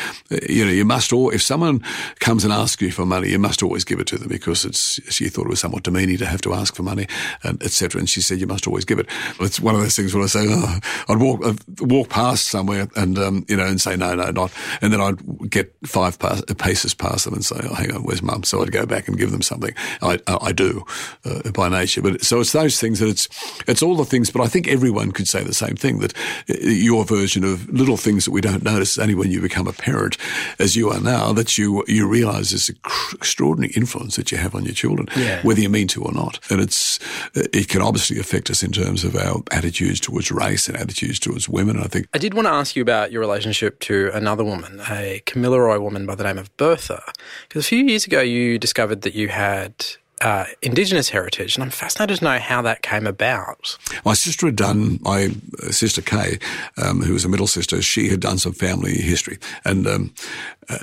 you 0.50 0.65
know, 0.65 0.72
you 0.72 0.86
must, 0.86 1.13
all, 1.13 1.30
if 1.30 1.41
someone 1.41 1.80
comes 2.20 2.44
and 2.44 2.54
asks 2.54 2.82
you 2.82 2.91
for 2.91 3.06
money, 3.06 3.30
you 3.30 3.39
must 3.39 3.63
always 3.63 3.84
give 3.84 4.00
it 4.00 4.08
to 4.08 4.18
them 4.18 4.28
because 4.28 4.65
it's, 4.65 5.00
she 5.13 5.30
thought 5.30 5.46
it 5.46 5.50
was 5.50 5.60
somewhat 5.60 5.84
demeaning 5.84 6.18
to 6.18 6.26
have 6.26 6.41
to 6.41 6.54
ask 6.54 6.76
for 6.76 6.84
money, 6.84 7.08
and 7.44 7.62
etc. 7.63 8.00
And 8.00 8.10
she 8.10 8.22
said, 8.22 8.39
you 8.39 8.48
must 8.48 8.68
always 8.68 8.86
give 8.86 9.00
it. 9.00 9.08
It's 9.39 9.60
one 9.60 9.76
of 9.76 9.82
those 9.82 9.96
things 9.96 10.13
where 10.13 10.24
I 10.24 10.28
say, 10.28 10.46
oh, 10.48 10.80
I'd 11.10 11.20
walk, 11.20 11.46
I'd 11.46 11.80
walk 11.82 12.10
past 12.10 12.48
somewhere 12.48 12.88
and, 12.96 13.18
um, 13.18 13.46
you 13.48 13.58
know, 13.58 13.65
and 13.65 13.80
say, 13.80 13.96
no, 13.96 14.15
no, 14.15 14.32
not. 14.32 14.52
And 14.82 14.91
then 14.91 15.02
I'd 15.02 15.50
get 15.50 15.76
five 15.86 16.20
pass, 16.20 16.41
paces 16.54 16.94
past 16.94 17.26
them 17.26 17.34
and 17.34 17.44
say, 17.44 17.56
oh, 17.64 17.74
hang 17.74 17.92
on, 17.96 18.04
where's 18.04 18.22
mum? 18.22 18.44
So 18.44 18.62
I'd 18.62 18.72
go 18.72 18.86
back 18.86 19.08
and 19.08 19.18
give 19.18 19.32
them 19.32 19.42
something. 19.42 19.74
I, 20.02 20.20
I 20.28 20.52
do 20.52 20.86
uh, 21.26 21.50
by 21.52 21.70
nature. 21.70 22.04
But 22.04 22.24
so 22.24 22.42
it's 22.42 22.52
those 22.52 22.80
things 22.80 23.00
that 23.00 23.08
it's, 23.08 23.28
it's 23.68 23.82
all 23.82 23.96
the 23.96 24.06
things, 24.06 24.30
but 24.30 24.42
I 24.42 24.48
think 24.48 24.68
everyone 24.68 25.12
could 25.12 25.28
say 25.28 25.44
the 25.44 25.54
same 25.54 25.76
thing 25.76 26.00
that 26.00 26.14
uh, 26.50 26.54
your 26.60 27.06
version 27.06 27.44
of 27.44 27.68
little 27.70 27.98
things 27.98 28.26
that 28.26 28.32
we 28.32 28.42
don't 28.42 28.64
notice 28.64 28.98
only 28.98 29.16
when 29.16 29.32
you 29.32 29.42
become 29.42 29.68
a 29.68 29.74
parent 29.74 30.18
as 30.60 30.76
you 30.76 30.90
are 30.90 31.00
now 31.00 31.34
that 31.34 31.58
you, 31.58 31.84
you 31.88 32.08
realize 32.08 32.52
this 32.52 32.70
extraordinary 33.14 33.74
influence 33.76 34.18
that 34.18 34.32
you 34.32 34.38
have 34.38 34.54
on 34.54 34.66
your 34.66 34.74
children, 34.74 35.08
yeah. 35.16 35.42
whether 35.42 35.62
you 35.62 35.70
mean 35.70 35.88
to 35.88 36.04
or 36.04 36.12
not. 36.12 36.40
And 36.52 36.62
it's, 36.62 37.00
uh, 37.36 37.48
it 37.54 37.70
can 37.70 37.82
obviously 37.82 38.20
affect 38.20 38.50
us 38.50 38.62
in 38.62 38.72
terms 38.72 39.04
of 39.04 39.16
our 39.16 39.42
attitudes 39.52 40.00
towards 40.00 40.32
race 40.32 40.68
and 40.68 40.78
attitudes 40.78 41.20
towards 41.20 41.48
women. 41.48 41.80
I 41.80 41.88
think. 41.88 42.08
I 42.14 42.18
did 42.18 42.34
want 42.34 42.48
to 42.48 42.52
ask 42.52 42.76
you 42.76 42.82
about 42.82 43.12
your 43.12 43.22
relationship 43.22 43.80
to 43.82 44.12
another 44.14 44.44
woman, 44.44 44.82
a 44.90 45.22
Kamilaroi 45.26 45.82
woman 45.82 46.06
by 46.06 46.16
the 46.16 46.24
name 46.24 46.35
of 46.38 46.56
Bertha. 46.58 47.02
Because 47.48 47.65
a 47.65 47.67
few 47.67 47.84
years 47.86 48.06
ago, 48.06 48.21
you 48.21 48.58
discovered 48.58 49.02
that 49.02 49.15
you 49.15 49.30
had 49.30 49.86
uh, 50.21 50.45
Indigenous 50.62 51.10
heritage, 51.10 51.56
and 51.56 51.63
I'm 51.63 51.69
fascinated 51.69 52.19
to 52.19 52.23
know 52.23 52.39
how 52.39 52.62
that 52.62 52.82
came 52.82 53.08
about. 53.08 53.78
My 54.06 54.13
sister 54.13 54.47
had 54.47 54.56
done, 54.56 54.99
my 55.01 55.30
sister 55.71 56.01
Kay, 56.01 56.39
um, 56.78 57.01
who 57.01 57.13
was 57.13 57.25
a 57.25 57.30
middle 57.30 57.47
sister, 57.47 57.82
she 57.82 58.10
had 58.10 58.19
done 58.19 58.38
some 58.38 58.54
family 58.54 58.93
history, 58.93 59.38
and 59.63 59.88
um, 59.88 60.13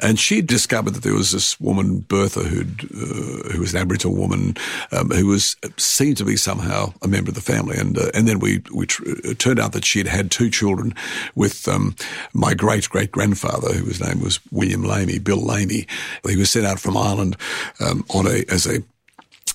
and 0.02 0.18
she 0.18 0.42
discovered 0.42 0.92
that 0.94 1.02
there 1.02 1.14
was 1.14 1.32
this 1.32 1.58
woman 1.60 2.00
Bertha, 2.00 2.40
who 2.40 2.60
uh, 2.60 3.52
who 3.52 3.60
was 3.60 3.74
an 3.74 3.80
Aboriginal 3.80 4.16
woman, 4.16 4.56
um, 4.92 5.10
who 5.10 5.26
was 5.26 5.56
seen 5.76 6.14
to 6.16 6.24
be 6.24 6.36
somehow 6.36 6.92
a 7.02 7.08
member 7.08 7.30
of 7.30 7.34
the 7.34 7.40
family, 7.40 7.76
and 7.76 7.98
uh, 7.98 8.10
and 8.14 8.28
then 8.28 8.38
we 8.38 8.62
we 8.72 8.86
tr- 8.86 9.02
it 9.06 9.38
turned 9.38 9.58
out 9.58 9.72
that 9.72 9.84
she 9.84 9.98
had 9.98 10.08
had 10.08 10.30
two 10.30 10.50
children 10.50 10.94
with 11.34 11.66
um, 11.68 11.96
my 12.32 12.54
great 12.54 12.88
great 12.88 13.10
grandfather, 13.10 13.72
whose 13.72 14.00
name 14.00 14.20
was 14.20 14.40
William 14.50 14.82
Lamey, 14.82 15.22
Bill 15.22 15.40
Lamey. 15.40 15.86
He 16.28 16.36
was 16.36 16.50
sent 16.50 16.66
out 16.66 16.78
from 16.78 16.96
Ireland 16.96 17.36
um, 17.80 18.04
on 18.10 18.26
a 18.26 18.44
as 18.48 18.66
a 18.66 18.82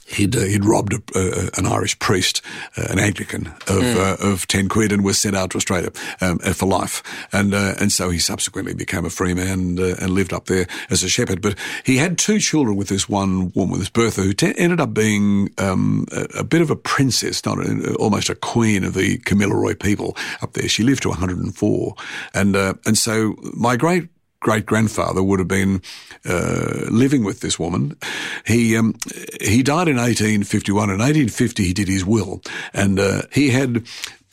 he'd 0.07 0.35
uh, 0.35 0.41
he'd 0.41 0.65
robbed 0.65 0.93
a, 0.93 1.01
uh, 1.15 1.49
an 1.57 1.65
Irish 1.65 1.97
priest, 1.99 2.41
uh, 2.77 2.87
an 2.89 2.99
Anglican, 2.99 3.47
of 3.47 3.83
mm. 3.83 4.33
of 4.33 4.47
ten 4.47 4.69
quid, 4.69 4.91
and 4.91 5.03
was 5.03 5.19
sent 5.19 5.35
out 5.35 5.51
to 5.51 5.57
Australia 5.57 5.91
um, 6.21 6.39
uh, 6.43 6.53
for 6.53 6.65
life. 6.65 7.03
And 7.31 7.53
uh, 7.53 7.75
and 7.79 7.91
so 7.91 8.09
he 8.09 8.19
subsequently 8.19 8.73
became 8.73 9.05
a 9.05 9.09
free 9.09 9.33
man 9.33 9.47
and, 9.47 9.79
and, 9.79 10.09
lived 10.09 10.33
up 10.33 10.45
there 10.45 10.67
as 10.89 11.03
a 11.03 11.09
shepherd. 11.09 11.41
But 11.41 11.55
he 11.83 11.97
had 11.97 12.17
two 12.17 12.39
children 12.39 12.75
with 12.75 12.87
this 12.87 13.07
one 13.07 13.51
woman, 13.53 13.79
this 13.79 13.89
Bertha, 13.89 14.21
who 14.21 14.33
te- 14.33 14.57
ended 14.57 14.79
up 14.79 14.93
being 14.93 15.49
um, 15.57 16.05
a, 16.11 16.39
a, 16.39 16.43
bit 16.43 16.61
of 16.61 16.71
a 16.71 16.75
princess, 16.75 17.45
not 17.45 17.59
a, 17.59 17.95
almost 17.95 18.29
a 18.29 18.35
queen 18.35 18.83
of 18.83 18.93
the 18.93 19.19
Kamilaroi 19.19 19.79
people 19.79 20.15
up 20.41 20.53
there. 20.53 20.67
She 20.67 20.83
lived 20.83 21.03
to 21.03 21.09
104, 21.09 21.95
and 22.33 22.55
and 22.55 22.97
so 22.97 23.35
my 23.53 23.75
great 23.75 24.09
great 24.39 24.65
grandfather 24.65 25.23
would 25.23 25.39
have 25.39 25.47
been 25.47 25.81
uh, 26.25 26.85
living 26.89 27.23
with 27.23 27.39
this 27.39 27.57
woman. 27.57 27.97
He 28.45 28.77
um, 28.77 28.95
he 29.41 29.63
died 29.63 29.87
in 29.87 29.97
1851. 29.97 30.89
In 30.89 30.99
1850, 30.99 31.63
he 31.63 31.73
did 31.73 31.87
his 31.87 32.05
will, 32.05 32.41
and 32.73 32.99
uh, 32.99 33.23
he 33.31 33.49
had 33.49 33.85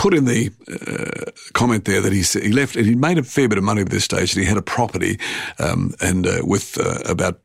put 0.05 0.12
in 0.12 0.27
the 0.27 0.51
uh, 0.71 1.31
comment 1.55 1.87
there 1.87 2.03
that 2.03 2.12
he 2.12 2.21
he 2.38 2.53
left 2.53 2.77
and 2.77 2.85
he 2.85 2.95
made 2.95 3.17
a 3.17 3.23
fair 3.23 3.49
bit 3.49 3.57
of 3.57 3.64
money 3.64 3.81
at 3.81 3.88
this 3.88 4.05
stage 4.05 4.35
and 4.35 4.43
he 4.43 4.47
had 4.47 4.59
a 4.59 4.62
property 4.62 5.19
um, 5.59 5.95
and 5.99 6.27
uh, 6.27 6.40
with 6.43 6.79
uh, 6.79 6.99
about 7.11 7.40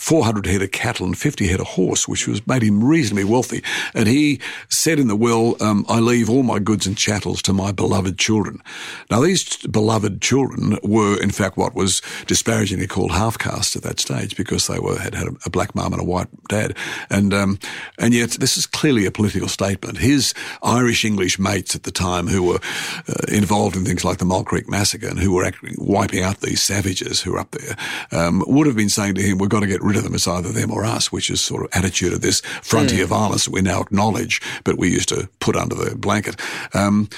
400 0.00 0.46
head 0.46 0.62
of 0.62 0.72
cattle 0.72 1.04
and 1.04 1.16
50 1.16 1.46
head 1.46 1.60
of 1.60 1.66
horse, 1.66 2.08
which 2.08 2.26
was 2.26 2.46
made 2.46 2.62
him 2.62 2.82
reasonably 2.82 3.22
wealthy. 3.22 3.62
And 3.94 4.08
he 4.08 4.40
said 4.70 4.98
in 4.98 5.08
the 5.08 5.14
will, 5.14 5.62
um, 5.62 5.84
I 5.90 6.00
leave 6.00 6.30
all 6.30 6.42
my 6.42 6.58
goods 6.58 6.86
and 6.86 6.96
chattels 6.96 7.42
to 7.42 7.52
my 7.52 7.70
beloved 7.70 8.18
children. 8.18 8.62
Now, 9.10 9.20
these 9.20 9.58
beloved 9.66 10.22
children 10.22 10.78
were, 10.82 11.20
in 11.20 11.30
fact, 11.30 11.58
what 11.58 11.74
was 11.74 12.00
disparagingly 12.26 12.86
called 12.86 13.12
half 13.12 13.36
caste 13.38 13.76
at 13.76 13.82
that 13.82 14.00
stage 14.00 14.38
because 14.38 14.68
they 14.68 14.78
were 14.78 14.98
had 14.98 15.14
had 15.14 15.28
a 15.44 15.50
black 15.50 15.74
mum 15.74 15.92
and 15.92 16.00
a 16.00 16.04
white 16.04 16.28
dad. 16.48 16.74
And, 17.10 17.34
um, 17.34 17.58
and 17.98 18.14
yet 18.14 18.30
this 18.30 18.56
is 18.56 18.64
clearly 18.64 19.04
a 19.04 19.10
political 19.10 19.48
statement. 19.48 19.98
His 19.98 20.32
Irish 20.62 21.04
English 21.04 21.38
mates 21.38 21.76
at 21.76 21.82
the 21.82 21.92
time 22.00 22.26
who 22.26 22.42
were 22.42 22.60
uh, 23.08 23.14
involved 23.28 23.76
in 23.76 23.84
things 23.84 24.04
like 24.04 24.18
the 24.18 24.24
Myall 24.24 24.44
Creek 24.44 24.68
Massacre 24.68 25.08
and 25.08 25.18
who 25.18 25.32
were 25.32 25.44
actually 25.44 25.74
wiping 25.78 26.22
out 26.22 26.40
these 26.40 26.62
savages 26.62 27.20
who 27.20 27.32
were 27.32 27.38
up 27.38 27.50
there 27.50 27.76
um, 28.12 28.42
would 28.46 28.66
have 28.66 28.76
been 28.76 28.88
saying 28.88 29.14
to 29.14 29.22
him, 29.22 29.38
we've 29.38 29.50
got 29.50 29.60
to 29.60 29.66
get 29.66 29.82
rid 29.82 29.96
of 29.96 30.02
them. 30.02 30.14
It's 30.14 30.26
either 30.26 30.50
them 30.52 30.70
or 30.70 30.84
us, 30.84 31.12
which 31.12 31.30
is 31.30 31.40
sort 31.40 31.62
of 31.62 31.68
attitude 31.72 32.12
of 32.12 32.20
this 32.20 32.40
frontier 32.62 33.04
mm. 33.04 33.08
violence 33.08 33.44
that 33.44 33.52
we 33.52 33.62
now 33.62 33.80
acknowledge, 33.80 34.40
but 34.64 34.78
we 34.78 34.88
used 34.88 35.08
to 35.10 35.28
put 35.40 35.56
under 35.56 35.74
the 35.74 35.96
blanket. 35.96 36.40
Um, 36.74 37.08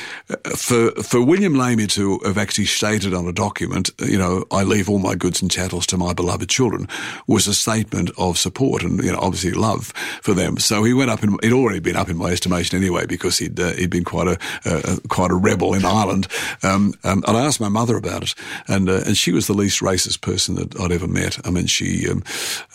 for, 0.56 0.90
for 1.02 1.24
William 1.24 1.54
Lamy 1.54 1.86
to 1.88 2.18
have 2.24 2.38
actually 2.38 2.66
stated 2.66 3.14
on 3.14 3.26
a 3.26 3.32
document, 3.32 3.90
you 3.98 4.18
know, 4.18 4.44
I 4.50 4.62
leave 4.64 4.88
all 4.88 4.98
my 4.98 5.14
goods 5.14 5.42
and 5.42 5.50
chattels 5.50 5.86
to 5.86 5.96
my 5.96 6.12
beloved 6.12 6.48
children 6.48 6.88
was 7.26 7.46
a 7.46 7.54
statement 7.54 8.10
of 8.18 8.38
support 8.38 8.82
and, 8.82 9.02
you 9.02 9.12
know, 9.12 9.18
obviously 9.20 9.52
love 9.52 9.92
for 10.22 10.34
them. 10.34 10.58
So 10.58 10.84
he 10.84 10.92
went 10.92 11.10
up 11.10 11.22
in, 11.22 11.38
he'd 11.42 11.52
already 11.52 11.80
been 11.80 11.96
up 11.96 12.08
in 12.08 12.16
my 12.16 12.30
estimation 12.30 12.78
anyway 12.78 13.06
because 13.06 13.38
he'd, 13.38 13.58
uh, 13.58 13.72
he'd 13.72 13.90
been 13.90 14.04
quite 14.04 14.28
a, 14.28 14.38
uh, 14.64 14.96
quite 15.09 15.31
a 15.31 15.35
rebel 15.35 15.75
in 15.75 15.85
Ireland. 15.85 16.29
Um, 16.62 16.94
um, 17.05 17.22
and 17.27 17.37
I 17.37 17.44
asked 17.44 17.61
my 17.61 17.68
mother 17.68 17.96
about 17.96 18.22
it 18.22 18.35
and, 18.66 18.88
uh, 18.88 19.03
and 19.07 19.16
she 19.16 19.33
was 19.33 19.46
the 19.46 19.55
least 19.55 19.81
racist 19.81 20.20
person 20.20 20.55
that 20.57 20.79
I'd 20.81 20.92
ever 20.92 21.07
met. 21.07 21.44
I 21.46 21.51
mean, 21.51 21.66
she, 21.66 22.09
um, 22.09 22.22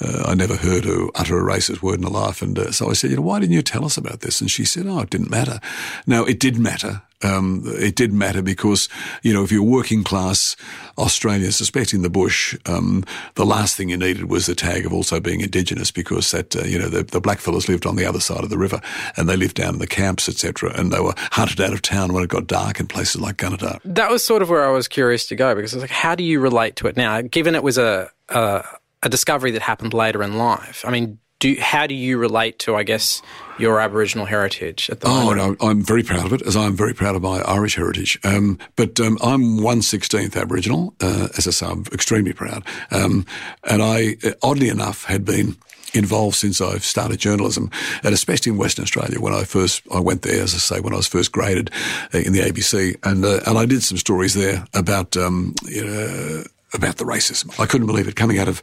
uh, 0.02 0.24
I 0.28 0.36
never 0.36 0.56
heard 0.56 0.86
her 0.86 1.08
utter 1.16 1.38
a 1.38 1.54
racist 1.54 1.82
word 1.82 2.00
in 2.00 2.04
her 2.04 2.10
life. 2.10 2.42
And 2.42 2.58
uh, 2.58 2.72
so 2.72 2.90
I 2.90 2.94
said, 2.94 3.10
you 3.10 3.18
know, 3.18 3.22
why 3.22 3.40
didn't 3.40 3.56
you 3.56 3.62
tell 3.62 3.86
us 3.86 3.98
about 3.98 4.22
this? 4.22 4.42
And 4.42 4.50
she 4.50 4.66
said, 4.66 4.86
oh, 4.88 5.00
it 5.00 5.10
didn't 5.10 5.30
matter. 5.30 5.60
Now, 6.06 6.24
it 6.24 6.40
did 6.40 6.58
matter 6.58 7.02
um, 7.24 7.64
it 7.66 7.96
did 7.96 8.14
matter 8.14 8.42
because, 8.42 8.90
you 9.24 9.34
know, 9.34 9.44
if 9.44 9.52
you're 9.52 9.64
working 9.64 10.04
class 10.04 10.56
Australia 10.98 11.52
suspecting 11.52 12.02
the 12.02 12.10
bush, 12.10 12.56
um, 12.66 13.04
the 13.36 13.46
last 13.46 13.76
thing 13.76 13.90
you 13.90 13.98
needed 13.98 14.30
was 14.30 14.46
the 14.46 14.56
tag 14.56 14.86
of 14.86 14.94
also 14.94 15.20
being 15.20 15.42
Indigenous 15.42 15.92
because 15.92 16.32
that, 16.32 16.56
uh, 16.56 16.64
you 16.64 16.78
know, 16.78 16.90
the, 16.90 17.04
the 17.04 17.22
blackfellas 17.22 17.68
lived 17.68 17.86
on 17.86 17.96
the 17.96 18.06
other 18.06 18.20
side 18.20 18.44
of 18.44 18.50
the 18.50 18.58
river 18.58 18.82
and 19.16 19.28
they 19.28 19.36
lived 19.36 19.56
down 19.56 19.74
in 19.74 19.80
the 19.80 19.88
camps, 19.88 20.30
etc. 20.30 20.72
And 20.76 20.92
they 20.92 21.00
were 21.00 21.14
hunted 21.32 21.60
out 21.62 21.74
of 21.74 21.82
town 21.82 22.14
when 22.14 22.24
it 22.24 22.30
got 22.30 22.48
dark 22.48 22.80
in 22.80 22.88
places 22.88 23.20
like 23.20 23.38
Gunnedah. 23.38 23.80
That 23.84 24.12
was 24.12 24.24
sort 24.24 24.42
of 24.42 24.50
where 24.50 24.66
I 24.66 24.72
was 24.72 24.88
curious 24.88 25.28
to 25.28 25.36
go 25.36 25.56
because 25.56 25.74
I 25.74 25.78
was 25.78 25.84
like, 25.84 25.92
how 25.92 26.16
do 26.16 26.24
you 26.24 26.40
relate 26.40 26.76
to 26.78 26.88
it 26.88 26.96
now? 26.96 27.22
Given 27.22 27.56
it 27.56 27.64
was 27.64 27.78
a, 27.78 28.12
a, 28.30 28.64
a 29.04 29.10
discovery 29.10 29.52
that 29.52 29.62
happened 29.62 29.94
later 29.94 30.22
in 30.22 30.38
life, 30.38 30.84
I 30.86 30.92
mean, 30.92 31.20
do 31.40 31.56
how 31.60 31.88
do 31.88 31.94
you 31.96 32.18
relate 32.18 32.60
to, 32.60 32.76
I 32.76 32.84
guess, 32.84 33.22
your 33.60 33.80
Aboriginal 33.80 34.26
heritage 34.26 34.90
at 34.90 35.02
the 35.02 35.08
oh, 35.08 35.36
moment? 35.36 35.58
Oh, 35.60 35.68
I'm 35.70 35.84
very 35.84 36.04
proud 36.04 36.26
of 36.26 36.34
it, 36.34 36.42
as 36.44 36.56
I'm 36.56 36.76
very 36.76 36.94
proud 36.94 37.16
of 37.16 37.22
my 37.22 37.40
Irish 37.42 37.76
heritage. 37.76 38.20
Um, 38.24 38.60
but 38.76 39.00
um, 39.00 39.18
I'm 39.22 39.62
one 39.62 39.82
sixteenth 39.82 40.36
Aboriginal, 40.36 40.94
uh, 41.02 41.30
as 41.38 41.48
I 41.48 41.52
say, 41.52 41.66
I'm 41.66 41.84
extremely 41.92 42.34
proud. 42.34 42.64
Um, 42.92 43.26
and 43.64 43.82
I, 43.82 44.18
oddly 44.42 44.70
enough, 44.70 45.06
had 45.06 45.26
been 45.26 45.58
involved 45.94 46.36
since 46.36 46.62
I've 46.62 46.84
started 46.84 47.20
journalism, 47.20 47.72
and 48.04 48.14
especially 48.14 48.52
in 48.52 48.58
Western 48.58 48.84
Australia 48.84 49.20
when 49.20 49.34
I 49.34 49.44
first 49.44 49.84
I 49.94 50.00
went 50.00 50.22
there, 50.22 50.42
as 50.42 50.54
I 50.54 50.58
say, 50.58 50.80
when 50.80 50.94
I 50.94 50.98
was 50.98 51.08
first 51.08 51.32
graded 51.32 51.72
uh, 52.14 52.20
in 52.20 52.34
the 52.34 52.40
ABC, 52.40 52.98
and 53.04 53.24
uh, 53.26 53.40
and 53.46 53.58
I 53.58 53.66
did 53.66 53.84
some 53.84 53.98
stories 53.98 54.34
there 54.34 54.66
about 54.74 55.18
um, 55.18 55.56
you 55.66 55.86
know 55.86 56.44
about 56.74 56.98
the 56.98 57.06
racism. 57.06 57.58
I 57.60 57.66
couldn't 57.66 57.88
believe 57.88 58.08
it 58.08 58.16
coming 58.16 58.40
out 58.40 58.48
of 58.48 58.62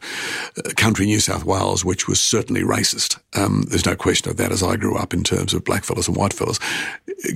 uh, 0.57 0.69
country 0.75 1.05
New 1.05 1.19
South 1.19 1.43
Wales, 1.43 1.83
which 1.83 2.07
was 2.07 2.19
certainly 2.19 2.61
racist. 2.61 3.19
Um, 3.33 3.65
there's 3.69 3.85
no 3.85 3.95
question 3.95 4.29
of 4.29 4.37
that 4.37 4.51
as 4.51 4.61
I 4.61 4.75
grew 4.75 4.95
up 4.95 5.13
in 5.13 5.23
terms 5.23 5.53
of 5.53 5.63
blackfellas 5.63 6.07
and 6.07 6.15
whitefellas. 6.15 6.59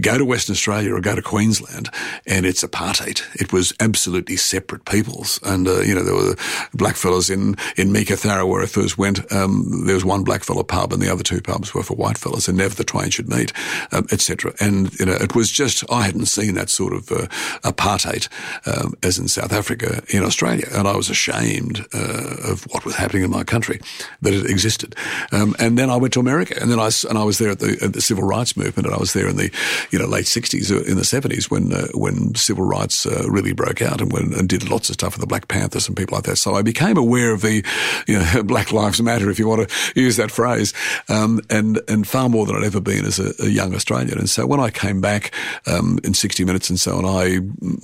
Go 0.02 0.18
to 0.18 0.26
Western 0.26 0.54
Australia 0.54 0.94
or 0.94 1.02
go 1.02 1.16
to 1.16 1.22
Queensland 1.22 1.90
and 2.26 2.46
it's 2.46 2.64
apartheid. 2.64 3.24
It 3.40 3.52
was 3.52 3.74
absolutely 3.80 4.36
separate 4.36 4.86
peoples. 4.86 5.40
And, 5.44 5.68
uh, 5.68 5.82
you 5.82 5.96
know, 5.96 6.04
there 6.04 6.16
were 6.16 6.36
blackfellas 6.76 7.32
in, 7.32 7.56
in 7.78 7.92
Meekatharra 7.94 8.48
where 8.48 8.62
I 8.62 8.66
first 8.68 8.98
went. 8.98 9.32
Um, 9.32 9.86
there 9.86 9.96
was 9.96 10.06
one 10.06 10.24
blackfella 10.24 10.68
pub 10.68 10.94
and 10.94 11.02
the 11.02 11.12
other 11.12 11.24
two 11.24 11.42
pubs 11.42 11.74
were 11.74 11.84
for 11.84 11.96
whitefellas 11.96 12.48
and 12.48 12.58
never 12.58 12.76
the 12.76 12.84
twain 12.84 13.10
should 13.10 13.30
meet, 13.30 13.52
um, 13.92 14.06
etc. 14.12 14.54
And, 14.60 14.94
you 15.00 15.06
know, 15.06 15.14
it 15.14 15.36
was 15.36 15.52
just, 15.52 15.84
I 15.92 16.04
hadn't 16.04 16.28
seen 16.28 16.56
that 16.56 16.70
sort 16.70 16.94
of 16.94 17.12
uh, 17.12 17.28
apartheid 17.64 18.28
um, 18.68 18.94
as 19.02 19.18
in 19.18 19.28
South 19.28 19.52
Africa 19.52 20.04
in 20.10 20.24
Australia 20.24 20.59
and 20.72 20.88
I 20.88 20.96
was 20.96 21.10
ashamed 21.10 21.86
uh, 21.94 22.52
of 22.52 22.64
what 22.72 22.86
was 22.86 22.96
happening 22.96 23.24
in 23.24 23.32
my 23.32 23.44
country, 23.44 23.80
that 24.22 24.34
it 24.34 24.50
existed. 24.50 24.96
Um, 25.32 25.56
and 25.60 25.78
then 25.78 25.90
I 25.90 25.98
went 25.98 26.14
to 26.14 26.20
America, 26.20 26.56
and 26.60 26.72
then 26.72 26.80
I 26.80 26.90
and 27.08 27.18
I 27.18 27.24
was 27.24 27.38
there 27.38 27.52
at 27.52 27.60
the, 27.60 27.78
at 27.82 27.94
the 27.94 28.02
civil 28.02 28.24
rights 28.24 28.56
movement, 28.58 28.86
and 28.86 28.96
I 28.96 29.00
was 29.00 29.14
there 29.14 29.28
in 29.28 29.38
the 29.38 29.52
you 29.92 30.00
know 30.00 30.06
late 30.06 30.26
'60s, 30.26 30.72
uh, 30.72 30.84
in 30.84 30.96
the 30.96 31.04
'70s 31.04 31.50
when 31.50 31.74
uh, 31.74 31.88
when 31.94 32.36
civil 32.36 32.66
rights 32.66 33.06
uh, 33.06 33.26
really 33.30 33.54
broke 33.54 33.82
out, 33.82 34.02
and 34.02 34.12
when 34.12 34.34
and 34.34 34.50
did 34.50 34.70
lots 34.70 34.90
of 34.90 34.94
stuff 34.94 35.14
with 35.14 35.22
the 35.22 35.28
Black 35.28 35.48
Panthers 35.48 35.88
and 35.88 35.96
people 35.96 36.16
like 36.16 36.26
that. 36.26 36.38
So 36.38 36.56
I 36.56 36.62
became 36.62 36.98
aware 36.98 37.34
of 37.34 37.42
the 37.42 37.64
you 38.08 38.20
know 38.20 38.44
Black 38.50 38.72
Lives 38.72 39.02
Matter, 39.02 39.30
if 39.30 39.40
you 39.40 39.48
want 39.48 39.70
to 39.70 40.00
use 40.00 40.18
that 40.18 40.32
phrase, 40.32 40.74
um, 41.08 41.42
and 41.50 41.82
and 41.88 42.08
far 42.08 42.30
more 42.30 42.46
than 42.46 42.56
I'd 42.56 42.64
ever 42.64 42.82
been 42.82 43.06
as 43.06 43.20
a, 43.20 43.34
a 43.40 43.48
young 43.48 43.74
Australian. 43.76 44.18
And 44.18 44.30
so 44.30 44.46
when 44.46 44.60
I 44.60 44.70
came 44.70 45.02
back 45.02 45.34
um, 45.68 46.00
in 46.04 46.14
60 46.14 46.46
Minutes 46.46 46.70
and 46.70 46.80
so 46.80 46.98
on, 46.98 47.06
I 47.06 47.40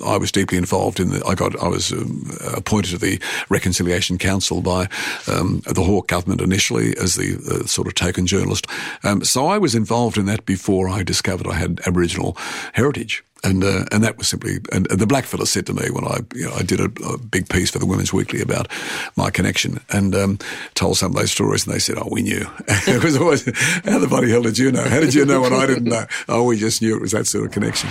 I 0.06 0.18
was 0.18 0.32
deeply 0.32 0.58
involved 0.58 1.00
in 1.00 1.10
the. 1.10 1.26
I 1.26 1.36
got 1.36 1.62
I 1.62 1.68
was 1.68 1.92
um, 1.92 2.30
appointed 2.66 2.90
to 2.92 2.98
the 2.98 3.22
Reconciliation 3.50 4.18
Council 4.18 4.62
by 4.62 4.90
um, 5.32 5.62
the 5.66 5.84
Hawke 5.84 6.08
government 6.08 6.42
initially 6.42 6.98
as 6.98 7.16
the, 7.16 7.36
the 7.36 7.68
sort 7.68 7.88
of 7.88 7.94
token 7.94 8.26
journalist. 8.26 8.66
Um, 9.04 9.24
so 9.24 9.46
I 9.46 9.60
was 9.60 9.76
involved 9.76 10.18
in 10.18 10.26
that 10.26 10.46
before 10.46 10.90
I 10.90 11.04
discovered 11.04 11.48
I 11.48 11.54
had 11.54 11.80
Aboriginal 11.86 12.36
heritage. 12.74 13.24
And 13.44 13.64
uh, 13.64 13.86
and 13.92 14.04
that 14.04 14.18
was 14.18 14.28
simply 14.28 14.58
and 14.72 14.88
the 14.88 15.06
blackfella 15.06 15.46
said 15.46 15.68
to 15.68 15.74
me 15.74 15.92
when 15.92 16.04
I 16.04 16.22
you 16.34 16.46
know 16.46 16.54
I 16.56 16.64
did 16.64 16.80
a, 16.80 16.90
a, 17.06 17.20
big 17.20 17.48
piece 17.48 17.70
for 17.70 17.78
the 17.78 17.86
Women's 17.86 18.12
Weekly 18.12 18.42
about 18.42 18.68
my 19.16 19.30
connection 19.30 19.82
and 19.92 20.16
um, 20.16 20.40
told 20.74 20.98
some 20.98 21.12
of 21.12 21.18
those 21.18 21.32
stories 21.32 21.68
and 21.68 21.76
they 21.76 21.78
said 21.78 21.98
oh 22.00 22.08
we 22.10 22.24
knew 22.24 22.50
it 22.68 23.04
was 23.04 23.18
always 23.18 23.46
how 23.86 24.00
the 24.00 24.08
bloody 24.08 24.32
hell 24.32 24.42
did 24.42 24.58
you 24.58 24.72
know 24.72 24.90
how 24.90 25.00
did 25.00 25.14
you 25.14 25.26
know 25.26 25.42
when 25.42 25.54
I 25.54 25.68
didn't 25.68 25.84
know 25.84 26.06
oh 26.28 26.44
we 26.46 26.58
just 26.58 26.82
knew 26.82 26.96
it 26.96 27.02
was 27.02 27.12
that 27.12 27.28
sort 27.28 27.46
of 27.46 27.52
connection. 27.52 27.90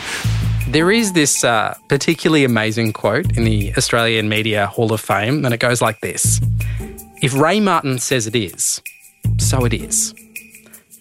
There 0.68 0.90
is 0.90 1.12
this 1.12 1.44
uh, 1.44 1.76
particularly 1.88 2.44
amazing 2.44 2.92
quote 2.94 3.36
in 3.36 3.44
the 3.44 3.74
Australian 3.76 4.28
Media 4.28 4.66
Hall 4.66 4.92
of 4.92 5.00
Fame, 5.00 5.44
and 5.44 5.54
it 5.54 5.58
goes 5.60 5.82
like 5.82 6.00
this 6.00 6.40
If 7.22 7.34
Ray 7.34 7.60
Martin 7.60 7.98
says 7.98 8.26
it 8.26 8.34
is, 8.34 8.80
so 9.38 9.64
it 9.64 9.74
is. 9.74 10.14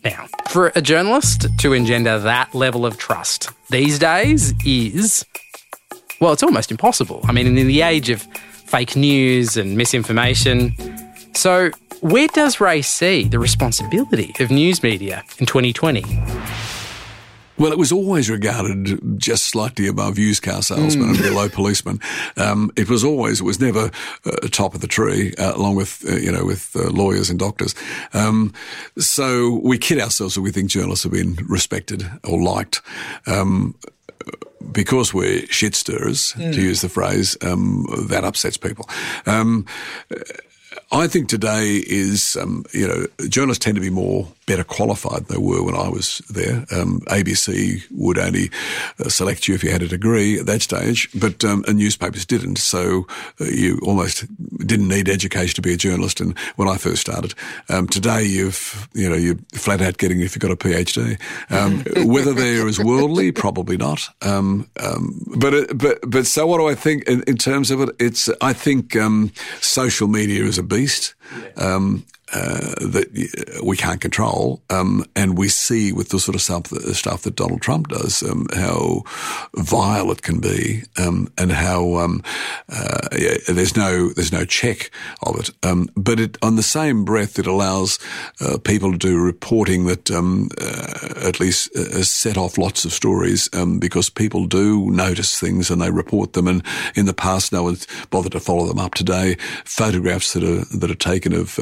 Now, 0.04 0.28
for 0.50 0.74
a 0.76 0.82
journalist 0.82 1.48
to 1.60 1.74
engender 1.74 2.20
that 2.20 2.54
level 2.54 2.86
of 2.86 2.98
trust 2.98 3.50
these 3.70 3.98
days 3.98 4.54
is, 4.66 5.26
well, 6.20 6.34
it's 6.34 6.44
almost 6.44 6.70
impossible. 6.70 7.22
I 7.24 7.32
mean, 7.32 7.48
in 7.48 7.68
the 7.68 7.82
age 7.82 8.10
of 8.10 8.28
fake 8.74 8.96
news 8.96 9.56
and 9.56 9.78
misinformation. 9.78 10.76
So, 11.36 11.70
where 12.02 12.28
does 12.30 12.60
Ray 12.60 12.82
see 12.82 13.28
the 13.28 13.38
responsibility 13.38 14.34
of 14.40 14.50
news 14.50 14.82
media 14.82 15.24
in 15.38 15.46
2020? 15.46 16.04
Well, 17.58 17.72
it 17.72 17.78
was 17.78 17.92
always 17.92 18.30
regarded 18.30 19.20
just 19.20 19.44
slightly 19.44 19.88
above 19.88 20.18
used 20.18 20.42
car 20.44 20.62
salesman 20.62 21.08
mm. 21.08 21.16
and 21.16 21.24
below 21.24 21.50
policeman. 21.50 22.00
Um, 22.36 22.72
it 22.76 22.90
was 22.90 23.04
always, 23.04 23.42
it 23.42 23.44
was 23.44 23.60
never 23.60 23.92
uh, 24.26 24.48
top 24.52 24.74
of 24.74 24.82
the 24.82 24.88
tree, 24.88 25.34
uh, 25.38 25.56
along 25.56 25.76
with, 25.76 26.04
uh, 26.10 26.16
you 26.16 26.32
know, 26.32 26.46
with 26.46 26.76
uh, 26.76 26.90
lawyers 26.90 27.30
and 27.30 27.40
doctors. 27.40 27.76
Um, 28.14 28.54
so 28.98 29.60
we 29.64 29.78
kid 29.78 30.00
ourselves 30.00 30.36
that 30.36 30.42
we 30.42 30.52
think 30.52 30.70
journalists 30.70 31.04
have 31.04 31.14
been 31.14 31.36
respected 31.48 32.10
or 32.24 32.42
liked. 32.42 32.82
Um, 33.28 33.76
because 34.72 35.14
we're 35.14 35.46
shit 35.48 35.76
stirrers, 35.76 36.34
mm. 36.34 36.54
to 36.54 36.62
use 36.62 36.82
the 36.82 36.90
phrase, 36.90 37.38
um, 37.42 37.86
that 38.08 38.24
upsets 38.24 38.58
people. 38.58 38.88
Um, 39.26 39.66
I 40.92 41.08
think 41.08 41.28
today 41.28 41.84
is, 41.86 42.38
um, 42.40 42.66
you 42.72 42.88
know, 42.88 43.28
journalists 43.28 43.64
tend 43.64 43.76
to 43.76 43.82
be 43.82 43.90
more 43.90 44.28
better 44.46 44.64
qualified 44.64 45.26
than 45.26 45.38
they 45.38 45.44
were 45.44 45.64
when 45.64 45.76
I 45.76 45.90
was 45.90 46.20
there. 46.30 46.66
Um, 46.72 47.02
ABC 47.08 47.84
would 47.92 48.18
only 48.18 48.50
uh, 49.00 49.10
select 49.10 49.48
you 49.48 49.56
if 49.56 49.64
you 49.64 49.72
had 49.72 49.82
a 49.82 49.88
degree 49.88 50.40
at 50.40 50.46
that 50.46 50.62
stage, 50.62 51.10
but 51.14 51.44
um, 51.44 51.64
and 51.68 51.78
newspapers 51.78 52.26
didn't. 52.26 52.58
So 52.58 53.08
uh, 53.40 53.46
you 53.46 53.80
almost 53.84 54.26
didn't 54.66 54.88
need 54.88 55.10
education 55.10 55.56
to 55.56 55.62
be 55.62 55.74
a 55.74 55.78
journalist. 55.78 56.22
And 56.22 56.38
when 56.56 56.68
I 56.68 56.78
first 56.78 57.02
started, 57.02 57.34
um, 57.70 57.88
today 57.88 58.24
you've 58.24 58.88
you 58.94 59.10
know 59.10 59.16
you're 59.16 59.38
flat 59.54 59.82
out 59.82 59.98
getting 59.98 60.20
if 60.22 60.36
you've 60.36 60.42
got 60.42 60.52
a 60.52 60.56
PhD. 60.56 61.20
Um, 61.50 61.84
whether 62.08 62.34
they're 62.34 62.68
as 62.68 62.80
worldly, 62.80 63.32
probably 63.32 63.78
not. 63.78 64.10
Um, 64.22 64.70
um, 64.80 65.24
but 65.38 65.54
it, 65.54 65.78
but 65.78 66.00
but 66.08 66.26
so 66.26 66.48
what 66.48 66.58
do 66.58 66.68
I 66.68 66.76
think 66.76 67.04
in, 67.04 67.24
in 67.28 67.38
terms 67.38 67.72
of 67.72 67.82
it? 67.82 67.90
It's 68.00 68.30
I 68.42 68.54
think 68.54 68.96
social 69.62 70.08
media 70.08 70.44
is 70.44 70.58
a 70.58 70.64
beast. 70.64 71.16
Yeah. 71.58 71.76
Uh, 72.34 72.74
that 72.80 73.62
we 73.64 73.78
can't 73.78 74.02
control, 74.02 74.62
um, 74.72 75.06
and 75.16 75.38
we 75.38 75.48
see 75.48 75.92
with 75.92 76.10
the 76.10 76.20
sort 76.20 76.34
of 76.34 76.42
stuff 76.42 76.64
that, 76.64 76.96
stuff 76.96 77.22
that 77.22 77.36
Donald 77.36 77.62
Trump 77.62 77.90
does 77.90 78.24
um, 78.24 78.48
how 78.56 79.04
vile 79.56 80.10
it 80.12 80.24
can 80.24 80.40
be, 80.40 80.82
um, 80.98 81.32
and 81.38 81.52
how 81.52 81.98
um, 81.98 82.24
uh, 82.70 83.08
yeah, 83.16 83.36
there's 83.48 83.78
no 83.78 84.10
there's 84.10 84.32
no 84.32 84.46
check 84.46 84.90
of 85.22 85.40
it. 85.40 85.52
Um, 85.62 85.90
but 85.96 86.20
it, 86.20 86.38
on 86.42 86.56
the 86.56 86.64
same 86.64 87.06
breath, 87.06 87.38
it 87.38 87.46
allows 87.46 88.00
uh, 88.42 88.58
people 88.58 88.92
to 88.92 88.98
do 88.98 89.20
reporting 89.20 89.86
that 89.86 90.10
um, 90.10 90.50
uh, 90.60 91.28
at 91.28 91.40
least 91.40 91.76
uh, 91.76 92.04
set 92.04 92.38
off 92.38 92.58
lots 92.58 92.84
of 92.84 92.92
stories 92.94 93.48
because 93.80 94.10
people 94.10 94.46
do 94.46 94.90
notice 94.90 95.40
things 95.40 95.70
and 95.70 95.82
they 95.82 95.92
report 95.92 96.34
them. 96.34 96.48
And 96.48 96.64
in 96.96 97.06
the 97.06 97.14
past, 97.14 97.52
no 97.52 97.64
one's 97.64 97.88
bothered 98.10 98.32
to 98.32 98.40
follow 98.40 98.66
them 98.66 98.80
up. 98.80 98.96
Today, 98.96 99.36
photographs 99.66 100.34
that 100.34 100.44
are 100.44 100.66
that 100.78 100.90
are 100.90 100.96
taken 100.96 101.34
of 101.34 101.60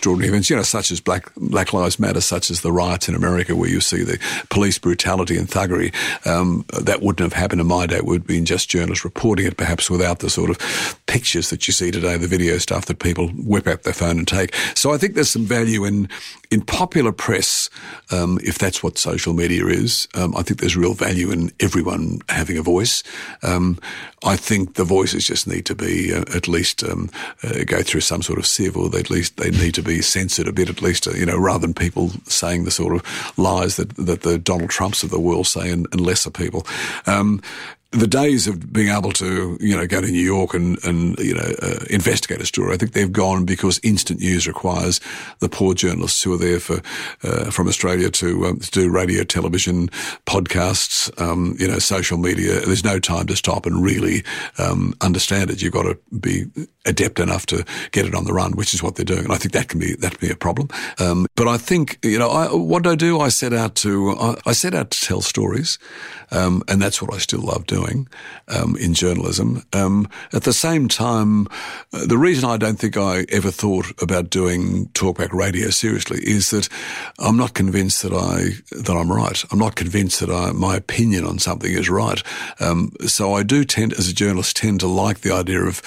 extraordinary 0.00 0.30
events, 0.30 0.48
you 0.48 0.56
know, 0.56 0.62
such 0.62 0.90
as 0.90 0.98
Black 0.98 1.30
Black 1.36 1.74
Lives 1.74 1.98
Matter, 1.98 2.22
such 2.22 2.50
as 2.50 2.62
the 2.62 2.72
riots 2.72 3.06
in 3.06 3.14
America, 3.14 3.54
where 3.54 3.68
you 3.68 3.82
see 3.82 4.02
the 4.02 4.18
police 4.48 4.78
brutality 4.78 5.36
and 5.36 5.46
thuggery. 5.46 5.94
Um, 6.26 6.64
that 6.80 7.02
wouldn't 7.02 7.20
have 7.20 7.34
happened 7.34 7.60
in 7.60 7.66
my 7.66 7.84
day. 7.84 7.96
It 7.96 8.06
would 8.06 8.22
have 8.22 8.26
been 8.26 8.46
just 8.46 8.70
journalists 8.70 9.04
reporting 9.04 9.44
it, 9.44 9.58
perhaps 9.58 9.90
without 9.90 10.20
the 10.20 10.30
sort 10.30 10.48
of 10.48 10.96
pictures 11.04 11.50
that 11.50 11.66
you 11.66 11.74
see 11.74 11.90
today, 11.90 12.16
the 12.16 12.26
video 12.26 12.56
stuff 12.56 12.86
that 12.86 12.98
people 12.98 13.28
whip 13.28 13.66
out 13.66 13.82
their 13.82 13.92
phone 13.92 14.16
and 14.16 14.26
take. 14.26 14.54
So 14.74 14.94
I 14.94 14.96
think 14.96 15.16
there's 15.16 15.28
some 15.28 15.44
value 15.44 15.84
in 15.84 16.08
in 16.50 16.62
popular 16.62 17.12
press, 17.12 17.68
um, 18.10 18.38
if 18.42 18.58
that's 18.58 18.82
what 18.82 18.96
social 18.96 19.34
media 19.34 19.66
is. 19.66 20.08
Um, 20.14 20.34
I 20.34 20.42
think 20.42 20.60
there's 20.60 20.76
real 20.76 20.94
value 20.94 21.30
in 21.30 21.52
everyone 21.60 22.20
having 22.28 22.56
a 22.56 22.62
voice. 22.62 23.02
Um, 23.42 23.78
I 24.24 24.36
think 24.36 24.74
the 24.74 24.84
voices 24.84 25.26
just 25.26 25.46
need 25.46 25.64
to 25.66 25.74
be 25.74 26.12
uh, 26.12 26.24
at 26.34 26.48
least 26.48 26.82
um, 26.82 27.10
uh, 27.42 27.64
go 27.64 27.82
through 27.82 28.00
some 28.00 28.22
sort 28.22 28.38
of 28.38 28.46
sieve, 28.46 28.76
or 28.76 28.94
at 28.96 29.10
least 29.10 29.36
they 29.36 29.50
need 29.50 29.74
to 29.74 29.82
be 29.82 29.89
censored 30.00 30.48
a 30.48 30.52
bit, 30.52 30.70
at 30.70 30.82
least 30.82 31.06
uh, 31.06 31.12
you 31.12 31.26
know, 31.26 31.38
rather 31.38 31.66
than 31.66 31.74
people 31.74 32.10
saying 32.26 32.64
the 32.64 32.70
sort 32.70 32.94
of 32.94 33.38
lies 33.38 33.76
that 33.76 33.96
that 33.96 34.22
the 34.22 34.38
Donald 34.38 34.70
Trumps 34.70 35.02
of 35.02 35.10
the 35.10 35.20
world 35.20 35.46
say 35.46 35.70
and, 35.70 35.86
and 35.92 36.00
lesser 36.00 36.30
people. 36.30 36.66
Um, 37.06 37.42
the 37.92 38.06
days 38.06 38.46
of 38.46 38.72
being 38.72 38.88
able 38.88 39.10
to, 39.10 39.58
you 39.60 39.76
know, 39.76 39.84
go 39.84 40.00
to 40.00 40.06
New 40.06 40.22
York 40.22 40.54
and, 40.54 40.82
and 40.84 41.18
you 41.18 41.34
know, 41.34 41.52
uh, 41.60 41.84
investigate 41.90 42.40
a 42.40 42.46
story, 42.46 42.72
I 42.72 42.76
think 42.76 42.92
they've 42.92 43.10
gone 43.10 43.44
because 43.44 43.80
instant 43.82 44.20
news 44.20 44.46
requires 44.46 45.00
the 45.40 45.48
poor 45.48 45.74
journalists 45.74 46.22
who 46.22 46.32
are 46.32 46.38
there 46.38 46.60
for, 46.60 46.80
uh, 47.24 47.50
from 47.50 47.66
Australia 47.66 48.08
to, 48.10 48.46
um, 48.46 48.60
to, 48.60 48.70
do 48.70 48.88
radio, 48.88 49.24
television, 49.24 49.88
podcasts, 50.24 51.10
um, 51.20 51.56
you 51.58 51.66
know, 51.66 51.80
social 51.80 52.16
media. 52.16 52.60
There's 52.60 52.84
no 52.84 53.00
time 53.00 53.26
to 53.26 53.34
stop 53.34 53.66
and 53.66 53.82
really 53.82 54.22
um, 54.58 54.94
understand 55.00 55.50
it. 55.50 55.60
You've 55.60 55.72
got 55.72 55.82
to 55.82 55.98
be 56.20 56.44
adept 56.86 57.18
enough 57.18 57.44
to 57.46 57.64
get 57.90 58.06
it 58.06 58.14
on 58.14 58.24
the 58.24 58.32
run, 58.32 58.52
which 58.52 58.72
is 58.72 58.84
what 58.84 58.94
they're 58.94 59.04
doing. 59.04 59.24
And 59.24 59.32
I 59.32 59.36
think 59.36 59.52
that 59.52 59.68
can 59.68 59.80
be, 59.80 59.94
that 59.96 60.16
can 60.16 60.28
be 60.28 60.32
a 60.32 60.36
problem. 60.36 60.68
Um, 61.00 61.26
but 61.34 61.48
I 61.48 61.58
think, 61.58 61.98
you 62.04 62.20
know, 62.20 62.30
I, 62.30 62.54
what 62.54 62.84
do 62.84 62.90
I 62.90 62.94
do? 62.94 63.18
I 63.18 63.30
set 63.30 63.52
out 63.52 63.74
to, 63.76 64.12
I, 64.12 64.36
I 64.46 64.52
set 64.52 64.74
out 64.74 64.92
to 64.92 65.00
tell 65.00 65.20
stories. 65.20 65.80
Um, 66.30 66.62
and 66.68 66.80
that's 66.80 67.02
what 67.02 67.12
I 67.12 67.18
still 67.18 67.40
love 67.40 67.66
doing 67.66 67.79
um, 68.48 68.76
in 68.76 68.94
journalism. 68.94 69.64
Um, 69.72 70.08
at 70.32 70.44
the 70.44 70.52
same 70.52 70.88
time, 70.88 71.46
uh, 71.92 72.06
the 72.06 72.18
reason 72.18 72.48
I 72.48 72.56
don't 72.56 72.78
think 72.78 72.96
I 72.96 73.26
ever 73.30 73.50
thought 73.50 73.90
about 74.02 74.30
doing 74.30 74.86
talkback 74.88 75.32
radio 75.32 75.70
seriously 75.70 76.20
is 76.22 76.50
that 76.50 76.68
I'm 77.18 77.36
not 77.36 77.54
convinced 77.54 78.02
that 78.02 78.12
I 78.12 78.50
that 78.76 78.96
I'm 78.96 79.10
right. 79.10 79.42
I'm 79.50 79.58
not 79.58 79.76
convinced 79.76 80.20
that 80.20 80.30
I, 80.30 80.52
my 80.52 80.76
opinion 80.76 81.24
on 81.24 81.38
something 81.38 81.70
is 81.70 81.88
right. 81.88 82.22
Um, 82.60 82.92
so 83.06 83.34
I 83.34 83.42
do 83.42 83.64
tend, 83.64 83.92
as 83.94 84.08
a 84.08 84.14
journalist, 84.14 84.56
tend 84.56 84.80
to 84.80 84.86
like 84.86 85.20
the 85.20 85.32
idea 85.32 85.62
of 85.62 85.82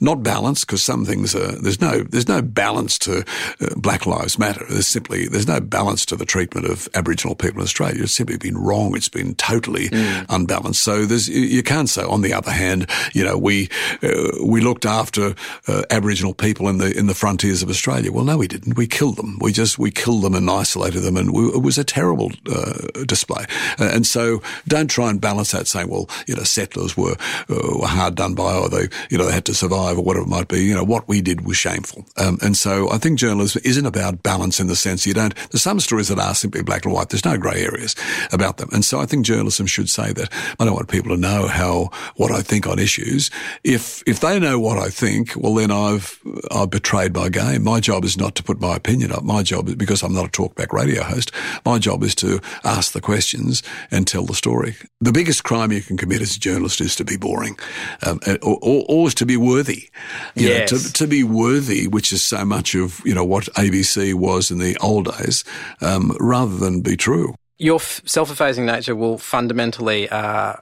not 0.00 0.22
balance 0.22 0.64
because 0.64 0.82
some 0.82 1.04
things 1.04 1.34
are 1.34 1.52
there's 1.52 1.80
no 1.80 2.02
there's 2.02 2.28
no 2.28 2.42
balance 2.42 2.98
to 3.00 3.24
uh, 3.60 3.74
Black 3.76 4.06
Lives 4.06 4.38
Matter. 4.38 4.64
There's 4.68 4.86
simply 4.86 5.28
there's 5.28 5.48
no 5.48 5.60
balance 5.60 6.04
to 6.06 6.16
the 6.16 6.26
treatment 6.26 6.66
of 6.66 6.88
Aboriginal 6.94 7.34
people 7.34 7.60
in 7.60 7.64
Australia. 7.64 8.02
It's 8.02 8.14
simply 8.14 8.36
been 8.36 8.58
wrong. 8.58 8.96
It's 8.96 9.08
been 9.08 9.34
totally 9.34 9.88
mm. 9.88 10.26
unbalanced. 10.28 10.82
So 10.82 11.04
there's 11.04 11.28
you 11.36 11.62
can't 11.62 11.88
say. 11.88 12.02
On 12.02 12.22
the 12.22 12.32
other 12.32 12.50
hand, 12.50 12.88
you 13.12 13.24
know 13.24 13.36
we 13.36 13.68
uh, 14.02 14.32
we 14.42 14.60
looked 14.60 14.86
after 14.86 15.34
uh, 15.68 15.82
Aboriginal 15.90 16.34
people 16.34 16.68
in 16.68 16.78
the 16.78 16.96
in 16.96 17.06
the 17.06 17.14
frontiers 17.14 17.62
of 17.62 17.70
Australia. 17.70 18.12
Well, 18.12 18.24
no, 18.24 18.38
we 18.38 18.48
didn't. 18.48 18.76
We 18.76 18.86
killed 18.86 19.16
them. 19.16 19.38
We 19.40 19.52
just 19.52 19.78
we 19.78 19.90
killed 19.90 20.22
them 20.22 20.34
and 20.34 20.48
isolated 20.50 21.00
them, 21.00 21.16
and 21.16 21.32
we, 21.32 21.46
it 21.48 21.62
was 21.62 21.78
a 21.78 21.84
terrible 21.84 22.32
uh, 22.50 23.04
display. 23.06 23.44
Uh, 23.78 23.90
and 23.92 24.06
so 24.06 24.42
don't 24.66 24.88
try 24.88 25.10
and 25.10 25.20
balance 25.20 25.52
that, 25.52 25.66
saying, 25.66 25.88
well, 25.88 26.08
you 26.26 26.34
know, 26.34 26.42
settlers 26.42 26.96
were 26.96 27.16
uh, 27.48 27.78
were 27.80 27.86
hard 27.86 28.14
done 28.14 28.34
by, 28.34 28.54
or 28.54 28.68
they 28.68 28.88
you 29.10 29.18
know 29.18 29.26
they 29.26 29.32
had 29.32 29.44
to 29.46 29.54
survive, 29.54 29.98
or 29.98 30.04
whatever 30.04 30.26
it 30.26 30.28
might 30.28 30.48
be. 30.48 30.64
You 30.64 30.74
know, 30.74 30.84
what 30.84 31.08
we 31.08 31.20
did 31.20 31.46
was 31.46 31.56
shameful. 31.56 32.04
Um, 32.16 32.38
and 32.42 32.56
so 32.56 32.90
I 32.90 32.98
think 32.98 33.18
journalism 33.18 33.62
isn't 33.64 33.86
about 33.86 34.22
balance 34.22 34.60
in 34.60 34.66
the 34.66 34.76
sense 34.76 35.06
you 35.06 35.14
don't. 35.14 35.34
There's 35.50 35.62
some 35.62 35.80
stories 35.80 36.08
that 36.08 36.18
are 36.18 36.34
simply 36.34 36.62
black 36.62 36.84
and 36.84 36.94
white. 36.94 37.10
There's 37.10 37.24
no 37.24 37.36
grey 37.36 37.64
areas 37.64 37.94
about 38.32 38.56
them. 38.58 38.68
And 38.72 38.84
so 38.84 39.00
I 39.00 39.06
think 39.06 39.26
journalism 39.26 39.66
should 39.66 39.90
say 39.90 40.12
that. 40.12 40.32
I 40.58 40.64
don't 40.64 40.74
want 40.74 40.88
people 40.88 41.14
to 41.14 41.20
know 41.26 41.46
how 41.46 41.90
what 42.16 42.30
I 42.32 42.42
think 42.42 42.66
on 42.66 42.78
issues. 42.78 43.30
If 43.64 44.02
if 44.06 44.20
they 44.20 44.38
know 44.38 44.58
what 44.58 44.78
I 44.78 44.88
think, 44.90 45.34
well 45.36 45.54
then 45.54 45.70
I've 45.70 46.18
I've 46.50 46.70
betrayed 46.70 47.14
my 47.14 47.28
game. 47.28 47.64
My 47.64 47.80
job 47.80 48.04
is 48.04 48.16
not 48.16 48.34
to 48.36 48.42
put 48.42 48.60
my 48.60 48.76
opinion 48.76 49.12
up. 49.12 49.24
My 49.24 49.42
job 49.42 49.68
is 49.68 49.76
because 49.76 50.02
I'm 50.02 50.14
not 50.14 50.26
a 50.26 50.30
talkback 50.30 50.72
radio 50.72 51.02
host. 51.02 51.32
My 51.64 51.78
job 51.78 52.02
is 52.02 52.14
to 52.16 52.40
ask 52.64 52.92
the 52.92 53.00
questions 53.00 53.62
and 53.90 54.06
tell 54.06 54.24
the 54.24 54.34
story. 54.34 54.76
The 55.00 55.12
biggest 55.12 55.44
crime 55.44 55.72
you 55.72 55.82
can 55.82 55.96
commit 55.96 56.22
as 56.22 56.36
a 56.36 56.40
journalist 56.40 56.80
is 56.80 56.96
to 56.96 57.04
be 57.04 57.16
boring, 57.16 57.58
um, 58.06 58.20
or, 58.42 58.58
or, 58.62 58.84
or 58.88 59.10
to 59.10 59.26
be 59.26 59.36
worthy. 59.36 59.88
You 60.34 60.48
yes. 60.48 60.72
Know, 60.72 60.78
to, 60.78 60.92
to 60.92 61.06
be 61.06 61.22
worthy, 61.22 61.86
which 61.88 62.12
is 62.12 62.22
so 62.22 62.44
much 62.44 62.74
of 62.74 63.00
you 63.04 63.14
know 63.14 63.24
what 63.24 63.44
ABC 63.54 64.14
was 64.14 64.50
in 64.50 64.58
the 64.58 64.76
old 64.80 65.06
days, 65.18 65.44
um, 65.80 66.16
rather 66.20 66.56
than 66.56 66.80
be 66.80 66.96
true 66.96 67.34
your 67.58 67.76
f- 67.76 68.02
self-effacing 68.04 68.66
nature 68.66 68.94
will 68.94 69.18
fundamentally 69.18 70.08
uh, 70.08 70.54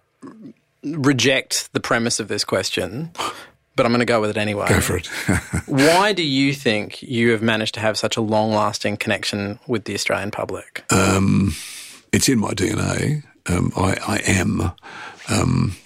reject 0.83 1.73
the 1.73 1.81
premise 1.81 2.21
of 2.21 2.29
this 2.29 2.45
question, 2.45 3.11
but 3.77 3.87
I'm 3.87 3.93
going 3.93 4.01
to 4.01 4.07
go 4.07 4.21
with 4.21 4.31
it 4.31 4.37
anyway. 4.37 4.67
Go 4.69 4.81
for 4.81 4.97
it. 4.97 5.07
Why 5.67 6.13
do 6.13 6.23
you 6.23 6.53
think 6.53 7.03
you 7.03 7.31
have 7.33 7.43
managed 7.43 7.75
to 7.75 7.81
have 7.81 7.97
such 7.97 8.17
a 8.17 8.21
long-lasting 8.21 8.99
connection 8.99 9.59
with 9.67 9.85
the 9.85 9.95
Australian 9.95 10.31
public? 10.31 10.85
Um, 10.91 11.55
it's 12.13 12.29
in 12.29 12.39
my 12.39 12.53
DNA. 12.53 13.25
Um, 13.47 13.73
I, 13.77 13.97
I, 14.07 14.21
am. 14.27 14.73
Um, 15.29 15.77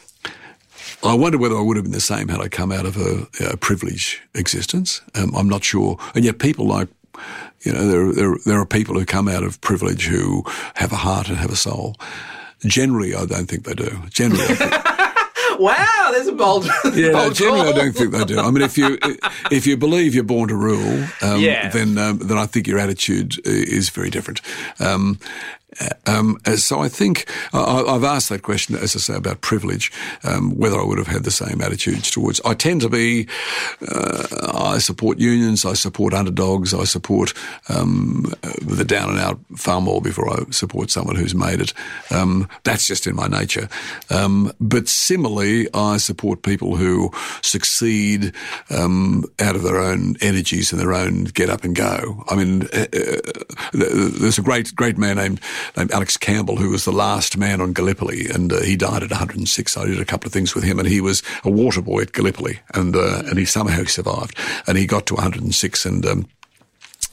I 1.02 1.14
wonder 1.14 1.38
whether 1.38 1.56
I 1.56 1.60
would 1.60 1.76
have 1.76 1.84
been 1.84 1.92
the 1.92 2.00
same 2.00 2.28
had 2.28 2.40
I 2.40 2.48
come 2.48 2.70
out 2.70 2.86
of 2.86 2.96
a, 2.96 3.26
a 3.52 3.56
privileged 3.56 4.20
existence. 4.34 5.00
Um, 5.14 5.34
I'm 5.34 5.48
not 5.48 5.64
sure. 5.64 5.98
And 6.14 6.24
yet, 6.24 6.38
people 6.38 6.66
like 6.66 6.88
you 7.62 7.72
know, 7.72 7.86
there, 7.86 8.12
there, 8.12 8.36
there 8.46 8.60
are 8.60 8.66
people 8.66 8.94
who 8.94 9.04
come 9.04 9.28
out 9.28 9.42
of 9.42 9.60
privilege 9.60 10.06
who 10.06 10.44
have 10.74 10.92
a 10.92 10.96
heart 10.96 11.28
and 11.28 11.36
have 11.38 11.50
a 11.50 11.56
soul. 11.56 11.96
Generally, 12.64 13.14
I 13.14 13.24
don't 13.26 13.46
think 13.46 13.64
they 13.64 13.74
do. 13.74 13.90
Generally, 14.10 14.54
wow, 15.58 16.08
there's 16.12 16.26
a 16.26 16.32
bold. 16.32 16.68
Yeah, 16.94 17.12
bold 17.12 17.34
generally, 17.34 17.68
I 17.68 17.72
don't 17.72 17.92
think 17.92 18.12
they 18.12 18.24
do. 18.24 18.40
I 18.40 18.50
mean, 18.50 18.62
if 18.62 18.76
you 18.76 18.98
if 19.50 19.66
you 19.66 19.76
believe 19.76 20.14
you're 20.14 20.24
born 20.24 20.48
to 20.48 20.56
rule, 20.56 21.06
um, 21.22 21.40
yeah. 21.40 21.68
then 21.68 21.98
um, 21.98 22.18
then 22.18 22.36
I 22.38 22.46
think 22.46 22.66
your 22.66 22.78
attitude 22.78 23.38
is 23.46 23.90
very 23.90 24.10
different. 24.10 24.40
Um, 24.80 25.18
um, 26.06 26.38
so 26.56 26.80
I 26.80 26.88
think 26.88 27.28
I, 27.52 27.84
have 27.86 28.04
asked 28.04 28.28
that 28.30 28.42
question, 28.42 28.76
as 28.76 28.96
I 28.96 28.98
say, 28.98 29.14
about 29.14 29.40
privilege, 29.40 29.92
um, 30.24 30.56
whether 30.56 30.78
I 30.80 30.84
would 30.84 30.98
have 30.98 31.06
had 31.06 31.24
the 31.24 31.30
same 31.30 31.60
attitudes 31.60 32.10
towards. 32.10 32.40
I 32.44 32.54
tend 32.54 32.80
to 32.82 32.88
be. 32.88 33.28
Uh, 33.86 34.26
I 34.54 34.78
support 34.78 35.18
unions. 35.18 35.64
I 35.64 35.74
support 35.74 36.14
underdogs. 36.14 36.74
I 36.74 36.84
support 36.84 37.32
um, 37.68 38.32
the 38.60 38.84
down 38.84 39.10
and 39.10 39.18
out 39.18 39.38
far 39.56 39.80
more 39.80 40.00
before 40.00 40.30
I 40.30 40.44
support 40.50 40.90
someone 40.90 41.16
who's 41.16 41.34
made 41.34 41.60
it. 41.60 41.72
Um, 42.10 42.48
that's 42.64 42.86
just 42.86 43.06
in 43.06 43.14
my 43.14 43.26
nature. 43.26 43.68
Um, 44.10 44.52
but 44.60 44.88
similarly, 44.88 45.68
I 45.74 45.98
support 45.98 46.42
people 46.42 46.76
who 46.76 47.10
succeed 47.42 48.32
um, 48.70 49.24
out 49.38 49.56
of 49.56 49.62
their 49.62 49.78
own 49.78 50.16
energies 50.20 50.72
and 50.72 50.80
their 50.80 50.94
own 50.94 51.24
get 51.24 51.50
up 51.50 51.64
and 51.64 51.74
go. 51.74 52.24
I 52.28 52.36
mean, 52.36 52.62
uh, 52.72 52.86
uh, 52.92 53.30
there's 53.72 54.38
a 54.38 54.42
great 54.42 54.74
great 54.74 54.98
man 54.98 55.16
named 55.16 55.40
named 55.76 55.92
Alex 55.92 56.16
Campbell, 56.16 56.56
who 56.56 56.70
was 56.70 56.84
the 56.84 56.92
last 56.92 57.36
man 57.36 57.60
on 57.60 57.72
Gallipoli, 57.72 58.28
and 58.28 58.52
uh, 58.52 58.60
he 58.62 58.76
died 58.76 59.02
at 59.02 59.10
106. 59.10 59.76
I 59.76 59.86
did 59.86 60.00
a 60.00 60.04
couple 60.04 60.26
of 60.26 60.32
things 60.32 60.54
with 60.54 60.64
him, 60.64 60.78
and 60.78 60.88
he 60.88 61.00
was 61.00 61.22
a 61.44 61.50
water 61.50 61.82
boy 61.82 62.02
at 62.02 62.12
Gallipoli, 62.12 62.60
and 62.74 62.96
uh, 62.96 63.22
and 63.26 63.38
he 63.38 63.44
somehow 63.44 63.84
survived, 63.84 64.36
and 64.66 64.78
he 64.78 64.86
got 64.86 65.06
to 65.06 65.14
106, 65.14 65.86
and 65.86 66.06
um, 66.06 66.28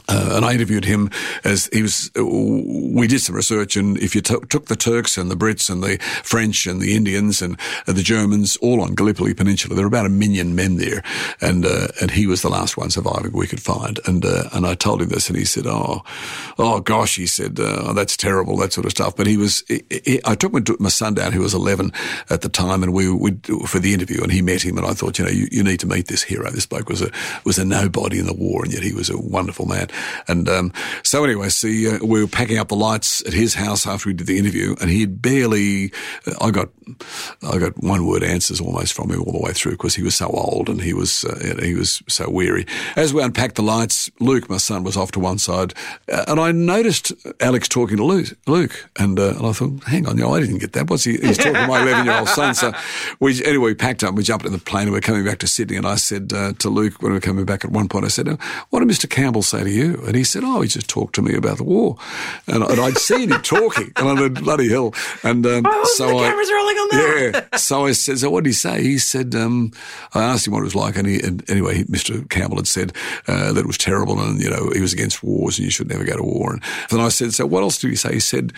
uh, 0.08 0.34
and 0.36 0.46
I 0.46 0.54
interviewed 0.54 0.86
him 0.86 1.10
as 1.44 1.70
he 1.74 1.82
was. 1.82 2.12
Uh, 2.18 2.26
we 2.26 3.08
did 3.08 3.22
some 3.22 3.36
research, 3.36 3.76
and 3.76 3.98
if 3.98 4.16
you 4.16 4.22
t- 4.22 4.36
took 4.50 4.66
the 4.66 4.76
Turks 4.76 5.18
and 5.18 5.32
the 5.32 5.36
Brits 5.36 5.70
and 5.70 5.84
the 5.84 5.98
French 6.24 6.68
and 6.68 6.82
the 6.82 6.96
Indians 6.96 7.42
and 7.42 7.60
uh, 7.88 7.94
the 7.94 8.04
Germans 8.04 8.58
all 8.58 8.82
on 8.82 8.94
Gallipoli 8.94 9.34
Peninsula, 9.34 9.76
there 9.76 9.84
were 9.84 9.88
about 9.88 10.06
a 10.06 10.10
million 10.10 10.56
men 10.56 10.78
there, 10.78 11.04
and 11.42 11.66
uh, 11.66 11.88
and 12.02 12.12
he 12.12 12.28
was 12.28 12.42
the 12.42 12.50
last 12.50 12.78
one 12.78 12.90
surviving 12.90 13.32
we 13.34 13.48
could 13.48 13.62
find. 13.62 14.00
And 14.06 14.26
uh, 14.26 14.50
and 14.54 14.66
I 14.66 14.76
told 14.76 15.02
him 15.02 15.10
this, 15.10 15.28
and 15.30 15.38
he 15.38 15.46
said, 15.46 15.66
"Oh, 15.66 16.04
oh 16.58 16.80
gosh," 16.82 17.16
he 17.16 17.28
said, 17.28 17.60
oh, 17.60 17.94
"That's 17.94 18.16
terrible, 18.16 18.58
that 18.58 18.74
sort 18.74 18.86
of 18.86 18.92
stuff." 18.92 19.16
But 19.16 19.28
he 19.28 19.38
was. 19.38 19.64
He, 19.68 19.84
he, 19.90 20.22
I 20.26 20.36
took 20.36 20.54
my, 20.54 20.62
my 20.80 20.90
son 20.90 21.16
down, 21.16 21.32
who 21.32 21.42
was 21.42 21.54
11 21.54 21.92
at 22.30 22.42
the 22.42 22.50
time, 22.50 22.84
and 22.84 22.94
we 22.94 23.12
we 23.12 23.32
for 23.66 23.80
the 23.80 23.94
interview, 23.94 24.22
and 24.22 24.32
he 24.32 24.42
met 24.42 24.62
him, 24.62 24.78
and 24.78 24.86
I 24.86 24.94
thought, 24.94 25.18
you 25.18 25.26
know, 25.26 25.32
you, 25.32 25.48
you 25.52 25.64
need 25.64 25.80
to 25.80 25.88
meet 25.88 26.08
this 26.08 26.24
hero. 26.24 26.50
This 26.52 26.66
bloke 26.66 26.90
was 26.90 27.02
a 27.02 27.10
was 27.44 27.58
a 27.58 27.66
nobody 27.66 28.20
in 28.20 28.26
the 28.26 28.34
war, 28.34 28.64
and 28.64 28.74
yet 28.74 28.84
he 28.84 28.94
was 28.94 29.10
a 29.10 29.18
wonderful 29.18 29.66
man. 29.66 29.88
And 30.28 30.48
um, 30.50 30.74
so 31.04 31.24
anyway, 31.24 31.50
see, 31.50 31.90
uh, 31.90 32.00
we 32.04 32.22
were 32.22 32.28
packing 32.28 32.58
up 32.58 32.70
the 32.70 32.76
lights 32.76 33.26
at 33.26 33.34
his 33.34 33.54
house 33.54 33.86
after 33.86 34.10
we 34.10 34.14
did 34.14 34.28
the 34.28 34.38
interview, 34.38 34.76
and 34.82 34.90
he'd 34.90 35.22
barely. 35.22 35.92
Uh, 36.26 36.34
I 36.42 36.52
got, 36.52 36.70
I 37.44 37.58
got 37.58 37.82
one 37.84 38.06
word 38.06 38.24
answers 38.24 38.62
almost 38.62 38.94
from 38.94 39.12
him 39.12 39.22
all 39.22 39.34
the 39.34 39.42
way 39.42 39.54
through 39.54 39.74
because 39.74 39.96
he 39.96 40.04
was 40.04 40.16
so 40.16 40.28
old 40.28 40.70
and 40.70 40.82
he 40.82 40.94
was 40.94 41.26
uh, 41.26 41.60
he 41.62 41.76
was 41.76 42.02
so 42.08 42.30
weary. 42.30 42.66
As 42.96 43.14
we 43.14 43.22
unpacked 43.22 43.56
the 43.56 43.64
lights, 43.64 44.10
Luke, 44.20 44.50
my 44.50 44.58
son, 44.58 44.84
was 44.84 44.98
off 44.98 45.12
to 45.12 45.20
one 45.20 45.38
side, 45.38 45.74
uh, 46.12 46.26
and 46.28 46.40
I 46.40 46.52
noticed 46.52 47.14
Alex 47.40 47.68
talking 47.68 47.98
to 47.98 48.04
Luke, 48.04 48.38
Luke, 48.48 48.90
and, 48.98 49.20
uh, 49.20 49.36
and 49.38 49.46
I 49.46 49.52
thought, 49.52 49.84
hang 49.86 50.08
on, 50.08 50.18
you 50.18 50.24
know, 50.24 50.34
I 50.34 50.40
didn't 50.40 50.60
get 50.60 50.74
that. 50.74 50.90
What's 50.90 51.04
he? 51.04 51.18
He's 51.18 51.38
talking 51.38 51.54
to 51.54 51.68
my 51.68 51.82
eleven 51.82 52.06
year 52.06 52.18
old 52.18 52.30
son. 52.30 52.54
So 52.56 52.72
we 53.20 53.44
anyway 53.44 53.66
we 53.66 53.74
packed 53.74 54.04
up, 54.04 54.14
we 54.16 54.24
jumped 54.24 54.46
in 54.46 54.52
the 54.52 54.60
plane, 54.60 54.84
and 54.84 54.92
we're 54.92 55.02
coming 55.02 55.26
back 55.26 55.40
to 55.40 55.48
Sydney, 55.48 55.78
and 55.78 55.88
I 55.88 55.96
said 55.96 56.32
uh, 56.34 56.54
to 56.60 56.70
Luke 56.70 57.02
when 57.02 57.12
we 57.12 57.18
were 57.18 57.22
coming 57.22 57.46
back 57.46 57.66
at 57.66 57.72
one 57.72 57.90
point, 57.90 58.06
I 58.06 58.10
said, 58.10 58.28
"What 58.70 58.80
did 58.80 58.90
Mr. 58.90 59.10
Campbell 59.10 59.42
say 59.42 59.64
to 59.64 59.70
you?" 59.70 59.85
And 59.94 60.16
he 60.16 60.24
said, 60.24 60.44
"Oh, 60.44 60.62
he 60.62 60.68
just 60.68 60.90
talked 60.90 61.16
to 61.16 61.22
me 61.22 61.36
about 61.36 61.58
the 61.58 61.64
war," 61.64 61.98
and, 62.48 62.64
and 62.64 62.80
I'd 62.80 62.98
seen 62.98 63.32
him 63.32 63.42
talking, 63.42 63.92
and 63.96 64.08
I 64.10 64.16
thought, 64.16 64.44
"Bloody 64.44 64.70
hell!" 64.70 64.94
And 65.24 65.46
um, 65.46 65.64
oh, 65.66 65.94
so 65.96 66.08
the 66.08 66.16
I, 66.16 66.30
cameras 66.30 66.52
rolling 66.52 66.78
on 66.78 66.88
that. 66.90 67.48
yeah. 67.52 67.58
So 67.58 67.86
I 67.86 67.92
said, 67.92 68.20
"So 68.20 68.30
what 68.30 68.44
did 68.44 68.50
he 68.50 68.54
say?" 68.54 68.84
He 68.84 68.98
said, 68.98 69.36
um, 69.36 69.72
"I 70.14 70.24
asked 70.24 70.48
him 70.48 70.54
what 70.54 70.62
it 70.62 70.66
was 70.66 70.76
like, 70.76 70.96
and, 70.98 71.08
he, 71.08 71.20
and 71.22 71.48
anyway, 71.50 71.84
Mr. 71.84 72.28
Campbell 72.30 72.58
had 72.58 72.68
said 72.68 72.94
uh, 73.28 73.54
that 73.54 73.60
it 73.60 73.68
was 73.68 73.78
terrible, 73.78 74.20
and 74.20 74.42
you 74.42 74.50
know 74.50 74.72
he 74.74 74.82
was 74.82 74.94
against 74.94 75.24
wars, 75.24 75.58
and 75.58 75.66
you 75.66 75.72
should 75.72 75.90
never 75.90 76.04
go 76.04 76.18
to 76.18 76.24
war." 76.24 76.54
And 76.54 76.62
then 76.90 77.00
I 77.00 77.10
said, 77.10 77.34
"So 77.34 77.46
what 77.46 77.64
else 77.64 77.80
did 77.80 77.90
he 77.90 77.96
say?" 77.96 78.14
He 78.14 78.20
said, 78.20 78.54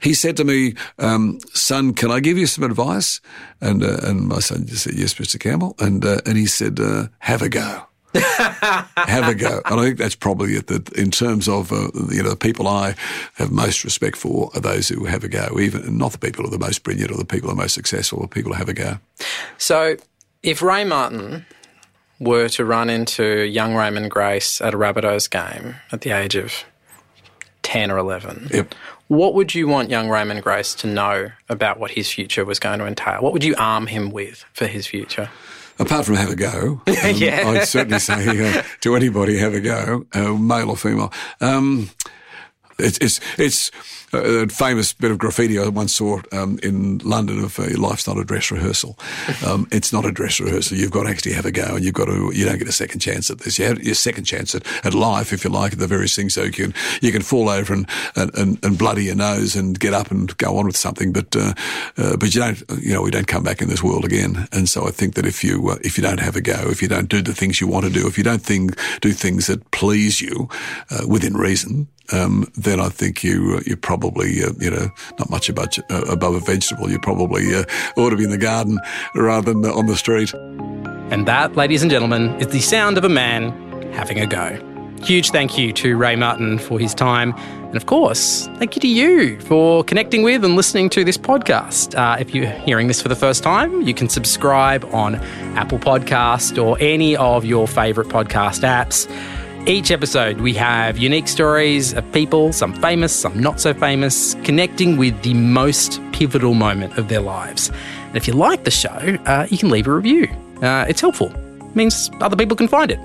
"He 0.00 0.14
said 0.14 0.36
to 0.36 0.44
me, 0.44 0.74
um, 0.98 1.38
son, 1.52 1.94
can 1.94 2.10
I 2.10 2.20
give 2.20 2.38
you 2.38 2.46
some 2.46 2.64
advice?" 2.64 3.20
And 3.60 3.82
uh, 3.82 3.98
and 4.02 4.28
my 4.28 4.40
son 4.40 4.66
just 4.66 4.84
said, 4.84 4.94
"Yes, 4.94 5.14
Mr. 5.14 5.38
Campbell," 5.38 5.74
and 5.78 6.04
uh, 6.04 6.20
and 6.26 6.36
he 6.36 6.46
said, 6.46 6.80
uh, 6.80 7.08
"Have 7.20 7.42
a 7.42 7.48
go." 7.48 7.86
Have 8.20 9.28
a 9.28 9.34
go. 9.34 9.60
And 9.66 9.80
I 9.80 9.84
think 9.84 9.98
that's 9.98 10.14
probably 10.14 10.54
it. 10.54 10.66
That 10.68 10.90
in 10.92 11.10
terms 11.10 11.48
of 11.48 11.72
uh, 11.72 11.90
you 12.10 12.22
know 12.22 12.30
the 12.30 12.36
people 12.36 12.66
I 12.68 12.94
have 13.34 13.50
most 13.50 13.84
respect 13.84 14.16
for 14.16 14.50
are 14.54 14.60
those 14.60 14.88
who 14.88 15.04
have 15.04 15.24
a 15.24 15.28
go. 15.28 15.58
Even 15.60 15.96
not 15.98 16.12
the 16.12 16.18
people 16.18 16.42
who 16.44 16.48
are 16.48 16.58
the 16.58 16.64
most 16.64 16.82
brilliant 16.82 17.10
or 17.10 17.16
the 17.18 17.24
people 17.24 17.48
who 17.48 17.54
are 17.54 17.62
most 17.62 17.74
successful, 17.74 18.20
the 18.22 18.28
people 18.28 18.52
who 18.52 18.58
have 18.58 18.68
a 18.68 18.74
go. 18.74 18.98
So, 19.58 19.96
if 20.42 20.62
Ray 20.62 20.84
Martin 20.84 21.46
were 22.18 22.48
to 22.48 22.64
run 22.64 22.88
into 22.88 23.42
young 23.44 23.74
Raymond 23.74 24.10
Grace 24.10 24.60
at 24.60 24.72
a 24.74 24.76
Rabbitohs 24.78 25.28
game 25.30 25.76
at 25.92 26.00
the 26.00 26.10
age 26.10 26.34
of 26.34 26.64
ten 27.62 27.90
or 27.90 27.98
eleven, 27.98 28.48
Yep. 28.52 28.74
what 29.08 29.34
would 29.34 29.54
you 29.54 29.68
want 29.68 29.90
young 29.90 30.08
Raymond 30.08 30.42
Grace 30.42 30.74
to 30.76 30.86
know 30.86 31.30
about 31.48 31.78
what 31.78 31.90
his 31.90 32.10
future 32.10 32.44
was 32.44 32.58
going 32.58 32.78
to 32.78 32.86
entail? 32.86 33.20
What 33.20 33.32
would 33.32 33.44
you 33.44 33.54
arm 33.58 33.86
him 33.86 34.10
with 34.10 34.44
for 34.54 34.66
his 34.66 34.86
future? 34.86 35.28
Apart 35.78 36.06
from 36.06 36.14
have 36.16 36.30
a 36.30 36.36
go, 36.36 36.80
um, 36.86 36.94
Yeah. 37.14 37.48
I'd 37.48 37.68
certainly 37.68 37.98
say 37.98 38.58
uh, 38.58 38.62
to 38.80 38.96
anybody 38.96 39.38
have 39.38 39.54
a 39.54 39.60
go, 39.60 40.06
uh, 40.14 40.32
male 40.34 40.70
or 40.70 40.76
female. 40.76 41.12
Um, 41.40 41.90
it's 42.78 42.98
it's 42.98 43.20
it's 43.38 43.70
a 44.16 44.48
famous 44.48 44.92
bit 44.92 45.10
of 45.10 45.18
graffiti 45.18 45.58
I 45.58 45.68
once 45.68 45.94
saw 45.94 46.20
um, 46.32 46.58
in 46.62 46.98
London 46.98 47.44
of 47.44 47.58
uh, 47.58 47.66
life's 47.78 48.06
not 48.06 48.18
a 48.18 48.24
dress 48.24 48.50
rehearsal. 48.50 48.98
Um, 49.46 49.68
it's 49.70 49.92
not 49.92 50.04
a 50.04 50.10
dress 50.10 50.40
rehearsal. 50.40 50.76
You've 50.76 50.90
got 50.90 51.04
to 51.04 51.10
actually 51.10 51.34
have 51.34 51.44
a 51.44 51.52
go, 51.52 51.76
and 51.76 51.84
you've 51.84 51.94
got 51.94 52.06
to. 52.06 52.32
You 52.34 52.44
don't 52.44 52.58
get 52.58 52.66
a 52.66 52.72
second 52.72 53.00
chance 53.00 53.30
at 53.30 53.40
this. 53.40 53.58
You 53.58 53.66
have 53.66 53.82
your 53.82 53.94
second 53.94 54.24
chance 54.24 54.54
at, 54.54 54.64
at 54.84 54.94
life, 54.94 55.32
if 55.32 55.44
you 55.44 55.50
like, 55.50 55.74
at 55.74 55.78
the 55.78 55.86
various 55.86 56.16
things. 56.16 56.34
So 56.34 56.44
you 56.44 56.52
can 56.52 56.74
you 57.00 57.12
can 57.12 57.22
fall 57.22 57.48
over 57.48 57.74
and, 57.74 57.88
and, 58.16 58.58
and, 58.64 58.78
bloody 58.78 59.04
your 59.04 59.14
nose 59.14 59.54
and 59.54 59.78
get 59.78 59.94
up 59.94 60.10
and 60.10 60.36
go 60.38 60.56
on 60.58 60.66
with 60.66 60.76
something, 60.76 61.12
but 61.12 61.36
uh, 61.36 61.52
uh, 61.96 62.16
but 62.16 62.34
you 62.34 62.40
don't. 62.40 62.62
You 62.80 62.94
know, 62.94 63.02
we 63.02 63.10
don't 63.10 63.26
come 63.26 63.44
back 63.44 63.60
in 63.60 63.68
this 63.68 63.82
world 63.82 64.04
again. 64.04 64.48
And 64.52 64.68
so 64.68 64.86
I 64.86 64.90
think 64.90 65.14
that 65.14 65.26
if 65.26 65.44
you 65.44 65.70
uh, 65.70 65.78
if 65.82 65.96
you 65.96 66.02
don't 66.02 66.20
have 66.20 66.36
a 66.36 66.40
go, 66.40 66.70
if 66.70 66.82
you 66.82 66.88
don't 66.88 67.08
do 67.08 67.22
the 67.22 67.34
things 67.34 67.60
you 67.60 67.68
want 67.68 67.84
to 67.86 67.92
do, 67.92 68.06
if 68.06 68.18
you 68.18 68.24
don't 68.24 68.42
think 68.42 68.76
do 69.00 69.12
things 69.12 69.46
that 69.46 69.70
please 69.70 70.20
you 70.20 70.48
uh, 70.90 71.06
within 71.06 71.34
reason, 71.34 71.88
um, 72.12 72.50
then 72.56 72.80
I 72.80 72.88
think 72.88 73.24
you 73.24 73.56
uh, 73.56 73.60
you're 73.66 73.76
probably 74.06 74.42
uh, 74.42 74.50
you 74.58 74.70
know 74.70 74.90
not 75.18 75.30
much 75.30 75.48
above, 75.48 75.68
uh, 75.90 76.02
above 76.10 76.34
a 76.34 76.40
vegetable. 76.40 76.90
You 76.90 76.98
probably 76.98 77.54
uh, 77.54 77.64
ought 77.96 78.10
to 78.10 78.16
be 78.16 78.24
in 78.24 78.30
the 78.30 78.38
garden 78.38 78.78
rather 79.14 79.52
than 79.52 79.64
on 79.64 79.86
the 79.86 79.96
street. 79.96 80.32
And 81.10 81.26
that, 81.26 81.56
ladies 81.56 81.82
and 81.82 81.90
gentlemen, 81.90 82.34
is 82.40 82.48
the 82.48 82.60
sound 82.60 82.98
of 82.98 83.04
a 83.04 83.08
man 83.08 83.52
having 83.92 84.20
a 84.20 84.26
go. 84.26 84.58
Huge 85.02 85.30
thank 85.30 85.58
you 85.58 85.72
to 85.74 85.96
Ray 85.96 86.16
Martin 86.16 86.58
for 86.58 86.78
his 86.78 86.94
time. 86.94 87.34
And 87.36 87.76
of 87.76 87.86
course, 87.86 88.46
thank 88.56 88.74
you 88.74 88.80
to 88.80 88.88
you 88.88 89.38
for 89.40 89.84
connecting 89.84 90.22
with 90.22 90.44
and 90.44 90.56
listening 90.56 90.88
to 90.90 91.04
this 91.04 91.18
podcast. 91.18 91.96
Uh, 91.96 92.16
if 92.18 92.34
you're 92.34 92.46
hearing 92.46 92.88
this 92.88 93.02
for 93.02 93.08
the 93.08 93.16
first 93.16 93.42
time, 93.42 93.82
you 93.82 93.92
can 93.92 94.08
subscribe 94.08 94.84
on 94.86 95.16
Apple 95.56 95.78
Podcast 95.78 96.62
or 96.62 96.78
any 96.80 97.14
of 97.16 97.44
your 97.44 97.68
favourite 97.68 98.10
podcast 98.10 98.62
apps. 98.62 99.06
Each 99.68 99.90
episode, 99.90 100.40
we 100.40 100.54
have 100.54 100.96
unique 100.96 101.26
stories 101.26 101.92
of 101.92 102.10
people, 102.12 102.52
some 102.52 102.72
famous, 102.74 103.12
some 103.12 103.40
not 103.40 103.60
so 103.60 103.74
famous, 103.74 104.34
connecting 104.44 104.96
with 104.96 105.20
the 105.22 105.34
most 105.34 106.00
pivotal 106.12 106.54
moment 106.54 106.96
of 106.98 107.08
their 107.08 107.20
lives. 107.20 107.72
And 108.06 108.16
if 108.16 108.28
you 108.28 108.34
like 108.34 108.62
the 108.62 108.70
show, 108.70 109.18
uh, 109.26 109.48
you 109.50 109.58
can 109.58 109.70
leave 109.70 109.88
a 109.88 109.92
review. 109.92 110.28
Uh, 110.62 110.86
it's 110.88 111.00
helpful 111.00 111.32
means 111.74 112.10
other 112.20 112.36
people 112.36 112.56
can 112.56 112.68
find 112.68 112.90
it. 112.90 112.98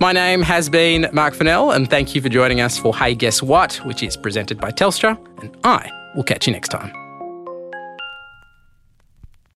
My 0.00 0.12
name 0.12 0.42
has 0.42 0.68
been 0.68 1.08
Marc 1.12 1.34
Fennell, 1.34 1.72
and 1.72 1.90
thank 1.90 2.14
you 2.14 2.20
for 2.20 2.28
joining 2.28 2.60
us 2.60 2.78
for 2.78 2.94
Hey 2.94 3.14
Guess 3.14 3.42
What, 3.42 3.74
which 3.84 4.02
is 4.02 4.16
presented 4.16 4.60
by 4.60 4.70
Telstra, 4.70 5.18
and 5.40 5.56
I 5.64 5.90
will 6.14 6.22
catch 6.22 6.46
you 6.46 6.52
next 6.52 6.68
time. 6.68 7.01